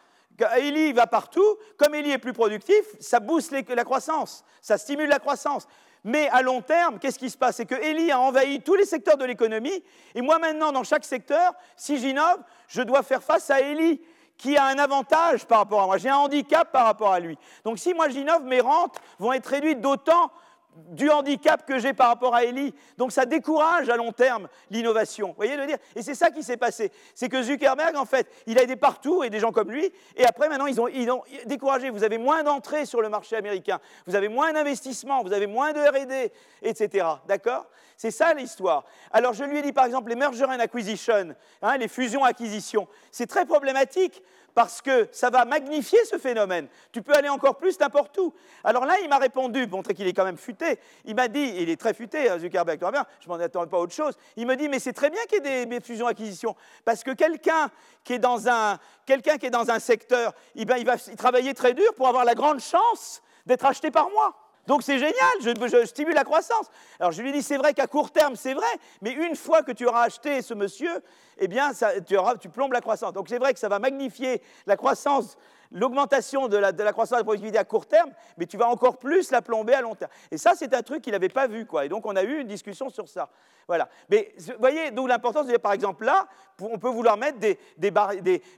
[0.57, 5.19] Eli va partout, comme Eli est plus productif, ça booste la croissance, ça stimule la
[5.19, 5.67] croissance.
[6.03, 7.57] Mais à long terme, qu'est-ce qui se passe?
[7.57, 11.05] C'est que Eli a envahi tous les secteurs de l'économie, et moi maintenant, dans chaque
[11.05, 14.01] secteur, si j'innove, je dois faire face à Eli
[14.41, 15.99] qui a un avantage par rapport à moi.
[15.99, 17.37] J'ai un handicap par rapport à lui.
[17.63, 20.31] Donc si moi j'innove, mes rentes vont être réduites d'autant
[20.77, 22.75] du handicap que j'ai par rapport à Eli.
[22.97, 25.29] Donc ça décourage à long terme l'innovation.
[25.29, 25.79] Vous voyez le dire?
[25.97, 26.93] Et c'est ça qui s'est passé.
[27.15, 29.91] C'est que Zuckerberg, en fait, il a aidé partout et des gens comme lui.
[30.17, 31.91] Et après, maintenant, ils ont, ils ont découragé.
[31.91, 33.81] Vous avez moins d'entrées sur le marché américain.
[34.07, 35.23] Vous avez moins d'investissements.
[35.23, 36.31] Vous avez moins de RD,
[36.63, 37.07] etc.
[37.27, 37.67] D'accord?
[37.97, 38.85] C'est ça l'histoire.
[39.11, 42.89] Alors je lui ai dit, par exemple, les merger and acquisition, hein, les fusions-acquisitions.
[43.13, 44.23] C'est très problématique
[44.55, 46.69] parce que ça va magnifier ce phénomène.
[46.93, 48.33] Tu peux aller encore plus n'importe où.
[48.65, 51.55] Alors là, il m'a répondu, pour montrer qu'il est quand même futé, il m'a dit,
[51.57, 54.47] il est très futé, hein, Zuckerberg, bien, je m'en attends pas à autre chose, il
[54.47, 57.71] me dit, mais c'est très bien qu'il y ait des, fusions-acquisitions, parce que quelqu'un
[58.05, 61.55] qui, est dans un, quelqu'un qui est dans un secteur, eh ben, il va travailler
[61.55, 64.35] très dur pour avoir la grande chance d'être acheté par moi.
[64.67, 66.67] Donc c'est génial, je, stimule la croissance.
[66.99, 68.69] Alors je lui dis, c'est vrai qu'à court terme, c'est vrai,
[69.03, 71.03] mais une fois que tu auras acheté ce monsieur,
[71.39, 71.73] eh bien,
[72.41, 73.13] tu, plombes la croissance.
[73.13, 75.37] Donc c'est vrai que ça va magnifier la croissance,
[75.73, 79.31] l'augmentation de la, croissance de la productivité à court terme, mais tu vas encore plus
[79.31, 80.11] la plomber à long terme.
[80.31, 81.87] Et ça, c'est un truc qu'il n'avait pas vu, quoi.
[81.87, 83.31] Et donc on a eu une discussion sur ça.
[83.67, 83.89] Voilà.
[84.11, 86.27] Mais vous voyez, donc l'importance, par exemple, là,
[86.61, 87.59] on peut vouloir mettre des,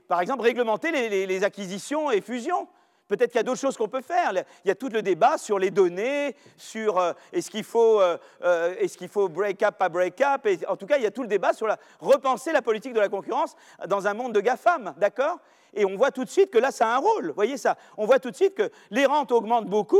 [0.07, 2.67] par exemple, réglementer les acquisitions et fusions.
[3.13, 4.31] Peut-être qu'il y a d'autres choses qu'on peut faire.
[4.65, 8.17] Il y a tout le débat sur les données, sur euh, est-ce qu'il faut, euh,
[8.43, 10.47] euh, est qu'il faut break up, pas break up.
[10.67, 12.99] En tout cas, il y a tout le débat sur la, repenser la politique de
[12.99, 13.55] la concurrence
[13.87, 15.37] dans un monde de GAFAM, d'accord?
[15.73, 17.27] Et on voit tout de suite que là, ça a un rôle.
[17.27, 19.97] Vous voyez ça On voit tout de suite que les rentes augmentent beaucoup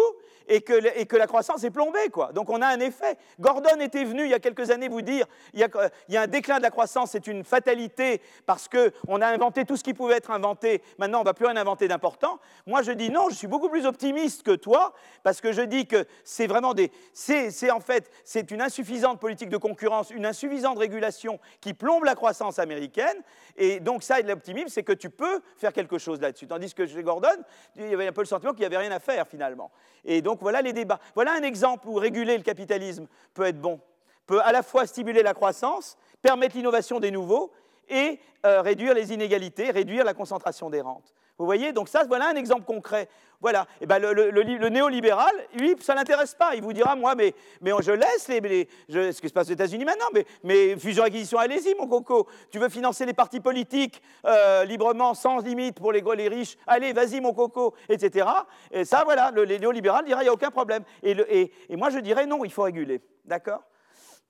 [0.47, 2.09] et que, la croissance est plombée.
[2.34, 3.17] Donc on a un effet.
[3.39, 6.57] Gordon était venu il y a quelques années vous dire il y a, un déclin
[6.57, 10.32] de la croissance, c'est une fatalité parce qu'on a inventé tout ce qui pouvait être
[10.32, 10.82] inventé.
[10.97, 12.39] Maintenant, on ne va plus rien inventer d'important.
[12.65, 14.93] Moi, je dis non, je suis beaucoup plus optimiste que toi
[15.24, 16.91] parce que je dis que c'est vraiment des.
[17.13, 22.15] C'est en fait c'est une insuffisante politique de concurrence, une insuffisante régulation qui plombe la
[22.15, 23.21] croissance américaine.
[23.55, 26.45] Et donc ça, l'optimisme, c'est que tu peux faire quelque chose là-dessus.
[26.45, 27.30] Tandis que chez Gordon,
[27.78, 29.72] il y avait un peu le sentiment qu'il n'y avait rien à faire finalement.
[30.03, 30.99] Et donc voilà les débats.
[31.16, 33.80] Voilà un exemple où réguler le capitalisme peut être bon,
[34.26, 37.53] peut à la fois stimuler la croissance, permettre l'innovation des nouveaux
[37.88, 41.14] et euh, réduire les inégalités, réduire la concentration des rentes.
[41.38, 43.09] Vous voyez Donc ça, voilà un exemple concret.
[43.41, 43.67] Voilà.
[43.81, 46.55] Et ben le, néolibéral, lui, ça l'intéresse pas.
[46.55, 50.05] Il vous dira, moi, mais, je laisse les, ce qui se passe aux États-Unis maintenant,
[50.43, 52.27] mais, fusion-acquisition, allez-y, mon coco.
[52.51, 56.93] Tu veux financer les partis politiques euh, librement, sans limite pour les, les riches, allez,
[56.93, 58.27] vas-y, mon coco, etc.
[58.71, 60.84] Et ça, voilà, le, néolibéral dira, il n'y a aucun problème.
[61.01, 63.01] Et moi, je dirais, non, il faut réguler.
[63.25, 63.63] D'accord?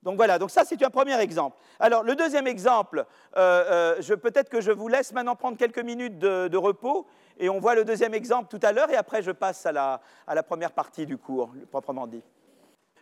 [0.03, 1.57] Donc voilà, donc ça c'est un premier exemple.
[1.79, 3.05] Alors le deuxième exemple,
[3.37, 7.07] euh, euh, peut-être que je vous laisse maintenant prendre quelques minutes de, repos
[7.39, 10.43] et on voit le deuxième exemple tout à l'heure et après je passe à la,
[10.43, 12.21] première partie du cours, proprement dit.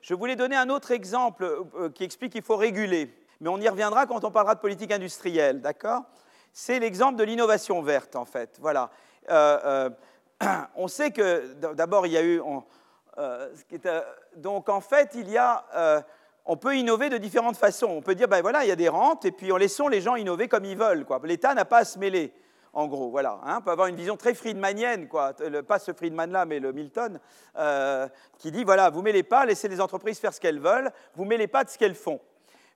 [0.02, 1.44] Je voulais donner un autre exemple
[1.76, 4.92] euh, qui explique qu'il faut réguler, mais on y reviendra quand on parlera de politique
[4.92, 6.04] industrielle, d'accord?
[6.54, 8.58] C'est l'exemple de l'innovation verte en fait.
[8.60, 8.92] Voilà.
[10.76, 12.42] on sait que d'abord il y a eu...
[14.36, 16.04] donc en fait il y a
[16.46, 17.88] on peut innover de différentes façons.
[17.90, 20.02] On peut dire, ben voilà, il y a des rentes, et puis en laissant les
[20.02, 21.06] gens innover comme ils veulent.
[21.24, 22.34] L'État n'a pas à se mêler,
[22.74, 23.10] en gros.
[23.10, 23.58] Voilà, hein.
[23.60, 25.34] on peut avoir une vision très Friedmanienne, quoi.
[25.68, 27.20] pas ce Friedman-là, mais le Milton,
[27.58, 28.08] euh,
[28.38, 31.48] qui dit, voilà, vous mêlez pas, laissez les entreprises faire ce qu'elles veulent, vous mêlez
[31.48, 32.20] pas de ce qu'elles font.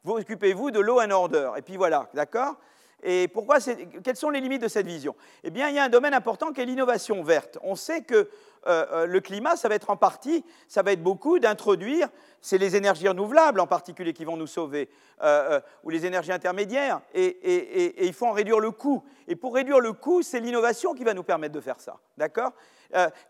[0.04, 1.52] Vous occupez-vous de law and order.
[1.58, 2.56] Et puis voilà, d'accord?
[3.03, 3.57] Et pourquoi
[4.03, 5.15] quelles sont les limites de cette vision?
[5.43, 7.57] Eh bien, il y a un domaine important qui est l'innovation verte.
[7.61, 8.30] On sait que
[8.67, 12.09] euh, euh, le climat, ça va être en partie, ça va être beaucoup d'introduire,
[12.41, 14.89] c'est les énergies renouvelables en particulier qui vont nous sauver,
[15.22, 19.03] euh, ou les énergies intermédiaires, et, il faut en réduire le coût.
[19.27, 21.97] Et pour réduire le coût, c'est l'innovation qui va nous permettre de faire ça.
[22.17, 22.51] D'accord?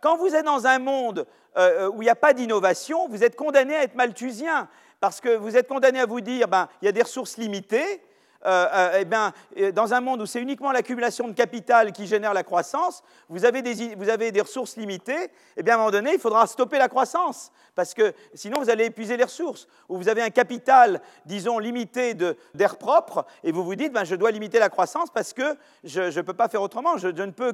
[0.02, 1.26] Quand vous êtes dans un monde
[1.58, 4.70] où il n'y a pas d'innovation, vous êtes condamné à être malthusien,
[5.00, 8.02] parce que vous êtes condamné à vous dire, ben, il y a des ressources limitées,
[8.46, 12.06] euh, euh, eh bien, euh, dans un monde où c'est uniquement l'accumulation de capital qui
[12.06, 16.20] génère la croissance, vous avez des, ressources limitées, eh bien, à un moment donné, il
[16.20, 19.68] faudra stopper la croissance, parce que sinon vous allez épuiser les ressources.
[19.90, 22.14] Ou vous avez un capital, disons, limité
[22.54, 26.02] d'air propre, et vous vous dites, ben, je dois limiter la croissance parce que je
[26.02, 27.54] ne peux pas faire autrement, je, ne peux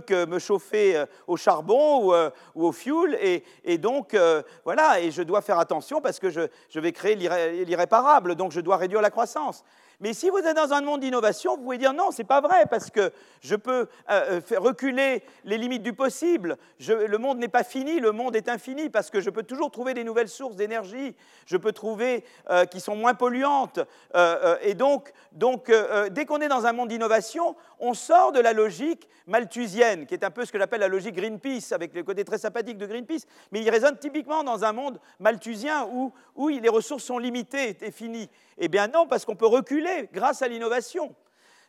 [0.00, 2.10] que, me chauffer au charbon
[2.54, 3.18] ou, au fuel,
[3.64, 4.16] et, donc,
[4.64, 8.78] voilà, et je dois faire attention parce que je vais créer l'irréparable, donc je dois
[8.78, 9.62] réduire la croissance.
[10.00, 12.40] Mais si vous êtes dans un monde d'innovation, vous pouvez dire non, ce n'est pas
[12.40, 13.12] vrai, parce que
[13.42, 16.56] je peux euh, euh, reculer les limites du possible.
[16.88, 19.92] le monde n'est pas fini, le monde est infini, parce que je peux toujours trouver
[19.92, 21.14] des nouvelles sources d'énergie,
[21.44, 23.80] je peux trouver euh, qui sont moins polluantes.
[24.62, 25.12] et donc,
[26.10, 30.24] dès qu'on est dans un monde d'innovation, on sort de la logique malthusienne, qui est
[30.24, 33.26] un peu ce que j'appelle la logique Greenpeace, avec le côté très sympathique de Greenpeace,
[33.52, 36.12] mais il résonne typiquement dans un monde malthusien où
[36.48, 38.30] les ressources sont limitées et finies.
[38.62, 41.14] Eh bien non, parce qu'on peut reculer grâce à l'innovation.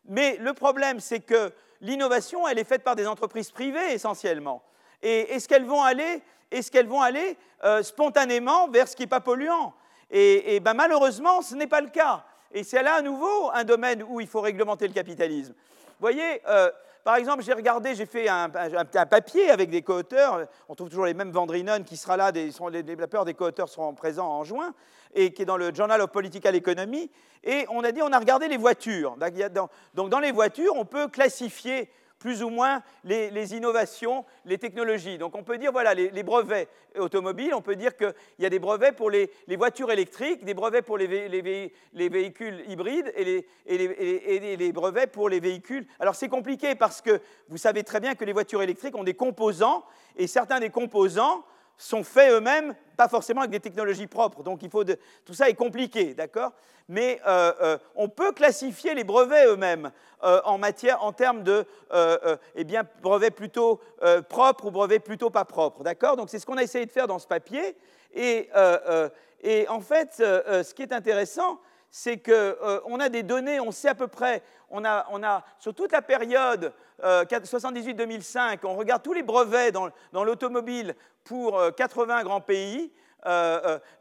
[0.05, 4.63] Mais le problème, c'est que l'innovation, elle est faite par des entreprises privées essentiellement.
[5.01, 6.21] Et est-ce qu'elles vont aller,
[6.51, 9.73] est qu'elles vont aller euh, spontanément vers ce qui n'est pas polluant?
[10.13, 12.25] Et, ben, malheureusement, ce n'est pas le cas.
[12.51, 15.53] Et c'est là à nouveau un domaine où il faut réglementer le capitalisme.
[16.01, 16.69] Voyez, euh,
[17.03, 20.47] par exemple, j'ai regardé, j'ai fait un, papier avec des co-auteurs.
[20.69, 23.93] On trouve toujours les mêmes Vandrinen qui sera là, des, les développeurs des co-auteurs seront
[23.93, 24.73] présents en juin,
[25.15, 27.09] et qui est dans le Journal of Political Economy.
[27.43, 29.17] Et on a dit, on a regardé les voitures.
[29.95, 31.89] Donc, dans les voitures, on peut classifier
[32.21, 35.17] plus ou moins les, innovations, les technologies.
[35.17, 38.59] Donc on peut dire, voilà, les, brevets automobiles, on peut dire qu'il y a des
[38.59, 41.07] brevets pour les, voitures électriques, des brevets pour les,
[41.95, 45.87] véhicules hybrides et, et les, brevets pour les véhicules.
[45.99, 47.19] Alors c'est compliqué parce que
[47.49, 49.83] vous savez très bien que les voitures électriques ont des composants
[50.15, 51.43] et certains des composants
[51.77, 54.43] sont faits eux-mêmes, pas forcément avec des technologies propres.
[54.43, 56.51] Donc il faut tout ça est compliqué, d'accord?
[56.87, 59.91] Mais euh, euh, on peut classifier les brevets eux-mêmes
[60.23, 61.65] euh, en matière, en termes de,
[62.55, 63.79] eh bien, brevets plutôt
[64.29, 66.17] propres ou brevets plutôt pas propres, d'accord?
[66.17, 67.75] Donc c'est ce qu'on a essayé de faire dans ce papier.
[68.13, 68.49] Et,
[69.41, 71.59] et en fait, ce qui est intéressant,
[71.91, 75.91] c'est qu'on euh, a des données, on sait à peu près, on a, sur toute
[75.91, 76.73] la période
[77.03, 80.95] 78-2005, euh, on regarde tous les brevets dans, dans l'automobile
[81.25, 82.91] pour 80 euh, grands pays,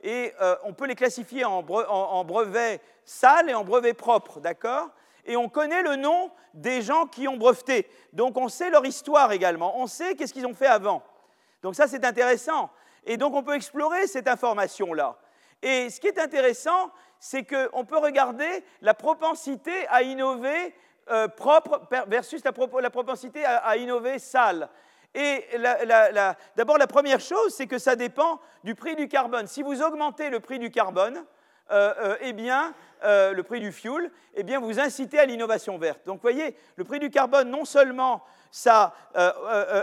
[0.02, 0.32] et
[0.64, 4.88] on peut les classifier en, en, brevets sales et en brevets propres, d'accord?
[5.26, 7.86] Et on connaît le nom des gens qui ont breveté.
[8.14, 11.02] Donc on sait leur histoire également, on sait qu'est-ce qu'ils ont fait avant.
[11.62, 12.70] Donc ça c'est intéressant.
[13.04, 15.18] Et donc on peut explorer cette information-là.
[15.62, 16.90] Et ce qui est intéressant,
[17.20, 20.74] c'est qu'on peut regarder la propensité à innover
[21.10, 22.52] euh, propre versus la,
[22.90, 24.68] propensité à, innover sale.
[25.14, 25.44] Et
[26.56, 29.46] d'abord, la première chose, c'est que ça dépend du prix du carbone.
[29.48, 31.24] Si vous augmentez le prix du carbone,
[31.72, 36.00] euh, euh, eh bien, le prix du fuel, eh bien, vous incitez à l'innovation verte.
[36.06, 38.94] Donc, voyez, le prix du carbone, non seulement ça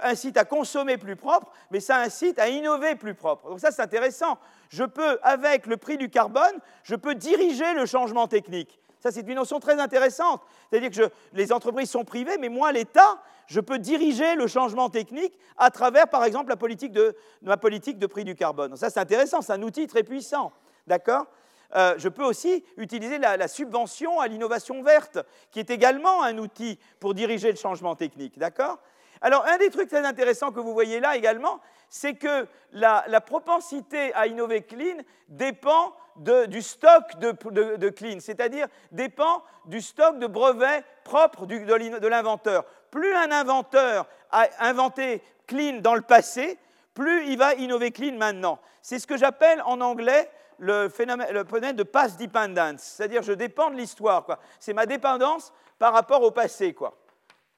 [0.03, 3.49] incite à consommer plus propre, mais ça incite à innover plus propre.
[3.49, 4.37] Donc ça, c'est intéressant
[4.69, 8.79] je peux, avec le prix du carbone, je peux diriger le changement technique.
[8.99, 10.41] Ça, c'est une notion très intéressante.
[10.69, 15.33] C'est-à-dire que les entreprises sont privées, mais moi, l'État, je peux diriger le changement technique
[15.57, 18.75] à travers, par exemple, la politique de, ma politique de prix du carbone.
[18.75, 20.51] Ça, c'est intéressant, c'est un outil très puissant.
[20.87, 21.27] D'accord?
[21.75, 25.19] Euh, je peux aussi utiliser la, subvention à l'innovation verte,
[25.51, 28.37] qui est également un outil pour diriger le changement technique.
[28.37, 28.79] D'accord?
[29.21, 31.59] Alors, un des trucs très intéressants que vous voyez là également,
[31.89, 34.97] c'est que la, propensité à innover clean
[35.27, 42.65] dépend du stock de, clean, c'est-à-dire dépend du stock de brevets propres de l'inventeur.
[42.91, 46.57] Plus un inventeur a inventé clean dans le passé,
[46.93, 48.59] plus il va innover clean maintenant.
[48.81, 53.75] C'est ce que j'appelle en anglais le phénomène, de pass dependence, c'est-à-dire je dépends de
[53.75, 54.25] l'histoire.
[54.59, 56.73] C'est ma dépendance par rapport au passé.
[56.73, 56.97] Quoi.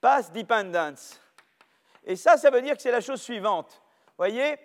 [0.02, 1.22] Pass dependence.
[2.06, 3.79] Et ça, ça veut dire que c'est la chose suivante.
[4.20, 4.58] Voyez,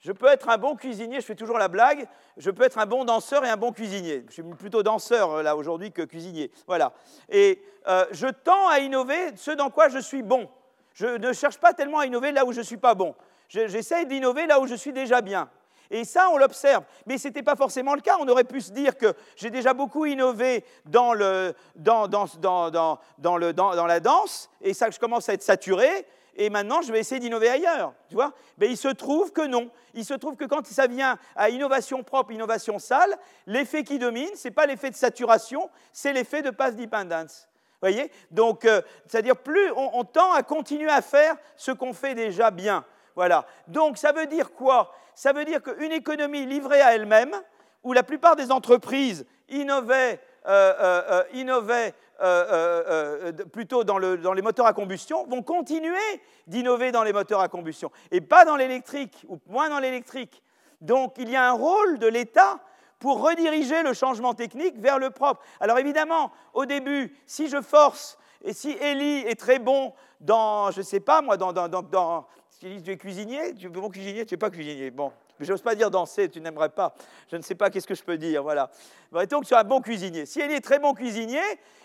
[0.00, 2.06] je peux être un bon cuisinier, je fais toujours la blague,
[2.36, 4.22] je peux être un bon danseur et un bon cuisinier.
[4.28, 6.50] Je suis plutôt danseur euh, là aujourd'hui que cuisinier.
[6.66, 6.92] Voilà.
[7.30, 10.46] Et euh, je tends à innover ce dans quoi je suis bon.
[10.92, 13.14] Je ne cherche pas tellement à innover là où je ne suis pas bon.
[13.48, 15.48] J'essaye d'innover là où je suis déjà bien.
[15.90, 16.84] Et ça, on l'observe.
[17.06, 18.16] Mais ce n'était pas forcément le cas.
[18.20, 23.86] On aurait pu se dire que j'ai déjà beaucoup innové dans, le, dans, dans, dans,
[23.86, 26.04] la danse, et ça, je commence à être saturé,
[26.38, 27.92] et maintenant, je vais essayer d'innover ailleurs.
[28.08, 29.70] Tu vois Mais il se trouve que non.
[29.92, 34.34] Il se trouve que quand ça vient à innovation propre, innovation sale, l'effet qui domine,
[34.36, 37.48] ce n'est pas l'effet de saturation, c'est l'effet de pass dependence.
[37.80, 38.10] Voyez?
[38.30, 42.84] Donc, euh, c'est-à-dire, plus on tend à continuer à faire ce qu'on fait déjà bien.
[43.18, 43.46] Voilà.
[43.66, 44.94] Donc ça veut dire quoi?
[45.16, 47.34] Ça veut dire qu'une économie livrée à elle-même,
[47.82, 51.82] où la plupart des entreprises innovaient, euh, euh,
[52.20, 55.98] euh, plutôt dans, dans, les moteurs à combustion, vont continuer
[56.46, 60.42] d'innover dans les moteurs à combustion, et pas dans l'électrique, ou moins dans l'électrique.
[60.80, 62.58] Donc il y a un rôle de l'État
[62.98, 65.42] pour rediriger le changement technique vers le propre.
[65.60, 70.78] Alors évidemment, au début, si je force, et si Eli est très bon dans, je
[70.78, 72.26] ne sais pas moi, dans, dans, dans,
[72.60, 74.90] tu es cuisinier, tu es bon cuisinier, tu n'es pas cuisinier.
[74.90, 75.12] Bon,
[75.44, 76.94] je n'ose pas dire danser, tu n'aimerais pas.
[77.30, 78.70] Je ne sais pas qu'est-ce que je peux dire, voilà.
[79.12, 80.26] Mettons que tu es un bon cuisinier.
[80.26, 81.40] Si Elie est très bon cuisinier,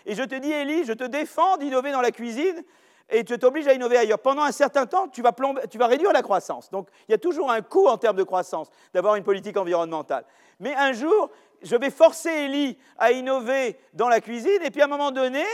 [0.06, 2.62] et je te dis, Elie, je te défends d'innover dans la cuisine,
[3.10, 4.18] et tu t'obliges à innover ailleurs.
[4.18, 5.34] Pendant un certain temps, tu vas,
[5.70, 6.70] tu vas réduire la croissance.
[6.70, 10.24] Donc, il y a toujours un coût en termes de croissance d'avoir une politique environnementale.
[10.58, 11.30] Mais un jour,
[11.62, 15.44] je vais forcer Elie à innover dans la cuisine, et puis à un moment donné,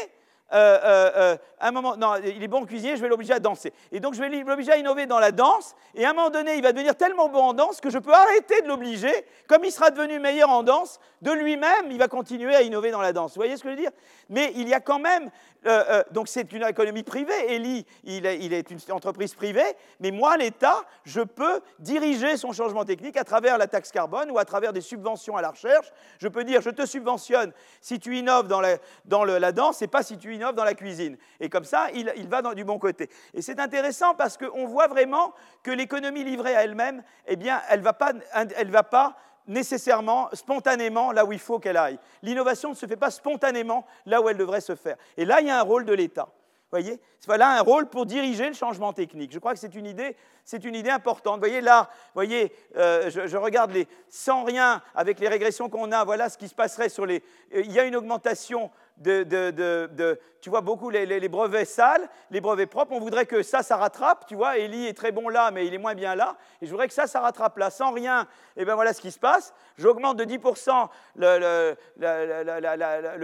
[0.53, 3.73] euh, euh, euh, un moment, non, il est bon cuisinier, je vais l'obliger à danser.
[3.93, 6.55] Et donc je vais l'obliger à innover dans la danse, et à un moment donné,
[6.57, 9.13] il va devenir tellement bon en danse que je peux arrêter de l'obliger,
[9.47, 13.01] comme il sera devenu meilleur en danse, de lui-même, il va continuer à innover dans
[13.01, 13.33] la danse.
[13.33, 13.93] Vous voyez ce que je veux dire?
[14.29, 15.31] Mais il y a quand même
[15.67, 17.55] euh, euh, donc c'est une économie privée.
[17.55, 23.17] Eli, il est, une entreprise privée, mais moi, l'État, je peux diriger son changement technique
[23.17, 25.91] à travers la taxe carbone ou à travers des subventions à la recherche.
[26.19, 30.17] Je peux dire, je te subventionne si tu innoves dans la, danse et pas si
[30.17, 31.17] tu innoves dans la cuisine.
[31.41, 33.11] Et comme ça, il, va du bon côté.
[33.35, 37.81] Et c'est intéressant parce qu'on voit vraiment que l'économie livrée à elle-même, eh bien, elle
[37.81, 39.17] ne va pas, elle va pas
[39.51, 41.99] nécessairement, spontanément, là où il faut qu'elle aille.
[42.23, 44.97] L'innovation ne se fait pas spontanément là où elle devrait se faire.
[45.17, 46.29] Et là, il y a un rôle de l'État.
[46.71, 47.01] voyez?
[47.27, 49.33] Voilà un rôle pour diriger le changement technique.
[49.33, 51.35] Je crois que c'est une idée, c'est une idée importante.
[51.35, 56.05] Vous voyez là, voyez, euh, je, regarde les sans rien avec les régressions qu'on a.
[56.05, 57.23] Voilà ce qui se passerait sur les.
[57.55, 62.69] Euh, il y a une augmentation de, tu vois, beaucoup les, brevets sales, les brevets
[62.69, 62.93] propres.
[62.93, 64.27] On voudrait que ça, ça rattrape.
[64.27, 66.37] Tu vois, Eli est très bon là, mais il est moins bien là.
[66.61, 67.71] Et je voudrais que ça, ça rattrape là.
[67.71, 68.27] Sans rien,
[68.57, 69.53] et bien voilà ce qui se passe.
[69.77, 71.77] J'augmente de 10% le,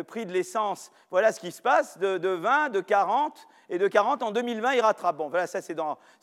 [0.03, 0.91] prix de l'essence.
[1.11, 1.99] Voilà ce qui se passe.
[1.99, 5.17] De, de 20, de 40 et de 40 en 2020, il rattrape.
[5.17, 5.77] Bon, voilà, ça c'est,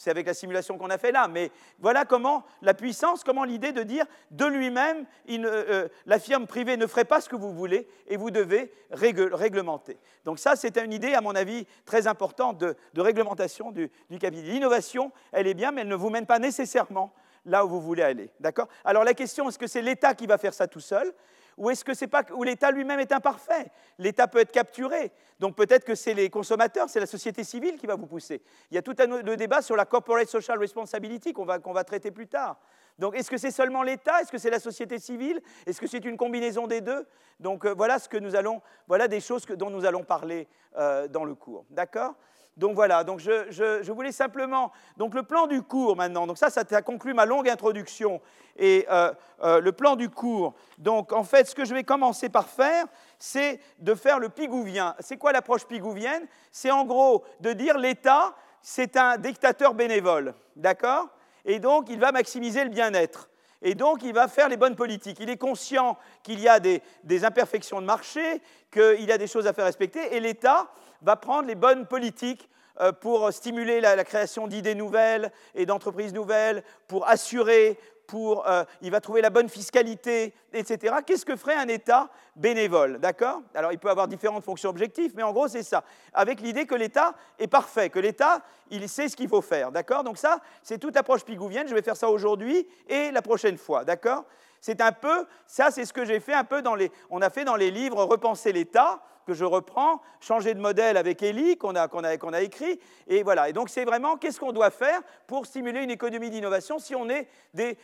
[0.07, 3.83] avec la simulation qu'on a fait là, mais voilà comment la puissance, comment l'idée de
[3.83, 7.87] dire de lui-même, euh, euh, la firme privée ne ferait pas ce que vous voulez
[8.07, 9.97] et vous devez réglementer.
[10.25, 14.45] Donc ça, une idée, à mon avis, très importante de, réglementation du, du capital.
[14.45, 17.13] L'innovation, elle est bien, mais elle ne vous mène pas nécessairement
[17.45, 18.29] là où vous voulez aller.
[18.39, 18.67] D'accord?
[18.85, 21.13] Alors la question, est-ce que c'est l'État qui va faire ça tout seul?
[21.57, 23.71] Ou est-ce que c'est pas où l'État lui-même est imparfait?
[23.99, 25.11] L'État peut être capturé.
[25.39, 28.41] Donc peut-être que c'est les consommateurs, c'est la société civile qui va vous pousser.
[28.71, 31.83] Il y a tout un débat sur la corporate social responsibility qu'on va, qu'on va
[31.83, 32.59] traiter plus tard.
[32.99, 34.21] Donc est-ce que c'est seulement l'État?
[34.21, 35.41] Est-ce que c'est la société civile?
[35.65, 37.05] Est-ce que c'est une combinaison des deux?
[37.39, 40.47] Donc euh, voilà ce que nous allons, voilà des choses dont nous allons parler
[40.77, 41.65] euh, dans le cours.
[41.69, 42.13] D'accord?
[42.55, 44.71] Donc voilà, donc je, voulais simplement.
[44.97, 48.21] Donc le plan du cours maintenant, donc ça, ça a conclu ma longue introduction.
[48.57, 49.11] Et euh,
[49.59, 52.85] le plan du cours, donc en fait, ce que je vais commencer par faire,
[53.17, 54.93] c'est de faire le pigouvien.
[54.99, 61.09] C'est quoi l'approche pigouvienne C'est en gros de dire l'État, c'est un dictateur bénévole, d'accord?
[61.45, 63.29] Et donc il va maximiser le bien-être.
[63.63, 65.17] Et donc, il va faire les bonnes politiques.
[65.21, 66.81] Il est conscient qu'il y a des,
[67.23, 68.41] imperfections de marché,
[68.71, 70.69] qu'il y a des choses à faire respecter, et l'État
[71.01, 72.49] va prendre les bonnes politiques
[72.81, 78.91] euh, pour stimuler la création d'idées nouvelles et d'entreprises nouvelles, pour assurer pour, euh, il
[78.91, 80.95] va trouver la bonne fiscalité, etc.
[81.05, 83.41] Qu'est-ce que ferait un État bénévole D'accord?
[83.53, 85.83] Alors, il peut avoir différentes fonctions objectives, mais en gros, c'est ça.
[86.13, 89.71] Avec l'idée que l'État est parfait, que l'État, il sait ce qu'il faut faire.
[89.71, 90.03] D'accord?
[90.03, 91.67] Donc, ça, c'est toute approche pigouvienne.
[91.67, 93.83] Je vais faire ça aujourd'hui et la prochaine fois.
[93.83, 94.25] D'accord?
[94.59, 97.29] C'est un peu, ça, c'est ce que j'ai fait un peu dans les, on a
[97.29, 101.75] fait dans les livres Repenser l'État que je reprends, changer de modèle avec Eli, qu'on
[101.75, 102.79] a, a, écrit.
[103.07, 103.49] Et voilà.
[103.49, 107.09] Et donc, c'est vraiment qu'est-ce qu'on doit faire pour stimuler une économie d'innovation si on
[107.09, 107.77] est des,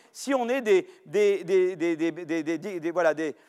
[1.05, 1.45] des,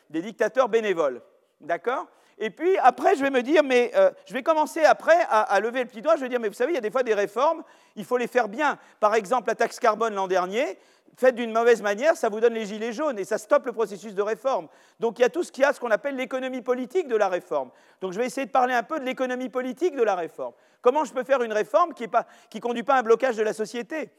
[0.09, 1.21] dictateurs bénévoles.
[1.59, 2.07] D'accord?
[2.37, 3.91] Et puis après, je vais me dire, mais
[4.25, 6.15] je vais commencer après à, à, lever le petit doigt.
[6.15, 7.63] Je vais dire, mais vous savez, il y a des fois des réformes,
[7.95, 8.79] il faut les faire bien.
[8.99, 10.79] Par exemple, la taxe carbone l'an dernier,
[11.17, 14.15] faites d'une mauvaise manière, ça vous donne les gilets jaunes et ça stoppe le processus
[14.15, 14.67] de réforme.
[14.99, 17.15] Donc il y a tout ce qu'il y a, ce qu'on appelle l'économie politique de
[17.15, 17.71] la réforme.
[18.01, 20.53] Donc je vais essayer de parler un peu de l'économie politique de la réforme.
[20.81, 23.53] Comment je peux faire une réforme qui ne conduit pas à un blocage de la
[23.53, 24.09] société?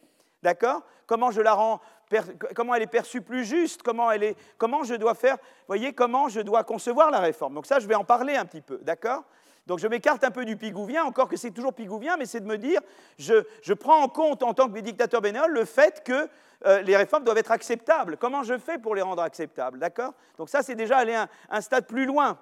[0.42, 0.82] D'accord?
[1.06, 1.80] Comment je la rends
[2.54, 5.36] comment elle est perçue plus juste, comment, elle est, comment je dois faire,
[5.66, 7.54] voyez, comment je dois concevoir la réforme?
[7.54, 9.24] Donc ça, je vais en parler un petit peu, d'accord?
[9.66, 12.46] Donc je m'écarte un peu du pigouvien, encore que c'est toujours pigouvien, mais c'est de
[12.46, 12.80] me dire,
[13.18, 16.28] je, je, prends en compte en tant que dictateur bénévole le fait que
[16.66, 18.16] euh, les réformes doivent être acceptables.
[18.16, 20.14] Comment je fais pour les rendre acceptables D'accord?
[20.38, 21.16] Donc ça, c'est déjà aller
[21.50, 22.38] un, stade plus loin.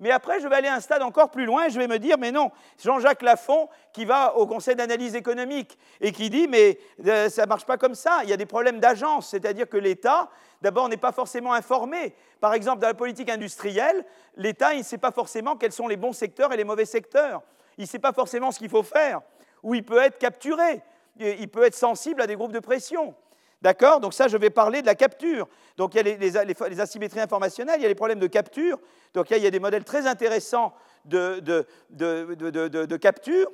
[0.00, 2.16] Mais après, je vais aller un stade encore plus loin et je vais me dire,
[2.18, 2.50] mais non,
[2.82, 7.48] Jean-Jacques Lafont qui va au Conseil d'analyse économique et qui dit, mais euh, ça ne
[7.48, 10.28] marche pas comme ça, il y a des problèmes d'agence, c'est-à-dire que l'État,
[10.62, 12.14] d'abord, n'est pas forcément informé.
[12.40, 14.04] Par exemple, dans la politique industrielle,
[14.36, 17.42] l'État, il ne sait pas forcément quels sont les bons secteurs et les mauvais secteurs.
[17.76, 19.20] Il ne sait pas forcément ce qu'il faut faire,
[19.62, 20.82] ou il peut être capturé,
[21.18, 23.14] il peut être sensible à des groupes de pression.
[23.60, 24.00] D'accord?
[24.00, 25.48] Donc ça, je vais parler de la capture.
[25.76, 28.78] Donc il y a les, asymétries informationnelles, il y a les problèmes de capture.
[29.14, 30.74] Donc il y a des modèles très intéressants
[31.04, 33.48] de, de, capture.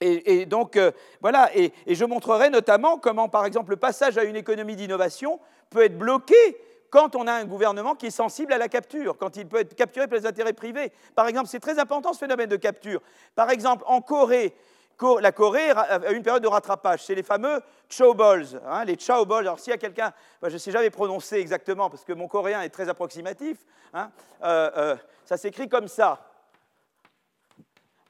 [0.00, 0.90] Et, donc, euh,
[1.20, 5.38] voilà, et, je montrerai notamment comment, par exemple, le passage à une économie d'innovation
[5.74, 6.34] peut être bloqué
[6.88, 9.74] quand on a un gouvernement qui est sensible à la capture, quand il peut être
[9.74, 10.92] capturé par les intérêts privés.
[11.16, 13.02] Par exemple, c'est très important ce phénomène de capture.
[13.34, 14.54] Par exemple, en Corée,
[15.20, 17.04] la Corée a eu une période de rattrapage.
[17.04, 19.46] C'est les fameux chow balls, hein, les chow balls.
[19.46, 20.12] Alors s'il y a quelqu'un,
[20.44, 23.58] je ne sais jamais prononcer exactement parce que mon coréen est très approximatif,
[23.92, 24.10] hein,
[24.44, 26.33] euh, euh, ça s'écrit comme ça.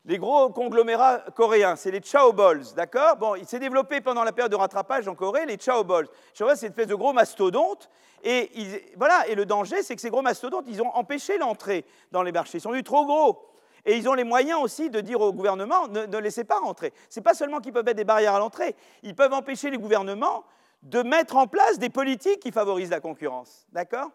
[0.06, 3.16] Les gros conglomérats coréens, c'est les chow balls, d'accord?
[3.16, 6.08] Bon, il s'est développé pendant la période de rattrapage en Corée, les chow balls.
[6.34, 7.88] c'est une espèce de gros mastodontes.
[8.22, 8.50] Et,
[8.96, 12.32] voilà, et le danger, c'est que ces gros mastodontes, ils ont empêché l'entrée dans les
[12.32, 12.58] marchés.
[12.58, 13.48] Ils sont devenus trop gros.
[13.86, 16.92] Et ils ont les moyens aussi de dire au gouvernement ne, laissez pas rentrer.
[17.08, 19.78] Ce n'est pas seulement qu'ils peuvent mettre des barrières à l'entrée, ils peuvent empêcher les
[19.78, 20.44] gouvernements
[20.82, 23.66] de mettre en place des politiques qui favorisent la concurrence.
[23.72, 24.10] D'accord?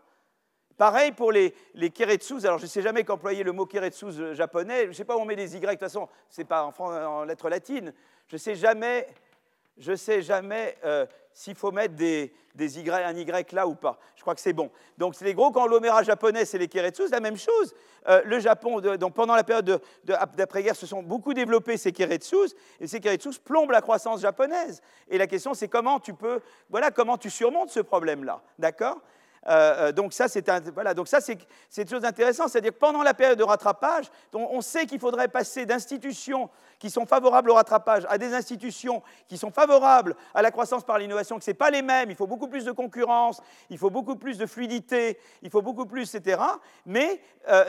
[0.80, 1.92] Pareil pour les, les.
[2.46, 4.84] Alors, je ne sais jamais qu'employer le mot keretsus japonais.
[4.86, 6.64] Je ne sais pas où on met des Y, de toute façon, ce n'est pas
[6.64, 7.94] en, en lettres latines.
[8.30, 9.06] Je ne sais jamais
[9.80, 13.98] je sais jamais euh, s'il faut mettre des, y, un Y là ou pas.
[14.16, 14.70] Je crois que c'est bon.
[14.98, 17.08] Donc, c'est les gros conglomérats japonais, c'est les Keretsus.
[17.10, 17.74] La même chose,
[18.08, 22.88] euh, le Japon, donc pendant la période d'après-guerre, se sont beaucoup développés ces Keretsus, et
[22.88, 24.82] ces Keretsus plombent la croissance japonaise.
[25.08, 28.42] Et la question, c'est comment tu peux, voilà, comment tu surmontes ce problème-là.
[28.60, 29.02] D'accord?
[29.48, 30.94] Euh, donc ça, c'est voilà,
[31.70, 35.28] c'est une chose intéressante, c'est-à-dire que pendant la période de rattrapage, on sait qu'il faudrait
[35.28, 36.50] passer d'institutions
[36.80, 40.98] qui sont favorables au rattrapage à des institutions qui sont favorables à la croissance par
[40.98, 43.90] l'innovation, que ce n'est pas les mêmes, il faut beaucoup plus de concurrence, il faut
[43.90, 46.42] beaucoup plus de fluidité, il faut beaucoup plus, etc.
[46.86, 47.66] Mais euh,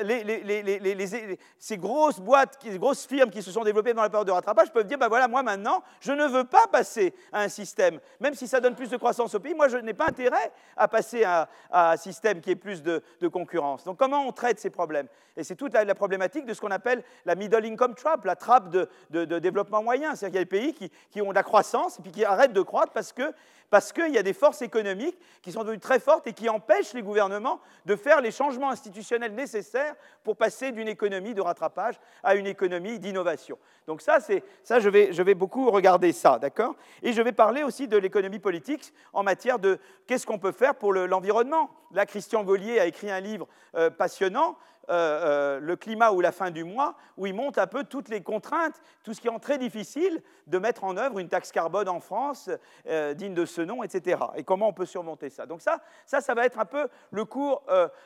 [1.58, 4.72] ces grosses boîtes, ces grosses firmes qui se sont développées dans la période de rattrapage
[4.72, 8.34] peuvent dire, ben voilà, moi maintenant, je ne veux pas passer à un système, même
[8.34, 11.24] si ça donne plus de croissance au pays, moi je n'ai pas intérêt à passer
[11.24, 13.84] à, un système qui ait plus de, concurrence.
[13.84, 15.06] Donc comment on traite ces problèmes?
[15.36, 18.70] Et c'est toute la, problématique de ce qu'on appelle la middle income trap, la trappe
[18.70, 20.14] de, de, développement moyen.
[20.14, 22.52] C'est-à-dire qu'il y a des pays qui, ont de la croissance et puis qui arrêtent
[22.52, 23.32] de croître parce que
[23.70, 26.92] parce qu'il y a des forces économiques qui sont devenues très fortes et qui empêchent
[26.92, 29.94] les gouvernements de faire les changements institutionnels nécessaires
[30.24, 31.94] pour passer d'une économie de rattrapage
[32.24, 33.58] à une économie d'innovation.
[33.86, 34.18] Donc ça,
[34.64, 36.74] ça, je vais, je vais beaucoup regarder ça, d'accord?
[37.02, 40.74] Et je vais parler aussi de l'économie politique en matière de qu'est-ce qu'on peut faire
[40.74, 41.70] pour l'environnement.
[41.92, 43.46] Là, Christian Gaulier a écrit un livre
[43.76, 44.56] euh, passionnant
[44.90, 48.08] euh, euh, le climat ou la fin du mois, où il montre un peu toutes
[48.08, 51.88] les contraintes, tout ce qui rend très difficile de mettre en œuvre une taxe carbone
[51.88, 52.50] en France
[52.88, 54.20] euh, digne de ce nom, etc.
[54.34, 55.46] Et comment on peut surmonter ça?
[55.46, 57.62] Donc ça, ça, ça va être un peu le cours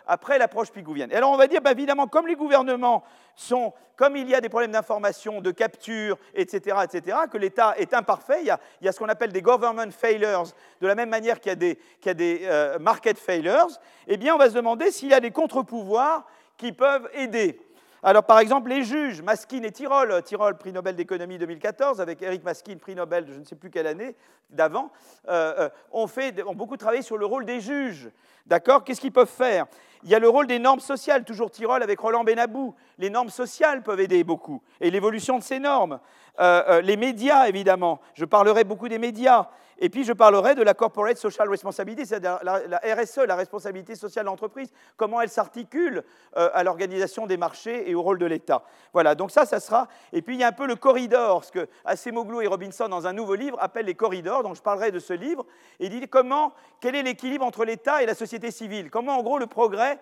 [0.06, 1.10] après l'approche pigouvienne.
[1.10, 3.02] Et alors on va dire, bah, évidemment, comme les gouvernements
[3.34, 7.94] sont, comme il y a des problèmes d'information, de capture, etc., etc., que l'État est
[7.94, 10.44] imparfait, il y a, il y a ce qu'on appelle des government failures,
[10.82, 13.68] de la même manière qu'il y a des, qu'il y a des market failures,
[14.06, 17.60] eh bien on va se demander s'il y a des contre-pouvoirs qui peuvent aider.
[18.06, 22.44] Alors, par exemple, les juges, Maskin et Tirol, Tirol, prix Nobel d'économie 2014, avec Eric
[22.44, 24.14] Maskin, prix Nobel de je ne sais plus quelle année,
[24.50, 24.92] d'avant,
[25.28, 28.10] euh, euh, ont, beaucoup travaillé sur le rôle des juges.
[28.44, 28.84] D'accord?
[28.84, 29.64] Qu'est-ce qu'ils peuvent faire?
[30.04, 32.74] Il y a le rôle des normes sociales, toujours Tirol avec Roland Benabou.
[32.98, 35.98] Les normes sociales peuvent aider beaucoup, et l'évolution de ces normes.
[36.40, 38.00] Euh, les médias, évidemment.
[38.14, 39.48] Je parlerai beaucoup des médias.
[39.78, 44.24] Et puis je parlerai de la Corporate Social Responsibility, c'est-à-dire la, RSE, la responsabilité sociale
[44.24, 46.04] de l'entreprise, comment elle s'articule
[46.36, 48.62] euh, à l'organisation des marchés et au rôle de l'État.
[48.92, 49.88] Voilà, donc ça, ça sera.
[50.12, 53.06] Et puis il y a un peu le corridor, ce que Acemoglu et Robinson, dans
[53.06, 55.44] un nouveau livre, appellent les corridors, donc je parlerai de ce livre,
[55.80, 59.22] et il dit comment, quel est l'équilibre entre l'État et la société civile, comment en
[59.22, 59.93] gros le progrès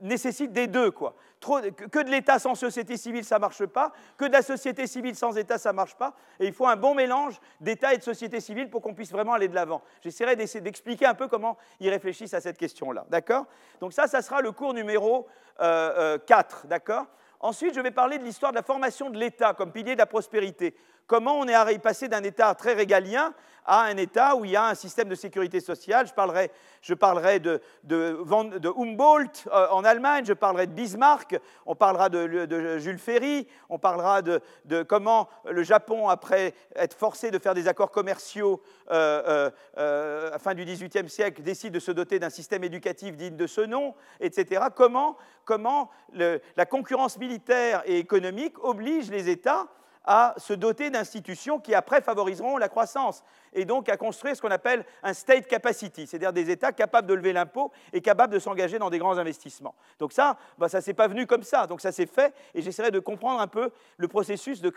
[0.00, 0.90] nécessite des deux.
[0.90, 1.14] Quoi.
[1.40, 3.92] que de l'État sans société civile, ça ne marche pas.
[4.16, 6.14] Que de la société civile sans État, ça ne marche pas.
[6.40, 9.32] Et il faut un bon mélange d'État et de société civile pour qu'on puisse vraiment
[9.32, 9.82] aller de l'avant.
[10.02, 13.06] J'essaierai d'expliquer un peu comment ils réfléchissent à cette question-là.
[13.08, 13.46] D'accord?
[13.80, 15.26] Donc ça, ça sera le cours numéro
[15.58, 15.60] 4.
[15.60, 16.18] Euh, euh,
[16.64, 17.06] d'accord?
[17.40, 20.06] Ensuite, je vais parler de l'histoire de la formation de l'État comme pilier de la
[20.06, 20.74] prospérité.
[21.06, 23.32] Comment on est passé d'un État très régalien
[23.66, 26.06] à un État où il y a un système de sécurité sociale.
[26.06, 26.50] Je parlerai,
[26.80, 33.46] je de, Humboldt euh, en Allemagne, je parlerai de Bismarck, on parlera de, Jules Ferry,
[33.68, 34.40] on parlera de,
[34.84, 40.38] comment le Japon, après être forcé de faire des accords commerciaux euh, euh, à la
[40.38, 43.94] fin du XVIIIe siècle, décide de se doter d'un système éducatif digne de ce nom,
[44.20, 44.66] etc.
[44.74, 49.66] Comment, comment la concurrence militaire et économique oblige les États
[50.06, 54.50] à se doter d'institutions qui après favoriseront la croissance et donc à construire ce qu'on
[54.50, 58.78] appelle un state capacity, c'est-à-dire des États capables de lever l'impôt et capables de s'engager
[58.78, 59.74] dans des grands investissements.
[59.98, 62.90] Donc ça, bah, ça s'est pas venu comme ça, donc ça s'est fait et j'essaierai
[62.90, 64.72] de comprendre un peu le processus de,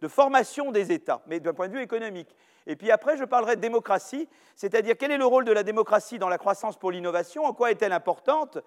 [0.00, 2.34] de formation des États, mais d'un point de vue économique.
[2.66, 6.18] Et puis après, je parlerai de démocratie, c'est-à-dire quel est le rôle de la démocratie
[6.18, 8.58] dans la croissance pour l'innovation, en quoi est-elle importante,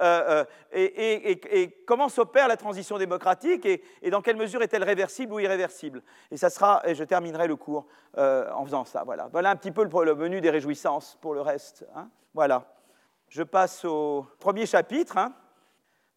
[0.00, 0.44] euh,
[0.74, 6.02] euh, et, comment s'opère la transition démocratique, et, dans quelle mesure est-elle réversible ou irréversible.
[6.30, 7.86] Et ça sera, et je terminerai le cours
[8.18, 9.02] euh, en faisant ça.
[9.04, 9.28] Voilà.
[9.32, 11.86] voilà un petit peu le, menu des réjouissances pour le reste.
[11.94, 12.08] Hein.
[12.34, 12.64] Voilà.
[13.28, 15.16] Je passe au premier chapitre.
[15.18, 15.32] Hein.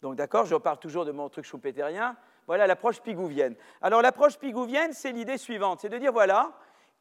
[0.02, 2.16] Donc d'accord, je reparle toujours de mon truc schumpeterien.
[2.46, 3.54] Voilà l'approche pigouvienne.
[3.82, 6.52] Alors l'approche pigouvienne, c'est l'idée suivante, c'est de dire voilà,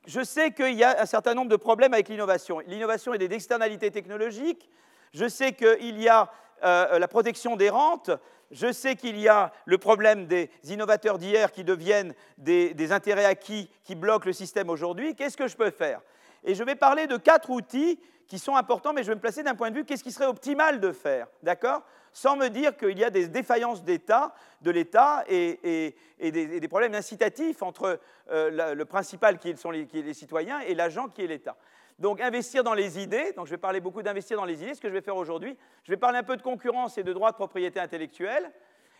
[0.06, 2.60] je sais qu'il y a un certain nombre de problèmes avec l'innovation.
[2.60, 4.69] L'innovation est des externalités technologiques.
[5.14, 6.31] Je sais qu'il y a
[6.64, 8.11] euh, la protection des rentes.
[8.52, 13.69] Je sais qu'il y a le problème des innovateurs d'hier qui deviennent des, intérêts acquis
[13.84, 15.15] qui bloquent le système aujourd'hui.
[15.15, 16.02] Qu'est-ce que je peux faire?
[16.44, 19.44] Et je vais parler de quatre outils qui sont importants, mais je vais me placer
[19.44, 21.27] d'un point de vue qu'est-ce qui serait optimal de faire.
[21.44, 21.84] D'accord?
[22.11, 27.61] Sans me dire qu'il y a des défaillances d'État, de l'État et, des, problèmes incitatifs
[27.61, 27.99] entre
[28.31, 31.56] euh, le principal qui sont les, citoyens et l'agent qui est l'État.
[31.99, 34.80] Donc investir dans les idées, donc je vais parler beaucoup d'investir dans les idées, ce
[34.80, 35.57] que je vais faire aujourd'hui.
[35.84, 38.51] Je vais parler un peu de concurrence et de droit de propriété intellectuelle.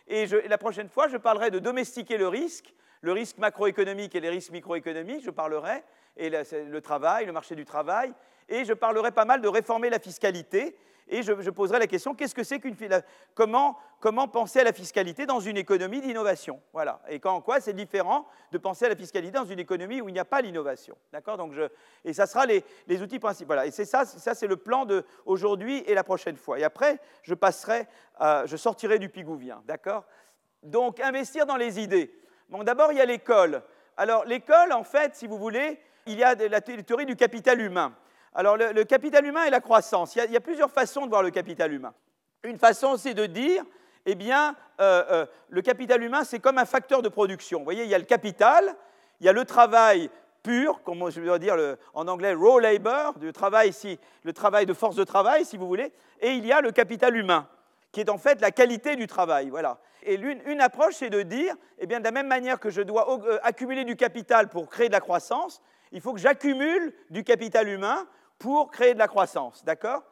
[0.06, 4.28] Et la prochaine fois, je parlerai de domestiquer le risque, le risque macroéconomique et les
[4.28, 5.82] risques microéconomiques, je parlerai,
[6.18, 8.12] et le travail, le marché du travail.
[8.50, 10.76] Et je parlerai pas mal de réformer la fiscalité
[11.10, 12.76] et je, poserai la question qu'est-ce que c'est qu'une
[13.34, 16.60] comment, comment penser à la fiscalité dans une économie d'innovation?
[16.72, 17.02] Voilà.
[17.08, 20.12] Et en quoi c'est différent de penser à la fiscalité dans une économie où il
[20.12, 20.96] n'y a pas l'innovation?
[21.12, 21.36] D'accord?
[21.36, 21.62] Donc je,
[22.04, 23.54] Et ça sera les, les outils principaux.
[23.60, 26.58] Et c'est ça, ça c'est le plan de aujourd'hui et la prochaine fois.
[26.58, 27.88] Et après, je passerai,
[28.20, 29.62] je sortirai du pigouvien.
[29.66, 30.04] D'accord?
[30.62, 32.14] Donc investir dans les idées.
[32.48, 33.62] Bon, d'abord, il y a l'école.
[33.96, 37.94] Alors l'école, en fait, si vous voulez, il y a la théorie du capital humain.
[38.34, 40.14] Alors, le, capital humain et la croissance.
[40.14, 41.92] Il y, a, plusieurs façons de voir le capital humain.
[42.44, 43.64] Une façon, c'est de dire,
[44.06, 47.58] eh bien, euh, euh, le capital humain, c'est comme un facteur de production.
[47.58, 48.76] Vous voyez, il y a le capital,
[49.20, 50.10] il y a le travail
[50.42, 51.56] pur, comme je veux dire
[51.92, 55.66] en anglais raw labor, du travail ici, le travail de force de travail, si vous
[55.66, 57.46] voulez, et il y a le capital humain,
[57.92, 59.50] qui est en fait la qualité du travail.
[59.50, 59.78] Voilà.
[60.02, 63.22] Et une, approche, c'est de dire, eh bien, de la même manière que je dois
[63.26, 65.60] euh, accumuler du capital pour créer de la croissance,
[65.92, 68.06] il faut que j'accumule du capital humain
[68.40, 70.02] pour créer de la croissance, d'accord?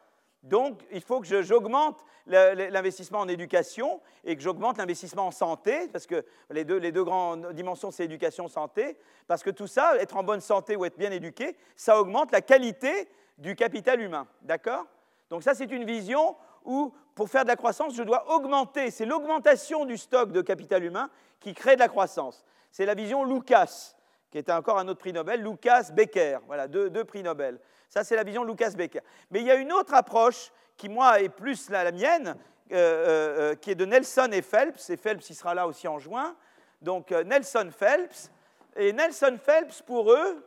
[0.45, 6.07] Donc, il faut que j'augmente l'investissement en éducation et que j'augmente l'investissement en santé, parce
[6.07, 10.17] que les deux, les deux grandes dimensions, c'est éducation, santé, parce que tout ça, être
[10.17, 14.85] en bonne santé ou être bien éduqué, ça augmente la qualité du capital humain, d'accord?
[15.31, 18.91] Donc ça, c'est une vision où pour faire de la croissance, je dois augmenter.
[18.91, 21.11] C'est l'augmentation du stock de capital humain
[21.41, 22.45] qui crée de la croissance.
[22.71, 23.95] C'est la vision Lucas,
[24.31, 26.39] qui était encore un autre prix Nobel, Lucas Becker.
[26.47, 27.59] Voilà, deux, prix Nobel.
[27.89, 29.01] Ça, c'est la vision Lucas Becker.
[29.31, 32.37] Mais il y a une autre approche qui, moi, est plus la, mienne,
[32.71, 34.91] euh, euh, euh, qui est de Nelson et Phelps.
[34.91, 36.37] Et Phelps, il sera là aussi en juin.
[36.83, 38.31] Donc, Nelson Phelps.
[38.77, 40.47] Et Nelson Phelps, pour eux,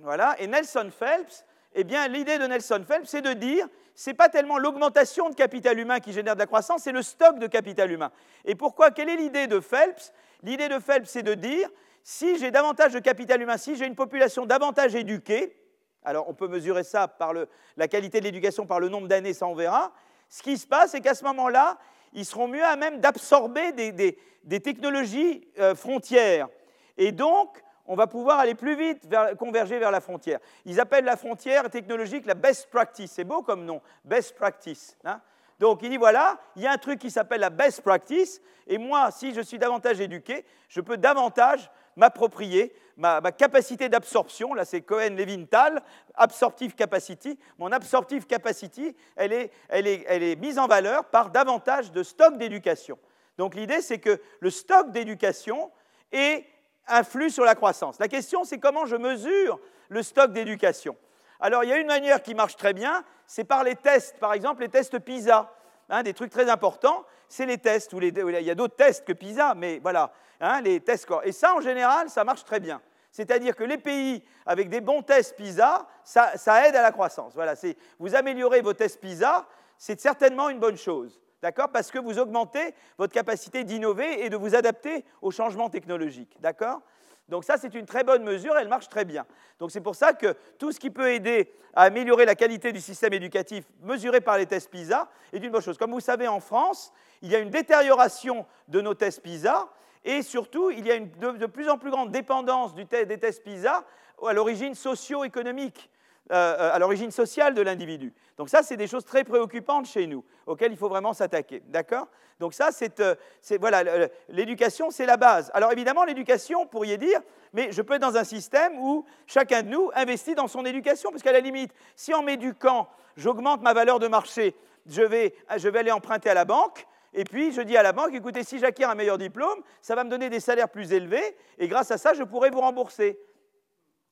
[0.00, 1.44] voilà, et Nelson Phelps,
[1.74, 5.34] eh bien, l'idée de Nelson Phelps, c'est de dire, ce n'est pas tellement l'augmentation de
[5.34, 8.10] capital humain qui génère de la croissance, c'est le stock de capital humain.
[8.44, 10.12] Et pourquoi Quelle est l'idée de Phelps?
[10.42, 11.68] L'idée de Phelps, c'est de dire,
[12.02, 15.54] si j'ai davantage de capital humain, si j'ai une population davantage éduquée,
[16.04, 17.32] alors on peut mesurer ça par
[17.76, 19.92] la qualité de l'éducation par le nombre d'années, ça on verra,
[20.28, 21.78] ce qui se passe, c'est qu'à ce moment-là,
[22.12, 26.48] ils seront mieux à même d'absorber des, technologies euh, frontières.
[26.96, 29.08] Et donc, on va pouvoir aller plus vite,
[29.38, 30.40] converger vers la frontière.
[30.66, 33.12] Ils appellent la frontière technologique la best practice.
[33.12, 34.96] C'est beau comme nom, best practice.
[35.04, 35.20] Hein.
[35.58, 38.76] donc il dit voilà, il y a un truc qui s'appelle la best practice, et
[38.76, 44.54] moi, si je suis davantage éduqué, je peux davantage m'approprier ma, capacité d'absorption.
[44.54, 45.82] Là, c'est Cohen-Levinthal,
[46.14, 47.38] absorptive capacity.
[47.58, 52.98] Mon absorptive capacity, elle est, elle est mise en valeur par davantage de stock d'éducation.
[53.36, 55.70] Donc l'idée, c'est que le stock d'éducation
[56.12, 56.46] est
[56.86, 57.98] influe sur la croissance.
[57.98, 60.96] La question, c'est comment je mesure le stock d'éducation.
[61.40, 64.18] Alors, il y a une manière qui marche très bien, c'est par les tests.
[64.18, 65.52] Par exemple, les tests PISA.
[65.90, 67.92] Hein, des trucs très importants, c'est les tests.
[67.92, 71.08] il y a d'autres tests que PISA, mais voilà, hein, les tests.
[71.24, 72.80] Et ça, en général, ça marche très bien.
[73.10, 77.32] C'est-à-dire que les pays avec des bons tests PISA, ça, ça aide à la croissance.
[77.34, 77.54] Voilà,
[77.98, 79.46] vous améliorez vos tests PISA,
[79.78, 81.20] c'est certainement une bonne chose.
[81.40, 86.36] D'accord Parce que vous augmentez votre capacité d'innover et de vous adapter aux changements technologiques.
[86.40, 86.82] D'accord?
[87.28, 89.26] Donc ça, c'est une très bonne mesure, elle marche très bien.
[89.58, 92.80] Donc c'est pour ça que tout ce qui peut aider à améliorer la qualité du
[92.80, 95.76] système éducatif mesuré par les tests PISA est une bonne chose.
[95.76, 99.68] Comme vous savez, en France, il y a une détérioration de nos tests PISA
[100.04, 103.84] et surtout, il y a une de, plus en plus grande dépendance des tests PISA
[104.26, 105.90] à l'origine socio-économique.
[106.30, 108.12] Euh, euh, à l'origine sociale de l'individu.
[108.36, 111.62] Donc ça, c'est des choses très préoccupantes chez nous, auxquelles il faut vraiment s'attaquer.
[111.68, 112.06] D'accord?
[112.38, 113.14] Donc ça, c'est, euh,
[113.58, 115.50] voilà, l'éducation, c'est la base.
[115.54, 117.22] Alors évidemment, l'éducation, pourriez dire,
[117.54, 121.10] mais je peux être dans un système où chacun de nous investit dans son éducation,
[121.10, 125.70] parce qu'à la limite, si en m'éduquant, j'augmente ma valeur de marché, je vais, je
[125.70, 128.58] vais aller emprunter à la banque, et puis, je dis à la banque, écoutez, si
[128.58, 131.96] j'acquiers un meilleur diplôme, ça va me donner des salaires plus élevés, et grâce à
[131.96, 133.18] ça, je pourrai vous rembourser.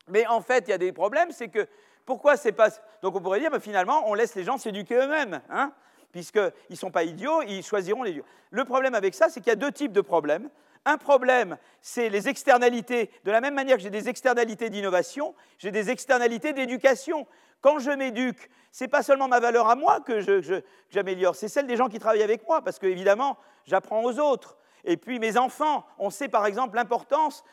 [0.08, 1.68] Mais en fait, il y a des problèmes, c'est que
[2.06, 2.70] pourquoi c'est pas.
[3.02, 5.72] Donc on pourrait dire, mais finalement, on laisse les gens s'éduquer eux-mêmes, hein,
[6.12, 8.24] puisqu'ils ne sont pas idiots, ils choisiront les idiots.
[8.50, 10.48] Le problème avec ça, c'est qu'il y a deux types de problèmes.
[10.84, 13.10] Un problème, c'est les externalités.
[13.24, 17.26] De la même manière que j'ai des externalités d'innovation, j'ai des externalités d'éducation.
[17.60, 20.20] Quand je m'éduque, ce n'est pas seulement ma valeur à moi que
[20.90, 24.56] j'améliore, c'est celle des gens qui travaillent avec moi, parce qu'évidemment, j'apprends aux autres.
[24.86, 27.44] Et puis mes enfants, on sait par exemple l'importance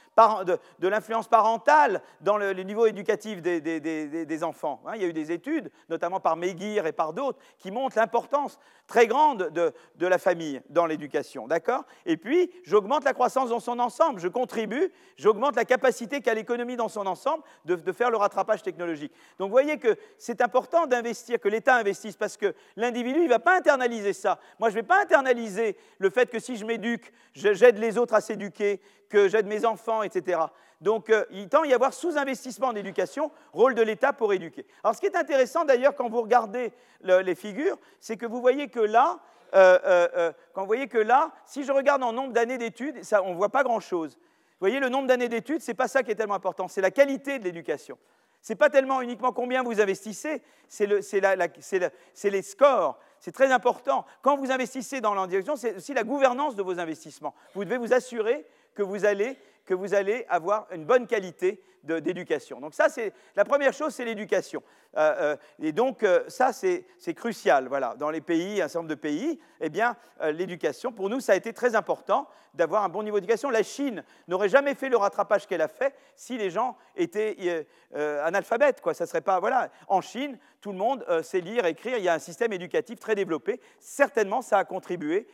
[0.46, 4.82] de, l'influence parentale dans le, niveau éducatif des, enfants.
[4.86, 7.98] Hein, il y a eu des études, notamment par Meguir et par d'autres, qui montrent
[7.98, 9.74] l'importance très grande de,
[10.08, 11.48] la famille dans l'éducation.
[11.48, 11.84] D'accord?
[12.06, 16.76] Et puis, j'augmente la croissance dans son ensemble, je contribue, j'augmente la capacité qu'a l'économie
[16.76, 19.14] dans son ensemble de, de faire le rattrapage technologique.
[19.40, 23.30] Donc vous voyez que c'est important d'investir, que l'État investisse, parce que l'individu, il ne
[23.30, 24.40] va pas internaliser ça.
[24.60, 28.14] Moi, je ne vais pas internaliser le fait que si je m'éduque, j'aide les autres
[28.14, 30.40] à s'éduquer, que j'aide mes enfants, etc.
[30.82, 34.66] Donc, euh, il tend à y avoir sous-investissement en éducation, rôle de l'État pour éduquer.
[34.84, 38.68] Alors, ce qui est intéressant d'ailleurs quand vous regardez les figures, c'est que vous voyez
[38.70, 39.20] que là,
[39.56, 43.32] euh, euh, quand vous voyez que là, si je regarde en nombre d'années d'études, on
[43.32, 44.16] ne voit pas grand-chose.
[44.16, 46.82] Vous voyez, le nombre d'années d'études, ce n'est pas ça qui est tellement important, c'est
[46.82, 47.98] la qualité de l'éducation.
[48.42, 53.00] Ce n'est pas tellement uniquement combien vous investissez, c'est les scores.
[53.24, 54.06] C'est très important.
[54.22, 57.34] Quand vous investissez dans l'indirection, c'est aussi la gouvernance de vos investissements.
[57.56, 58.46] Vous devez vous assurer
[58.76, 62.60] que vous allez, que vous allez avoir une bonne qualité d'éducation.
[62.60, 64.64] Donc ça, c'est la première chose, c'est l'éducation.
[64.98, 66.86] Euh, euh, et donc euh, ça, c'est
[67.16, 67.68] crucial.
[67.68, 71.34] Voilà, dans les pays, un certain nombre de pays, eh bien, l'éducation, pour nous, ça
[71.34, 73.50] a été très important d'avoir un bon niveau d'éducation.
[73.50, 77.66] La Chine n'aurait jamais fait le rattrapage qu'elle a fait si les gens étaient
[77.96, 78.80] analphabètes.
[78.82, 78.94] Quoi.
[78.94, 79.70] Ça serait pas, voilà.
[79.88, 81.98] En Chine, tout le monde sait lire, écrire.
[81.98, 83.60] Il y a un système éducatif très développé.
[83.80, 85.28] Certainement, ça a contribué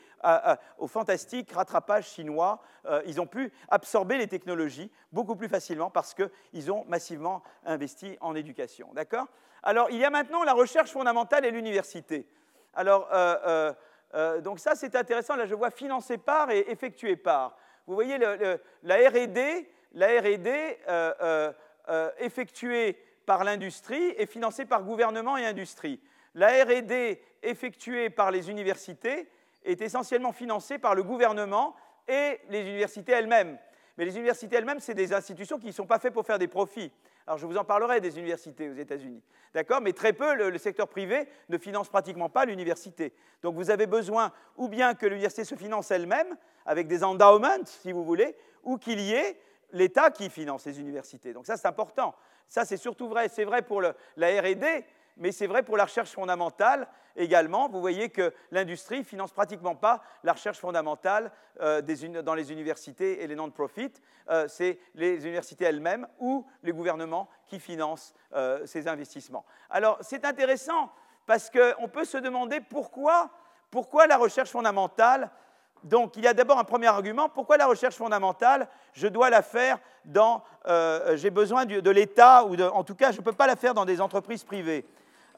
[0.78, 2.62] au fantastique rattrapage chinois.
[3.06, 8.18] ils ont pu absorber les technologies beaucoup plus facilement parce que ils ont massivement investi
[8.22, 8.90] en éducation.
[8.94, 9.28] D'accord?
[9.64, 12.28] Alors, il y a maintenant la recherche fondamentale et l'université.
[12.74, 13.74] Alors, euh, euh,
[14.14, 15.36] euh, donc ça, c'est intéressant.
[15.36, 17.58] Là, je vois financé par et effectué par.
[17.88, 20.78] Vous voyez, la R&D, la R&D
[22.20, 22.94] effectuée
[23.26, 26.00] par l'industrie et financée par gouvernement et industrie.
[26.36, 29.28] La R&D effectué par les universités
[29.64, 31.76] est essentiellement financé par le gouvernement
[32.08, 33.58] et les universités elles-mêmes.
[34.00, 36.48] Mais les universités elles-mêmes, c'est des institutions qui ne sont pas faites pour faire des
[36.48, 36.90] profits.
[37.28, 39.22] Alors je vous en parlerai des universités aux États-Unis.
[39.54, 39.82] D'accord?
[39.82, 43.12] Mais très peu, le, secteur privé ne finance pratiquement pas l'université.
[43.44, 47.92] Donc vous avez besoin ou bien que l'université se finance elle-même, avec des endowments, si
[47.92, 49.38] vous voulez, ou qu'il y ait
[49.74, 51.34] l'État qui finance les universités.
[51.34, 52.16] Donc ça, c'est important.
[52.48, 53.28] Ça, c'est surtout vrai.
[53.28, 54.64] C'est vrai pour la RD,
[55.20, 57.70] mais c'est vrai pour la recherche fondamentale également.
[57.70, 61.32] Vous voyez que l'industrie finance pratiquement pas la recherche fondamentale
[61.62, 61.82] euh,
[62.24, 63.92] dans les universités et les non-profit.
[64.30, 69.46] Euh, c'est les universités elles-mêmes ou les gouvernements qui financent euh, ces investissements.
[69.70, 70.92] Alors, c'est intéressant
[71.26, 73.30] parce qu'on peut se demander pourquoi,
[73.70, 75.30] pourquoi la recherche fondamentale
[75.82, 77.30] donc, il y a d'abord un premier argument.
[77.30, 80.44] Pourquoi la recherche fondamentale Je dois la faire dans.
[81.14, 83.86] J'ai besoin de l'État, ou en tout cas, je ne peux pas la faire dans
[83.86, 84.86] des entreprises privées.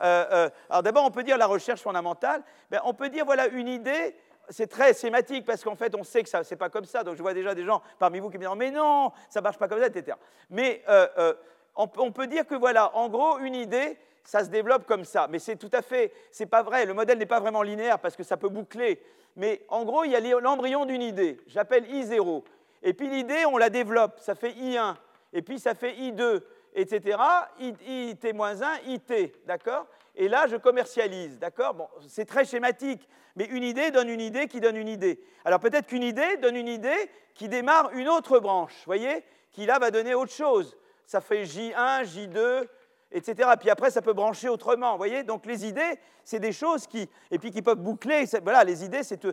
[0.02, 2.44] Euh, euh, alors d'abord, on peut dire la recherche fondamentale.
[2.69, 4.15] Ben, on peut dire, voilà, une idée,
[4.49, 7.03] c'est très schématique parce qu'en fait, on sait que ça, c'est pas comme ça.
[7.03, 9.57] Donc, je vois déjà des gens parmi vous qui me disent, mais non, ça marche
[9.57, 10.18] pas comme ça, etc.
[10.49, 11.34] Mais euh,
[11.76, 15.28] on, peut dire que, voilà, en gros, une idée, ça se développe comme ça.
[15.30, 16.86] Mais c'est tout à fait, c'est pas vrai.
[16.86, 19.02] Le modèle n'est pas vraiment linéaire parce que ça peut boucler.
[19.36, 21.40] Mais en gros, il y a l'embryon d'une idée.
[21.48, 22.44] J'appelle I0.
[22.84, 24.19] Et puis l'idée, on la développe.
[24.19, 24.95] Ça fait I1.
[25.34, 26.41] Et puis ça fait I2
[26.73, 27.18] etc.,
[27.60, 29.88] IT-1, IT, d'accord?
[30.15, 31.73] Et là, je commercialise, d'accord?
[31.73, 35.23] Bon, c'est très schématique, mais une idée donne une idée qui donne une idée.
[35.45, 39.80] Alors peut-être qu'une idée donne une idée qui démarre une autre branche, voyez Qui là
[39.80, 40.77] va donner autre chose.
[41.06, 42.68] Ça fait J1, J2,
[43.11, 43.49] etc.
[43.60, 45.23] Puis après, ça peut brancher autrement, voyez?
[45.23, 48.26] Donc les idées, c'est des choses qui, et puis qui peuvent boucler.
[48.43, 49.23] Voilà, les idées, c'est,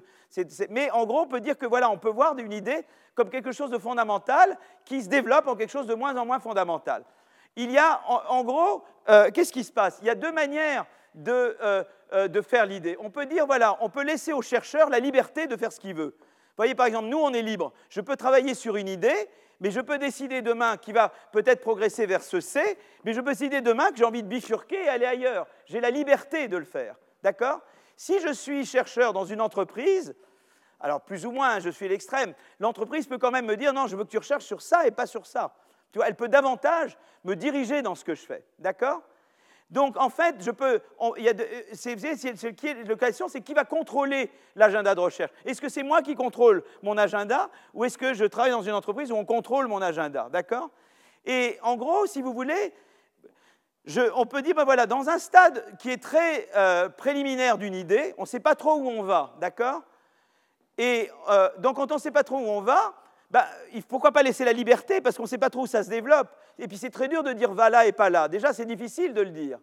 [0.71, 2.85] mais en gros, on peut dire que voilà, on peut voir une idée
[3.15, 6.39] comme quelque chose de fondamental qui se développe en quelque chose de moins en moins
[6.39, 7.05] fondamental
[7.57, 9.99] il y a, en, gros, euh, qu'est-ce qui se passe?
[10.03, 10.87] Il y a deux manières
[11.27, 12.97] euh, euh, de, faire l'idée.
[13.01, 15.95] On peut dire, voilà, on peut laisser au chercheur la liberté de faire ce qu'il
[15.95, 16.15] veut.
[16.19, 17.73] Vous voyez, par exemple, nous, on est libre.
[17.91, 19.29] Je peux travailler sur une idée,
[19.61, 23.33] mais je peux décider demain qu'il va peut-être progresser vers ce C, mais je peux
[23.33, 25.47] décider demain que j'ai envie de bifurquer et aller ailleurs.
[25.67, 26.95] J'ai la liberté de le faire.
[27.23, 27.61] D'accord?
[27.97, 30.15] Si je suis chercheur dans une entreprise,
[30.81, 33.97] alors plus ou moins, je suis l'extrême, l'entreprise peut quand même me dire non, je
[33.97, 35.53] veux que tu recherches sur ça et pas sur ça
[36.05, 38.45] elle peut davantage me diriger dans ce que je fais.
[38.59, 39.03] D'accord?
[39.71, 40.81] Donc, en fait, je peux.
[41.25, 45.31] la question, c'est qui va contrôler l'agenda de recherche?
[45.45, 48.73] Est-ce que c'est moi qui contrôle mon agenda ou est-ce que je travaille dans une
[48.73, 50.71] entreprise où on contrôle mon agenda D'accord?
[51.27, 52.73] Et en gros, si vous voulez,
[54.15, 58.15] on peut dire, ben voilà, dans un stade qui est très euh, préliminaire d'une idée,
[58.17, 59.83] on ne sait pas trop où on va, d'accord?
[60.79, 62.95] Et euh, donc, quand on ne sait pas trop où on va,
[63.31, 63.47] bah,
[63.89, 66.29] pourquoi pas laisser la liberté Parce qu'on ne sait pas trop où ça se développe.
[66.59, 68.29] Et puis c'est très dur de dire va là et pas là.
[68.29, 69.59] Déjà, c'est difficile de le dire.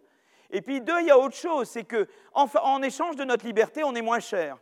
[0.50, 3.82] Et puis deux, il y a autre chose, c'est qu'en en, échange de notre liberté,
[3.82, 4.56] on est moins cher.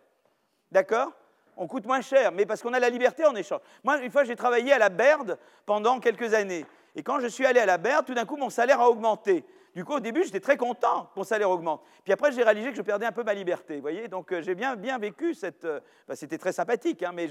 [0.72, 1.12] D'accord?
[1.56, 3.60] On coûte moins cher, mais parce qu'on a la liberté en échange.
[3.84, 6.64] Moi, une fois, j'ai travaillé à la Baird pendant quelques années.
[6.96, 9.44] Et quand je suis allé à la Baird, tout d'un coup, mon salaire a augmenté.
[9.74, 11.82] Du coup, au début, j'étais très content que mon salaire augmente.
[12.04, 13.74] Puis après, j'ai réalisé que je perdais un peu ma liberté.
[13.76, 15.64] Vous voyez Donc, euh, j'ai bien, vécu cette.
[15.64, 15.80] Euh,
[16.14, 17.28] c'était très sympathique, hein, mais,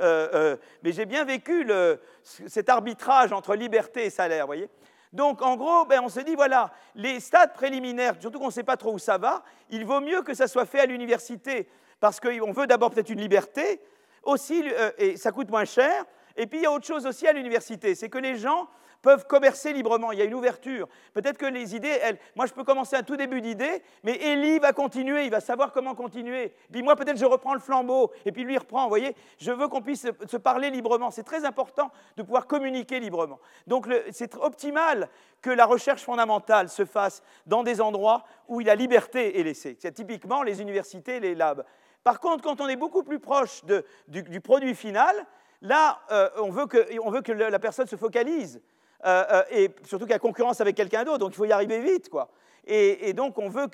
[0.00, 4.44] euh, j'ai bien vécu le, cet arbitrage entre liberté et salaire.
[4.44, 4.68] Vous voyez
[5.12, 8.64] donc, en gros, ben, on se dit, voilà, les stades préliminaires, surtout qu'on ne sait
[8.64, 11.68] pas trop où ça va, il vaut mieux que ça soit fait à l'université,
[12.00, 13.80] parce qu'on veut d'abord peut-être une liberté,
[14.24, 14.64] aussi,
[14.98, 16.04] et ça coûte moins cher.
[16.34, 18.68] Et puis, il y a autre chose aussi à l'université, c'est que les gens
[19.04, 20.12] peuvent commercer librement.
[20.12, 20.88] Il y a une ouverture.
[21.12, 22.00] Peut-être que les idées,
[22.34, 25.72] moi je peux commencer un tout début d'idée, mais Elie va continuer, il va savoir
[25.72, 26.54] comment continuer.
[26.72, 28.84] Puis moi peut-être je reprends le flambeau, et puis lui reprend.
[28.84, 31.10] Vous voyez, je veux qu'on puisse se parler librement.
[31.10, 33.38] C'est très important de pouvoir communiquer librement.
[33.66, 35.10] Donc c'est optimal
[35.42, 39.76] que la recherche fondamentale se fasse dans des endroits où la liberté est laissée.
[39.78, 41.62] C'est typiquement les universités, les labs.
[42.02, 43.62] Par contre, quand on est beaucoup plus proche
[44.08, 45.14] du, produit final,
[45.60, 48.62] là, euh, on veut que la personne se focalise.
[49.04, 51.52] Euh, euh, et surtout qu'il y a concurrence avec quelqu'un d'autre, donc il faut y
[51.52, 52.30] arriver vite, quoi.
[52.66, 53.66] Et, donc on veut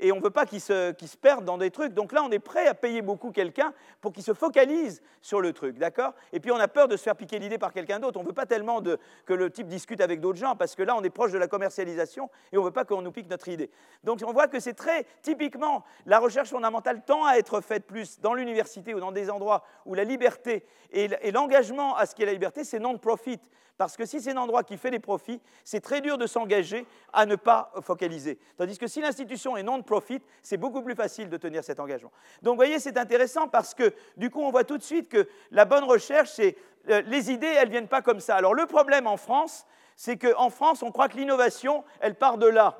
[0.00, 1.92] et, on veut pas qu'il se, se perde dans des trucs.
[1.92, 5.52] Donc là, on est prêt à payer beaucoup quelqu'un pour qu'il se focalise sur le
[5.52, 6.14] truc, d'accord?
[6.32, 8.18] Et puis on a peur de se faire piquer l'idée par quelqu'un d'autre.
[8.18, 8.82] On ne veut pas tellement
[9.26, 11.48] que le type discute avec d'autres gens, parce que là, on est proche de la
[11.48, 13.70] commercialisation et on ne veut pas qu'on nous pique notre idée.
[14.04, 18.20] Donc on voit que c'est très typiquement la recherche fondamentale tend à être faite plus
[18.20, 22.32] dans l'université ou dans des endroits où la liberté et l'engagement à ce qu'est la
[22.32, 23.40] liberté, c'est non-profit.
[23.76, 26.86] Parce que si c'est un endroit qui fait des profits, c'est très dur de s'engager
[27.12, 28.13] à ne pas focaliser.
[28.56, 32.12] Tandis que si l'institution est non-profit, c'est beaucoup plus facile de tenir cet engagement.
[32.42, 35.28] Donc vous voyez, c'est intéressant parce que du coup, on voit tout de suite que
[35.50, 36.56] la bonne recherche, c'est
[36.88, 38.36] euh, les idées, elles ne viennent pas comme ça.
[38.36, 39.66] Alors le problème en France,
[39.96, 42.76] c'est qu'en France, on croit que l'innovation, elle part de là.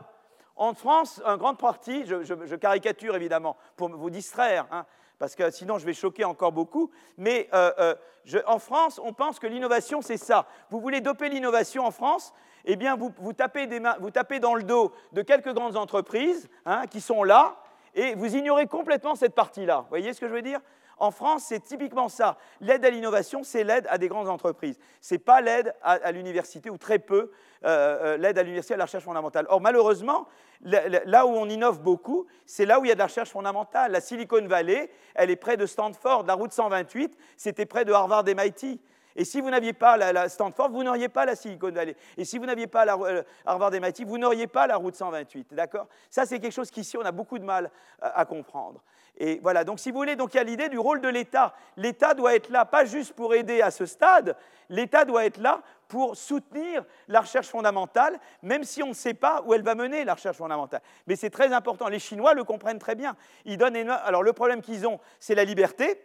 [0.56, 4.86] En France, un grande partie, je, caricature évidemment pour vous distraire, hein,
[5.18, 9.40] parce que sinon je vais choquer encore beaucoup, mais euh, euh, en France, on pense
[9.40, 10.46] que l'innovation, c'est ça.
[10.70, 12.32] Vous voulez doper l'innovation en France
[12.64, 17.56] Eh bien, vous, tapez dans le dos de quelques grandes entreprises hein, qui sont là,
[17.94, 19.80] et vous ignorez complètement cette partie-là.
[19.82, 20.60] Vous voyez ce que je veux dire?
[20.98, 22.36] En France, c'est typiquement ça.
[22.60, 24.78] L'aide à l'innovation, c'est l'aide à des grandes entreprises.
[25.00, 27.32] Ce n'est pas l'aide à, l'université, ou très peu
[27.64, 29.46] euh, euh, l'aide à l'université, à la recherche fondamentale.
[29.48, 30.28] Or, malheureusement,
[30.62, 33.92] là où on innove beaucoup, c'est là où il y a de la recherche fondamentale.
[33.92, 36.24] La Silicon Valley, elle est près de Stanford.
[36.26, 38.80] La route 128, c'était près de Harvard MIT.
[39.16, 41.96] Et si vous n'aviez pas la, Stanford, vous n'auriez pas la Silicon Valley.
[42.16, 45.54] Et si vous n'aviez pas la, euh, Harvard MIT, vous n'auriez pas la route 128.
[45.54, 45.86] D'accord?
[46.10, 47.70] Ça, c'est quelque chose qu'ici, on a beaucoup de mal
[48.00, 48.82] à comprendre.
[49.16, 51.54] Et voilà, donc si vous voulez, il y a l'idée du rôle de l'État.
[51.76, 54.36] L'État doit être là, pas juste pour aider à ce stade,
[54.68, 59.42] l'État doit être là pour soutenir la recherche fondamentale, même si on ne sait pas
[59.46, 60.80] où elle va mener, la recherche fondamentale.
[61.06, 61.88] Mais c'est très important.
[61.88, 63.14] Les Chinois le comprennent très bien.
[63.44, 66.00] Ils donnent Alors le problème qu'ils ont, c'est la liberté.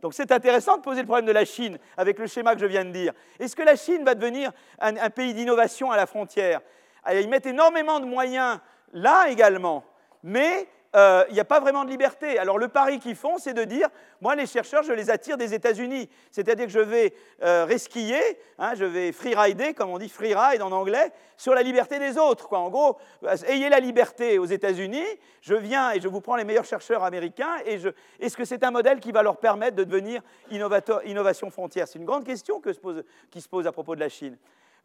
[0.00, 2.66] Donc c'est intéressant de poser le problème de la Chine avec le schéma que je
[2.66, 3.12] viens de dire.
[3.40, 6.60] Est-ce que la Chine va devenir un, pays d'innovation à la frontière?
[7.12, 8.60] Ils mettent énormément de moyens
[8.92, 9.84] là également,
[10.22, 12.38] mais euh, il n'y a pas vraiment de liberté.
[12.38, 13.88] Alors le pari qu'ils font, c'est de dire,
[14.20, 16.08] moi les chercheurs, je les attire des États-Unis.
[16.30, 18.22] C'est-à-dire que je vais euh, resquiller,
[18.58, 22.52] hein, je vais freerider, comme on dit freeride en anglais, sur la liberté des autres.
[22.54, 25.04] En gros, euh, ayez la liberté aux États-Unis,
[25.42, 27.78] je viens et je vous prends les meilleurs chercheurs américains, et
[28.20, 31.86] est-ce que c'est un modèle qui va leur permettre de devenir innovation frontière?
[31.86, 32.62] C'est une grande question
[33.30, 34.38] qui se pose à propos de la Chine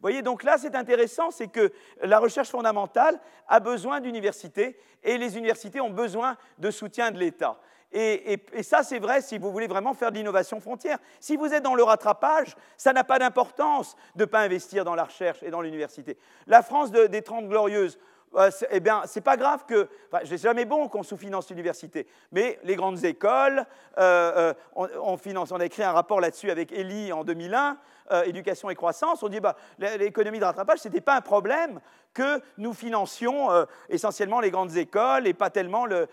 [0.04, 1.72] voyez, donc là, c'est intéressant, c'est que
[2.02, 3.18] la recherche fondamentale
[3.48, 7.58] a besoin d'universités et les universités ont besoin de soutien de l'État.
[7.96, 10.98] Et, ça, c'est vrai si vous voulez vraiment faire de l'innovation frontière.
[11.20, 14.96] Si vous êtes dans le rattrapage, ça n'a pas d'importance de ne pas investir dans
[14.96, 16.18] la recherche et dans l'université.
[16.48, 17.98] La France des Trente Glorieuses,
[18.36, 19.88] euh, eh bien, c'est pas grave que.
[20.10, 23.64] Enfin, c'est jamais bon qu'on sous-finance l'université, mais les grandes écoles,
[23.98, 25.52] euh, euh, on, finance.
[25.52, 27.78] On a écrit un rapport là-dessus avec Elie en 2001.
[28.12, 31.80] Euh, éducation et croissance, on dit bah, l'économie de rattrapage, ce n'était pas un problème
[32.12, 36.06] que nous financions euh, essentiellement les grandes écoles et pas tellement le,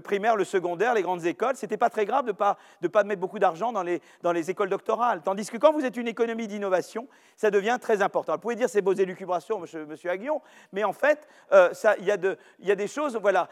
[0.00, 1.56] primaire, le secondaire, les grandes écoles.
[1.56, 4.00] Ce n'était pas très grave de ne pas, de pas mettre beaucoup d'argent dans les,
[4.22, 5.20] dans les écoles doctorales.
[5.24, 8.34] Tandis que quand vous êtes une économie d'innovation, ça devient très important.
[8.34, 10.40] Vous pouvez dire c'est vos élucubrations, monsieur, monsieur Aguillon,
[10.72, 13.48] mais en fait, euh, il y, y, a des choses, voilà,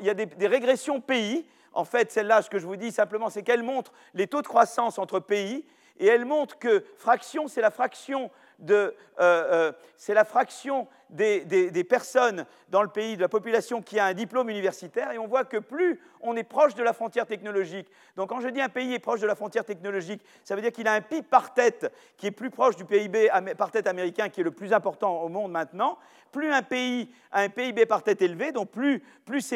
[0.00, 1.46] il y a des, des régressions pays.
[1.74, 4.48] En fait, celle-là, ce que je vous dis simplement, c'est qu'elle montre les taux de
[4.48, 5.66] croissance entre pays
[6.00, 11.84] et elle montre que fraction, c'est la fraction de, euh, euh, c'est la fraction des,
[11.84, 15.44] personnes dans le pays, de la population qui a un diplôme universitaire, et on voit
[15.44, 18.94] que plus on est proche de la frontière technologique, donc quand je dis un pays
[18.94, 21.92] est proche de la frontière technologique, ça veut dire qu'il a un PIB par tête
[22.16, 25.28] qui est plus proche du PIB par tête américain, qui est le plus important au
[25.28, 25.98] monde maintenant,
[26.30, 29.52] plus un pays a un PIB par tête élevé, donc plus, plus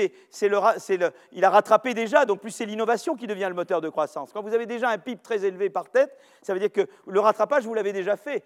[1.32, 4.32] il a rattrapé déjà, donc plus c'est l'innovation qui devient le moteur de croissance.
[4.32, 7.20] Quand vous avez déjà un PIB très élevé par tête, ça veut dire que le
[7.20, 8.44] rattrapage, vous l'avez déjà fait.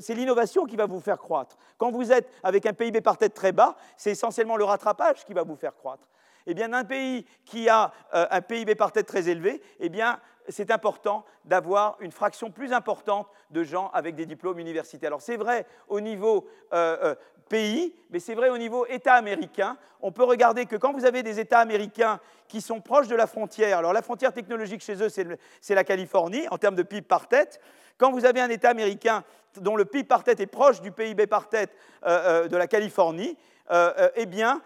[0.00, 1.56] c'est l'innovation qui va vous faire croître.
[1.78, 5.32] Quand vous êtes avec un PIB par tête très bas, c'est essentiellement le rattrapage qui
[5.32, 6.08] va vous faire croître.
[6.46, 10.18] Eh bien, d'un pays qui a euh, un PIB par tête très élevé, eh bien,
[10.48, 15.08] c'est important d'avoir une fraction plus importante de gens avec des diplômes universitaires.
[15.08, 17.14] Alors c'est vrai au niveau euh, euh,
[17.48, 19.76] pays, mais c'est vrai au niveau État américain.
[20.00, 22.18] On peut regarder que quand vous avez des États américains
[22.48, 26.48] qui sont proches de la frontière, alors la frontière technologique chez eux, c'est la Californie
[26.50, 27.60] en termes de PIB par tête.
[28.02, 29.22] Quand vous avez un État américain
[29.60, 31.70] dont le PIB par tête est proche du PIB par tête
[32.04, 33.38] euh, euh, de la Californie,
[33.70, 34.60] euh, eh bien,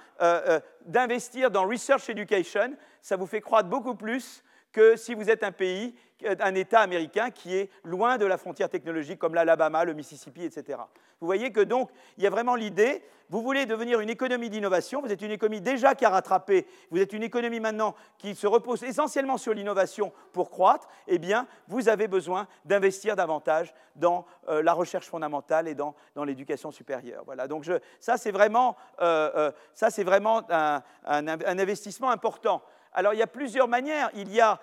[0.86, 2.72] d'investir dans Research Education,
[3.02, 4.42] ça vous fait croître beaucoup plus
[4.77, 5.94] que si vous êtes un pays,
[6.39, 10.81] un État américain qui est loin de la frontière technologique comme l'Alabama, le Mississippi, etc.
[11.19, 11.89] Vous voyez que donc,
[12.19, 15.62] il y a vraiment l'idée, vous voulez devenir une économie d'innovation, vous êtes une économie
[15.62, 20.12] déjà qui a rattrapé, vous êtes une économie maintenant qui se repose essentiellement sur l'innovation
[20.35, 25.74] pour croître, eh bien, vous avez besoin d'investir davantage dans euh, la recherche fondamentale et
[25.74, 25.94] dans,
[26.27, 27.23] l'éducation supérieure.
[27.24, 27.65] Voilà, donc
[27.98, 29.51] ça, c'est vraiment, euh,
[29.82, 32.62] euh, vraiment un, un investissement important.
[32.97, 34.10] Alors il y a plusieurs manières.
[34.14, 34.59] Il y a,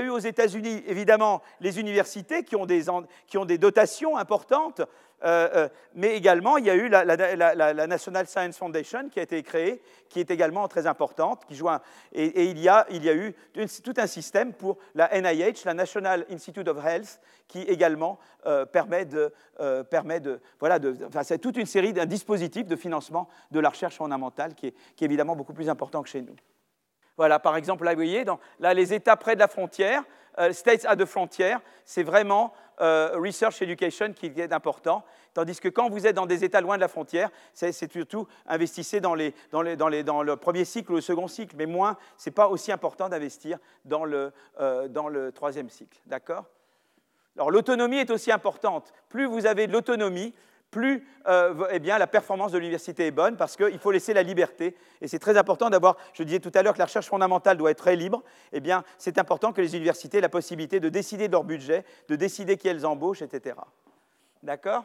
[0.00, 4.82] eu aux États-Unis, évidemment, les universités qui ont des, dotations importantes,
[5.24, 9.42] euh, euh, mais également il y a eu la, National Science Foundation qui a été
[9.42, 11.68] créée, qui est également très importante, qui joue
[12.12, 13.34] et, il, y a, eu
[13.82, 19.06] tout un système pour la NIH, la National Institute of Health, qui également euh, permet
[19.06, 19.32] de,
[20.60, 20.78] voilà,
[21.24, 25.34] c'est toute une série d'un dispositif de financement de la recherche fondamentale qui est évidemment
[25.34, 26.36] beaucoup plus important que chez nous.
[27.16, 28.24] Voilà, par exemple, là, vous voyez,
[28.58, 30.02] là, les États près de la frontière,
[30.38, 35.04] euh, States à de frontières, c'est vraiment euh, research education qui est important.
[35.34, 39.00] Tandis que quand vous êtes dans des États loin de la frontière, c'est surtout investissez
[39.00, 39.14] dans,
[39.50, 42.48] dans, dans, dans, le premier cycle ou le second cycle, mais moins, ce n'est pas
[42.48, 45.98] aussi important d'investir dans, le, euh, dans le troisième cycle.
[46.06, 46.46] D'accord?
[47.36, 48.92] Alors l'autonomie est aussi importante.
[49.08, 50.34] Plus vous avez de l'autonomie,
[50.72, 54.24] plus euh, eh bien, la performance de l'université est bonne parce qu'il faut laisser la
[54.24, 54.74] liberté.
[55.00, 57.70] Et c'est très important d'avoir, je disais tout à l'heure que la recherche fondamentale doit
[57.70, 61.28] être très libre, eh bien, c'est important que les universités aient la possibilité de décider
[61.28, 63.56] de leur budget, de décider qui elles embauchent, etc.
[64.42, 64.84] D'accord?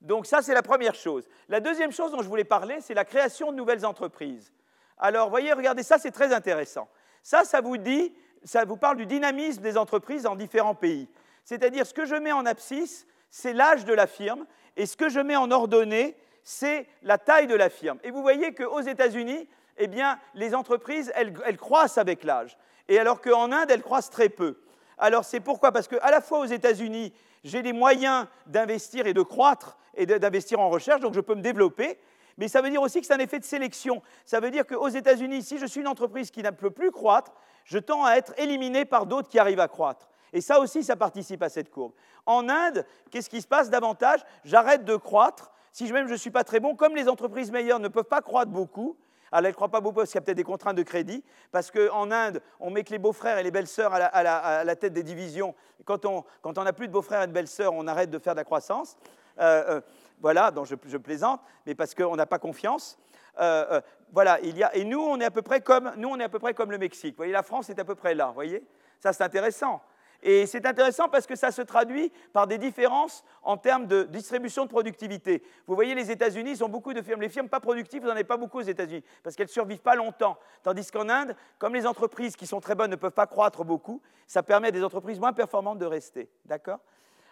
[0.00, 1.28] Donc ça, c'est la première chose.
[1.48, 4.52] La deuxième chose dont je voulais parler, c'est la création de nouvelles entreprises.
[4.98, 6.88] Alors, voyez, regardez, ça, c'est très intéressant.
[7.22, 8.12] Ça, ça vous dit,
[8.42, 11.08] ça vous parle du dynamisme des entreprises en différents pays.
[11.44, 14.46] C'est-à-dire, ce que je mets en abscisse, c'est l'âge de la firme
[14.76, 17.98] et ce que je mets en ordonnée, c'est la taille de la firme.
[18.04, 22.56] Et vous voyez qu'aux États-Unis, eh bien, les entreprises, elles, croissent avec l'âge.
[22.88, 24.58] Et alors qu'en Inde, elles croissent très peu.
[24.96, 25.72] Alors c'est pourquoi?
[25.72, 27.12] Parce qu'à la fois aux États-Unis,
[27.44, 31.42] j'ai les moyens d'investir et de croître et d'investir en recherche, donc je peux me
[31.42, 31.98] développer.
[32.36, 34.00] Mais ça veut dire aussi que c'est un effet de sélection.
[34.24, 37.32] Ça veut dire qu'aux États-Unis, si je suis une entreprise qui ne peut plus croître,
[37.64, 40.08] je tends à être éliminé par d'autres qui arrivent à croître.
[40.32, 41.92] Et ça aussi, ça participe à cette courbe.
[42.26, 44.20] En Inde, qu'est-ce qui se passe davantage?
[44.44, 45.52] J'arrête de croître.
[45.72, 48.20] Si même je ne suis pas très bon, comme les entreprises meilleures ne peuvent pas
[48.20, 48.96] croître beaucoup,
[49.30, 51.22] alors elles ne croient pas beaucoup parce qu'il y a peut-être des contraintes de crédit,
[51.52, 55.02] parce qu'en Inde, on met que les beaux-frères et les belles-sœurs à, la, tête des
[55.02, 55.54] divisions.
[55.84, 56.24] Quand on
[56.62, 58.96] n'a plus de beaux-frères et de belles-sœurs, on arrête de faire de la croissance.
[59.40, 59.80] Euh, euh,
[60.20, 62.98] voilà, donc je, plaisante, mais parce qu'on n'a pas confiance.
[63.40, 63.80] Euh,
[64.12, 66.24] voilà, il y a, et nous on, est à peu près comme, nous, on est
[66.24, 67.12] à peu près comme le Mexique.
[67.12, 68.64] Vous voyez, la France est à peu près là, vous voyez?
[68.98, 69.80] Ça, c'est intéressant.
[70.22, 74.64] Et c'est intéressant parce que ça se traduit par des différences en termes de distribution
[74.64, 75.42] de productivité.
[75.66, 77.20] Vous voyez, les États-Unis, ils ont beaucoup de firmes.
[77.20, 79.80] Les firmes pas productives, vous n'en avez pas beaucoup aux États-Unis parce qu'elles ne survivent
[79.80, 80.36] pas longtemps.
[80.64, 84.02] Tandis qu'en Inde, comme les entreprises qui sont très bonnes ne peuvent pas croître beaucoup,
[84.26, 86.28] ça permet à des entreprises moins performantes de rester.
[86.44, 86.80] D'accord?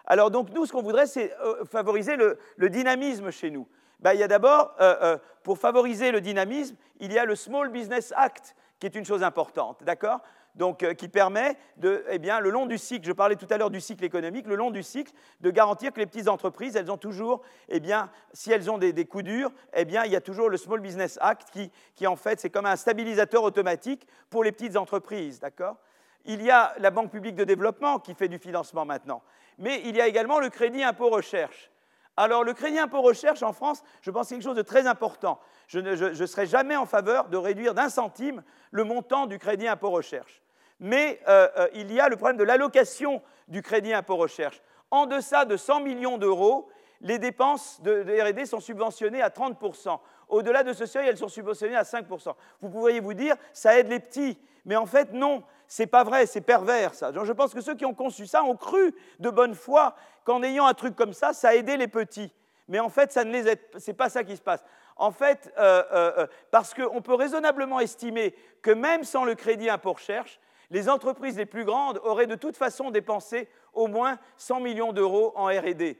[0.06, 2.38] Alors, donc, nous, ce qu'on voudrait, c'est euh, favoriser le,
[2.70, 3.66] dynamisme chez nous.
[3.98, 7.34] Ben, il y a d'abord, euh, euh, pour favoriser le dynamisme, il y a le
[7.34, 9.82] Small Business Act, qui est une chose importante.
[9.82, 10.20] D'accord?
[10.56, 13.58] Donc, euh, qui permet, de, eh bien, le long du cycle, je parlais tout à
[13.58, 16.90] l'heure du cycle économique, le long du cycle, de garantir que les petites entreprises, elles
[16.90, 20.48] ont toujours, eh bien, si elles ont des, coups durs, eh il y a toujours
[20.48, 24.52] le Small Business Act qui, qui en fait, c'est comme un stabilisateur automatique pour les
[24.52, 25.76] petites entreprises, d'accord?
[26.24, 29.22] Il y a la Banque publique de développement qui fait du financement maintenant,
[29.58, 31.70] mais il y a également le crédit impôt recherche.
[32.16, 35.38] Alors, le crédit impôt recherche en France, je pense que quelque chose de très important.
[35.68, 39.90] Je ne serai jamais en faveur de réduire d'un centime le montant du crédit impôt
[39.90, 40.42] recherche
[40.80, 44.60] mais euh, euh, il y a le problème de l'allocation du crédit impôt recherche.
[44.90, 46.68] En deçà de 100 millions d'euros,
[47.00, 49.98] les dépenses de, RD sont subventionnées à 30%.
[50.28, 52.34] Au-delà de ce seuil, elles sont subventionnées à 5%.
[52.60, 54.38] Vous pourriez vous dire, ça aide les petits.
[54.64, 57.12] Mais en fait, non, c'est pas vrai, c'est pervers ça.
[57.12, 59.94] je pense que ceux qui ont conçu ça ont cru de bonne foi
[60.24, 62.32] qu'en ayant un truc comme ça, ça aidait les petits.
[62.68, 64.64] Mais en fait, ça ne les aide, c'est pas ça qui se passe.
[64.96, 70.40] En fait, euh, parce qu'on peut raisonnablement estimer que même sans le crédit impôt recherche,
[70.70, 75.32] les entreprises les plus grandes auraient de toute façon dépensé au moins 100 millions d'euros
[75.36, 75.96] en RD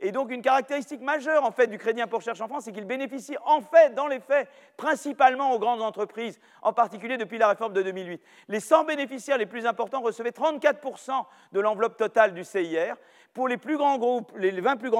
[0.00, 2.84] Et donc, une caractéristique majeure, en fait, du crédit impôt recherche en France, c'est qu'il
[2.84, 7.72] bénéficie, en fait, dans les faits, principalement aux grandes entreprises, en particulier depuis la réforme
[7.72, 8.20] de 2008.
[8.48, 12.96] Les 100 bénéficiaires les plus importants recevaient 34% de l'enveloppe totale du CIR.
[13.34, 13.98] Pour les 20 plus grands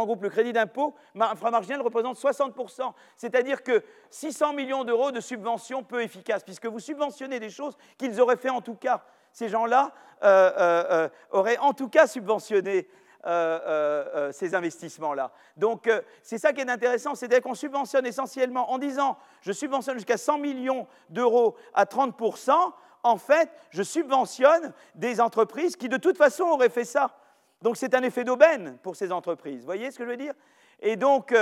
[0.05, 2.93] groupes, le crédit d'impôt inframarginal représente 60%.
[3.17, 8.21] C'est-à-dire que 600 millions d'euros de subventions peu efficaces, puisque vous subventionnez des choses qu'ils
[8.21, 9.03] auraient fait en tout cas.
[9.33, 9.93] Ces gens-là
[10.23, 12.89] euh, euh, euh, auraient en tout cas subventionné
[13.27, 15.33] euh, euh, euh, ces investissements-là.
[15.57, 15.91] Donc
[16.23, 20.39] c'est ça qui est intéressant, c'est qu'on subventionne essentiellement en disant je subventionne jusqu'à 100
[20.39, 22.53] millions d'euros à 30%,
[23.03, 27.19] en fait je subventionne des entreprises qui de toute façon auraient fait ça.
[27.63, 29.59] Donc c'est un effet d'aubaine pour ces entreprises.
[29.59, 30.35] Vous voyez ce que je veux dire?
[30.79, 31.35] Et donc,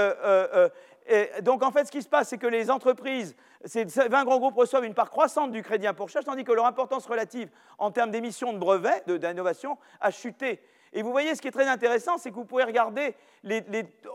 [1.43, 4.57] donc, en fait, ce qui se passe, c'est que les entreprises, ces 20 grands groupes
[4.57, 8.11] reçoivent une part croissante du crédit impôt recherche, tandis que leur importance relative en termes
[8.11, 10.63] d'émissions de brevets, d'innovation, a chuté.
[10.95, 13.17] Et vous voyez, ce qui est très intéressant, c'est que vous pouvez regarder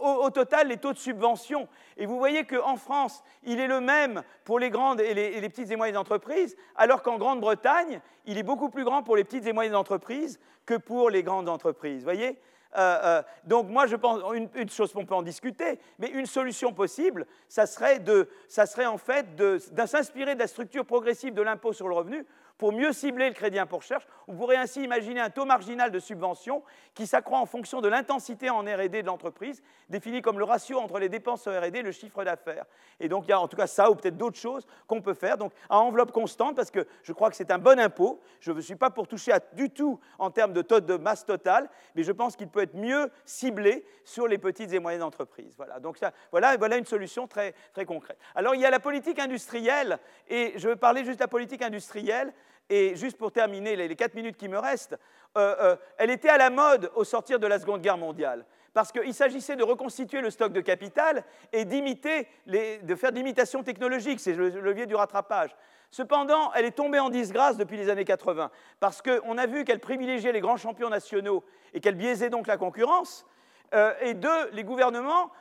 [0.01, 1.67] au, total les taux de subvention.
[1.97, 5.69] Et vous voyez qu'en France, il est le même pour les grandes et les, petites
[5.71, 9.51] et moyennes entreprises, alors qu'en Grande-Bretagne, il est beaucoup plus grand pour les petites et
[9.51, 11.99] moyennes entreprises que pour les grandes entreprises.
[11.99, 12.39] Vous voyez?
[12.77, 16.71] Euh, euh, donc moi, je pense, une, chose qu'on peut en discuter, mais une solution
[16.71, 21.41] possible, ça serait, de, ça serait en fait de s'inspirer de la structure progressive de
[21.41, 22.25] l'impôt sur le revenu
[22.59, 24.05] pour mieux cibler le crédit impôt recherche.
[24.29, 26.61] On pourrait ainsi imaginer un taux marginal de subvention
[26.93, 30.99] qui s'accroît en fonction de l'intensité en RD de l'entreprise, défini comme le ratio entre
[30.99, 32.65] les dépenses en RD et le chiffre d'affaires.
[32.99, 35.15] Et donc il y a en tout cas ça ou peut-être d'autres choses qu'on peut
[35.15, 35.39] faire.
[35.39, 38.21] Donc à enveloppe constante, parce que je crois que c'est un bon impôt.
[38.39, 41.25] Je ne suis pas pour toucher à, du tout en termes de taux de masse
[41.25, 45.55] totale, mais je pense qu'il peut être mieux ciblé sur les petites et moyennes entreprises.
[45.57, 45.97] Voilà, donc
[46.29, 48.19] voilà, voilà une solution très, très concrète.
[48.35, 49.97] Alors il y a la politique industrielle,
[50.27, 52.31] et je veux parler juste de la politique industrielle,
[52.69, 54.97] et juste pour terminer les, quatre minutes qui me restent,
[55.37, 58.91] euh, euh, elle était à la mode au sortir de la Seconde Guerre mondiale parce
[58.91, 64.49] qu'il s'agissait de reconstituer le stock de capital et de faire d'imitation technologique, c'est le
[64.49, 65.55] levier du rattrapage.
[65.89, 69.79] Cependant, elle est tombée en disgrâce depuis les années 80, parce qu'on a vu qu'elle
[69.79, 71.43] privilégiait les grands champions nationaux
[71.73, 73.25] et qu'elle biaisait donc la concurrence.
[73.73, 75.31] Euh, et deux, les gouvernements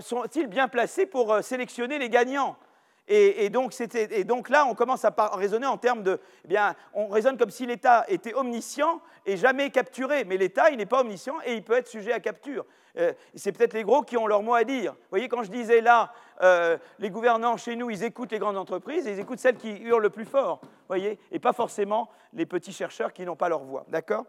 [0.00, 2.56] sont-ils bien placés pour sélectionner les gagnants?
[3.12, 6.20] Et, donc, là, on commence à raisonner en termes de.
[6.44, 10.24] Eh bien, on raisonne comme si l'État était omniscient et jamais capturé.
[10.24, 12.64] Mais l'État, il n'est pas omniscient et il peut être sujet à capture.
[12.98, 14.92] Euh, c'est peut-être les gros qui ont leur mot à dire.
[14.92, 16.12] Vous voyez, quand je disais là,
[16.42, 19.76] euh, les gouvernants chez nous, ils écoutent les grandes entreprises et ils écoutent celles qui
[19.78, 20.60] hurlent le plus fort.
[20.86, 23.84] voyez, et pas forcément les petits chercheurs qui n'ont pas leur voix.
[23.88, 24.24] D'accord?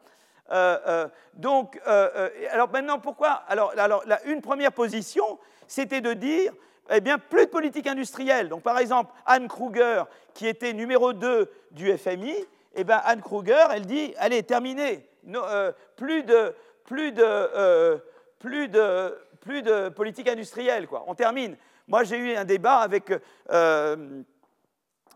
[0.52, 3.30] Euh, donc, alors maintenant, pourquoi?
[3.48, 6.52] Alors, alors une première position, c'était de dire
[6.92, 8.50] eh bien, plus de politique industrielle.
[8.50, 10.04] Donc, par exemple, Anne Kruger,
[10.34, 12.36] qui était numéro 2 du FMI,
[12.76, 17.98] eh bien, Anne Kruger, elle dit, allez, terminé, euh, euh,
[18.36, 21.04] plus, de, politique industrielle, quoi.
[21.08, 21.56] On termine.
[21.88, 23.12] Moi, j'ai eu un débat avec,
[23.52, 24.24] euh,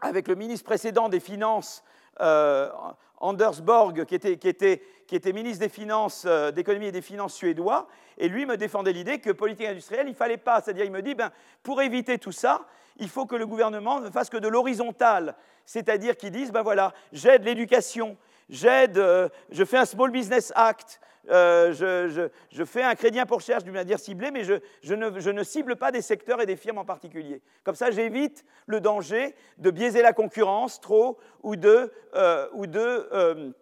[0.02, 1.84] le ministre précédent des Finances,
[3.18, 7.88] Anders Borg, qui était qui était ministre des Finances, euh, d'économie et des Finances suédois,
[8.18, 10.62] et lui me défendait l'idée que politique industrielle, il ne fallait pas.
[10.62, 11.32] C'est-à-dire, il me dit, ben,
[11.64, 12.66] pour éviter tout ça,
[12.98, 16.94] il faut que le gouvernement ne fasse que de l'horizontal, c'est-à-dire qu'il dise, ben voilà,
[17.12, 18.18] j'aide l'éducation,
[18.50, 21.74] j'aide, euh, je fais un Small Business Act, euh,
[22.52, 26.04] je, fais un crédit impôt recherche d'une manière ciblée, mais je, ne, cible pas des
[26.04, 27.42] secteurs et des firmes en particulier.
[27.64, 31.92] Comme ça, j'évite le danger de biaiser la concurrence trop ou de,
[32.54, 33.54] ou de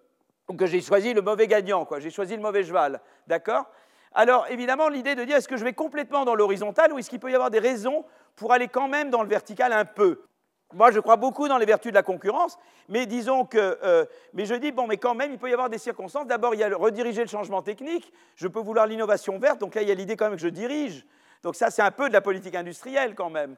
[0.57, 1.99] que j'ai choisi le mauvais gagnant, quoi.
[1.99, 3.65] J'ai choisi le mauvais cheval, d'accord?
[4.13, 7.19] Alors, évidemment, l'idée de dire est-ce que je vais complètement dans l'horizontal ou est-ce qu'il
[7.19, 8.05] peut y avoir des raisons
[8.35, 10.21] pour aller quand même dans le vertical un peu?
[10.73, 12.57] Moi, je crois beaucoup dans les vertus de la concurrence,
[12.89, 15.69] mais disons que, euh, mais je dis, bon, mais quand même, il peut y avoir
[15.69, 16.25] des circonstances.
[16.25, 18.11] D'abord, il y a le, rediriger le changement technique.
[18.35, 20.47] Je peux vouloir l'innovation verte, donc là, il y a l'idée quand même que je
[20.47, 21.05] dirige.
[21.43, 23.55] Donc ça, c'est un peu de la politique industrielle quand même.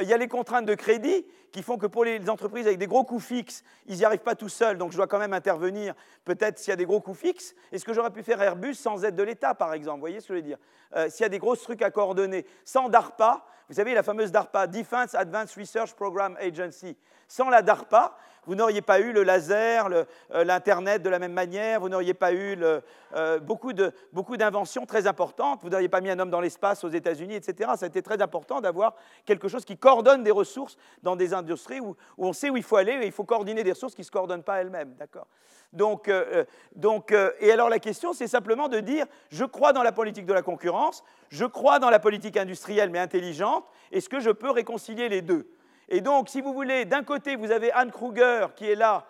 [0.00, 2.86] Il y a les contraintes de crédit qui font que pour les entreprises avec des
[2.86, 5.94] gros coûts fixes, ils n'y arrivent pas tout seuls, donc je dois quand même intervenir,
[6.24, 7.54] peut-être s'il y a des gros coûts fixes.
[7.72, 9.96] Est-ce que j'aurais pu faire Airbus sans aide de l'État, par exemple.
[9.96, 10.58] Vous voyez ce que je veux dire?
[10.94, 14.30] Euh, S'il y a des gros trucs à coordonner, sans DARPA, vous savez, la fameuse
[14.30, 16.96] DARPA, Defense Advanced Research Program Agency,
[17.28, 18.16] sans la DARPA,
[18.46, 22.32] vous n'auriez pas eu le laser, euh, l'Internet de la même manière, vous n'auriez pas
[22.32, 26.88] eu euh, beaucoup d'inventions très importantes, vous n'auriez pas mis un homme dans l'espace aux
[26.88, 27.72] États-Unis, etc.
[27.76, 28.94] Ça a été très important d'avoir
[29.24, 32.76] quelque chose qui coordonne des ressources dans des industries où, on sait où il faut
[32.76, 34.94] aller et il faut coordonner des ressources qui ne se coordonnent pas elles-mêmes.
[34.94, 35.26] D'accord?
[35.72, 36.44] Donc, euh,
[36.76, 40.32] donc et alors la question, c'est simplement de dire, je crois dans la politique de
[40.32, 43.55] la concurrence, je crois dans la politique industrielle mais intelligente,
[43.92, 45.48] est-ce que je peux réconcilier les deux?
[45.88, 49.06] Et donc, si vous voulez, d'un côté, vous avez Anne Kruger qui est là,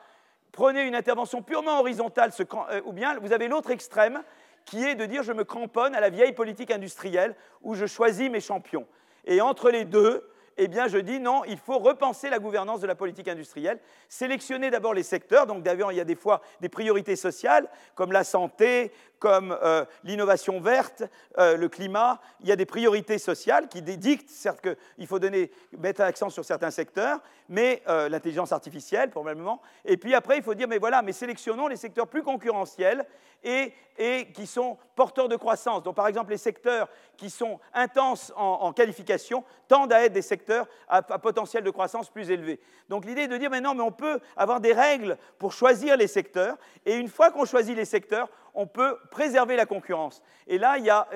[0.52, 4.23] prenez une intervention purement horizontale, euh, ou bien vous avez l'autre extrême
[4.64, 8.28] qui est de dire je me cramponne à la vieille politique industrielle où je choisis
[8.28, 8.86] mes champions.
[9.24, 10.28] Et entre les deux,
[10.59, 13.78] eh bien, je dis non, il faut repenser la gouvernance de la politique industrielle,
[14.09, 15.47] sélectionner d'abord les secteurs.
[15.47, 19.84] Donc, d'ailleurs, il y a des fois des priorités sociales, comme la santé, comme euh,
[20.05, 21.02] l'innovation verte,
[21.38, 22.20] euh, le climat.
[22.40, 26.44] Il y a des priorités sociales qui dictent, certes qu'il faut donner, mettre l'accent sur
[26.44, 29.60] certains secteurs, mais euh, l'intelligence artificielle, probablement.
[29.84, 33.06] Et puis après, il faut dire, mais voilà, mais sélectionnons les secteurs plus concurrentiels
[33.44, 35.82] et, et qui sont porteurs de croissance.
[35.82, 40.66] Donc, par exemple, les secteurs qui sont intenses en, qualification tendent à être des secteurs
[40.88, 42.60] à, à potentiel de croissance plus élevé.
[42.88, 45.97] Donc, l'idée est de dire, mais non, mais on peut avoir des règles pour choisir
[45.97, 46.56] les secteurs.
[46.84, 50.22] Et une fois qu'on choisit les secteurs, on peut préserver la concurrence.
[50.46, 51.06] Et là, il y a,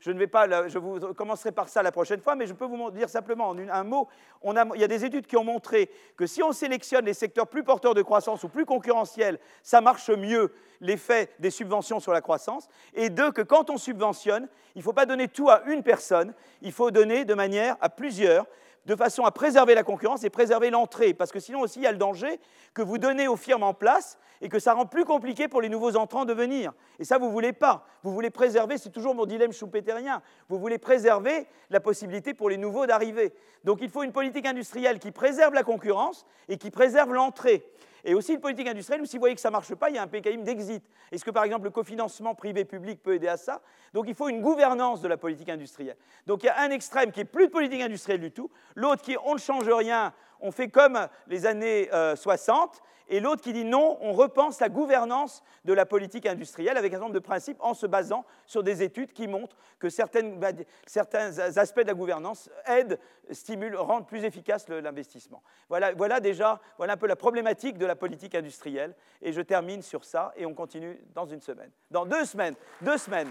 [0.00, 2.64] je ne vais pas, je vous commencerai par ça la prochaine fois, mais je peux
[2.64, 4.08] vous dire simplement en un mot,
[4.44, 7.62] il y a des études qui ont montré que si on sélectionne les secteurs plus
[7.62, 12.68] porteurs de croissance ou plus concurrentiels, ça marche mieux l'effet des subventions sur la croissance.
[12.94, 16.34] Et deux, que quand on subventionne, il ne faut pas donner tout à une personne,
[16.60, 18.46] il faut donner de manière à plusieurs
[18.86, 21.14] de façon à préserver la concurrence et préserver l'entrée.
[21.14, 22.40] Parce que sinon aussi, il y a le danger
[22.74, 25.68] que vous donnez aux firmes en place et que ça rend plus compliqué pour les
[25.68, 26.72] nouveaux entrants de venir.
[26.98, 27.86] Et ça, vous ne voulez pas.
[28.02, 32.58] Vous voulez préserver, c'est toujours mon dilemme choupétérien, vous voulez préserver la possibilité pour les
[32.58, 33.32] nouveaux d'arriver.
[33.64, 37.66] Donc il faut une politique industrielle qui préserve la concurrence et qui préserve l'entrée.
[38.06, 39.96] Et aussi une politique industrielle où si vous voyez que ça ne marche pas, il
[39.96, 40.84] y a un mécanisme d'exit.
[41.10, 43.62] Est-ce que par exemple le cofinancement privé-public peut aider à ça?
[43.94, 45.96] Donc il faut une gouvernance de la politique industrielle.
[46.26, 49.02] Donc il y a un extrême qui est plus de politique industrielle du tout, l'autre
[49.02, 50.12] qui est on ne change rien,
[50.44, 55.42] on fait comme les années 60 et l'autre qui dit non, on repense la gouvernance
[55.64, 58.82] de la politique industrielle avec un certain nombre de principes en se basant sur des
[58.82, 59.88] études qui montrent que
[60.36, 60.48] bah,
[60.86, 62.98] certains aspects de la gouvernance aident,
[63.30, 65.42] stimulent, rendent plus efficace l'investissement.
[65.68, 69.82] Voilà, voilà déjà voilà un peu la problématique de la politique industrielle et je termine
[69.82, 71.70] sur ça et on continue dans une semaine.
[71.90, 73.30] Dans deux semaines, deux semaines.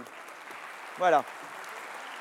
[0.98, 1.24] Voilà.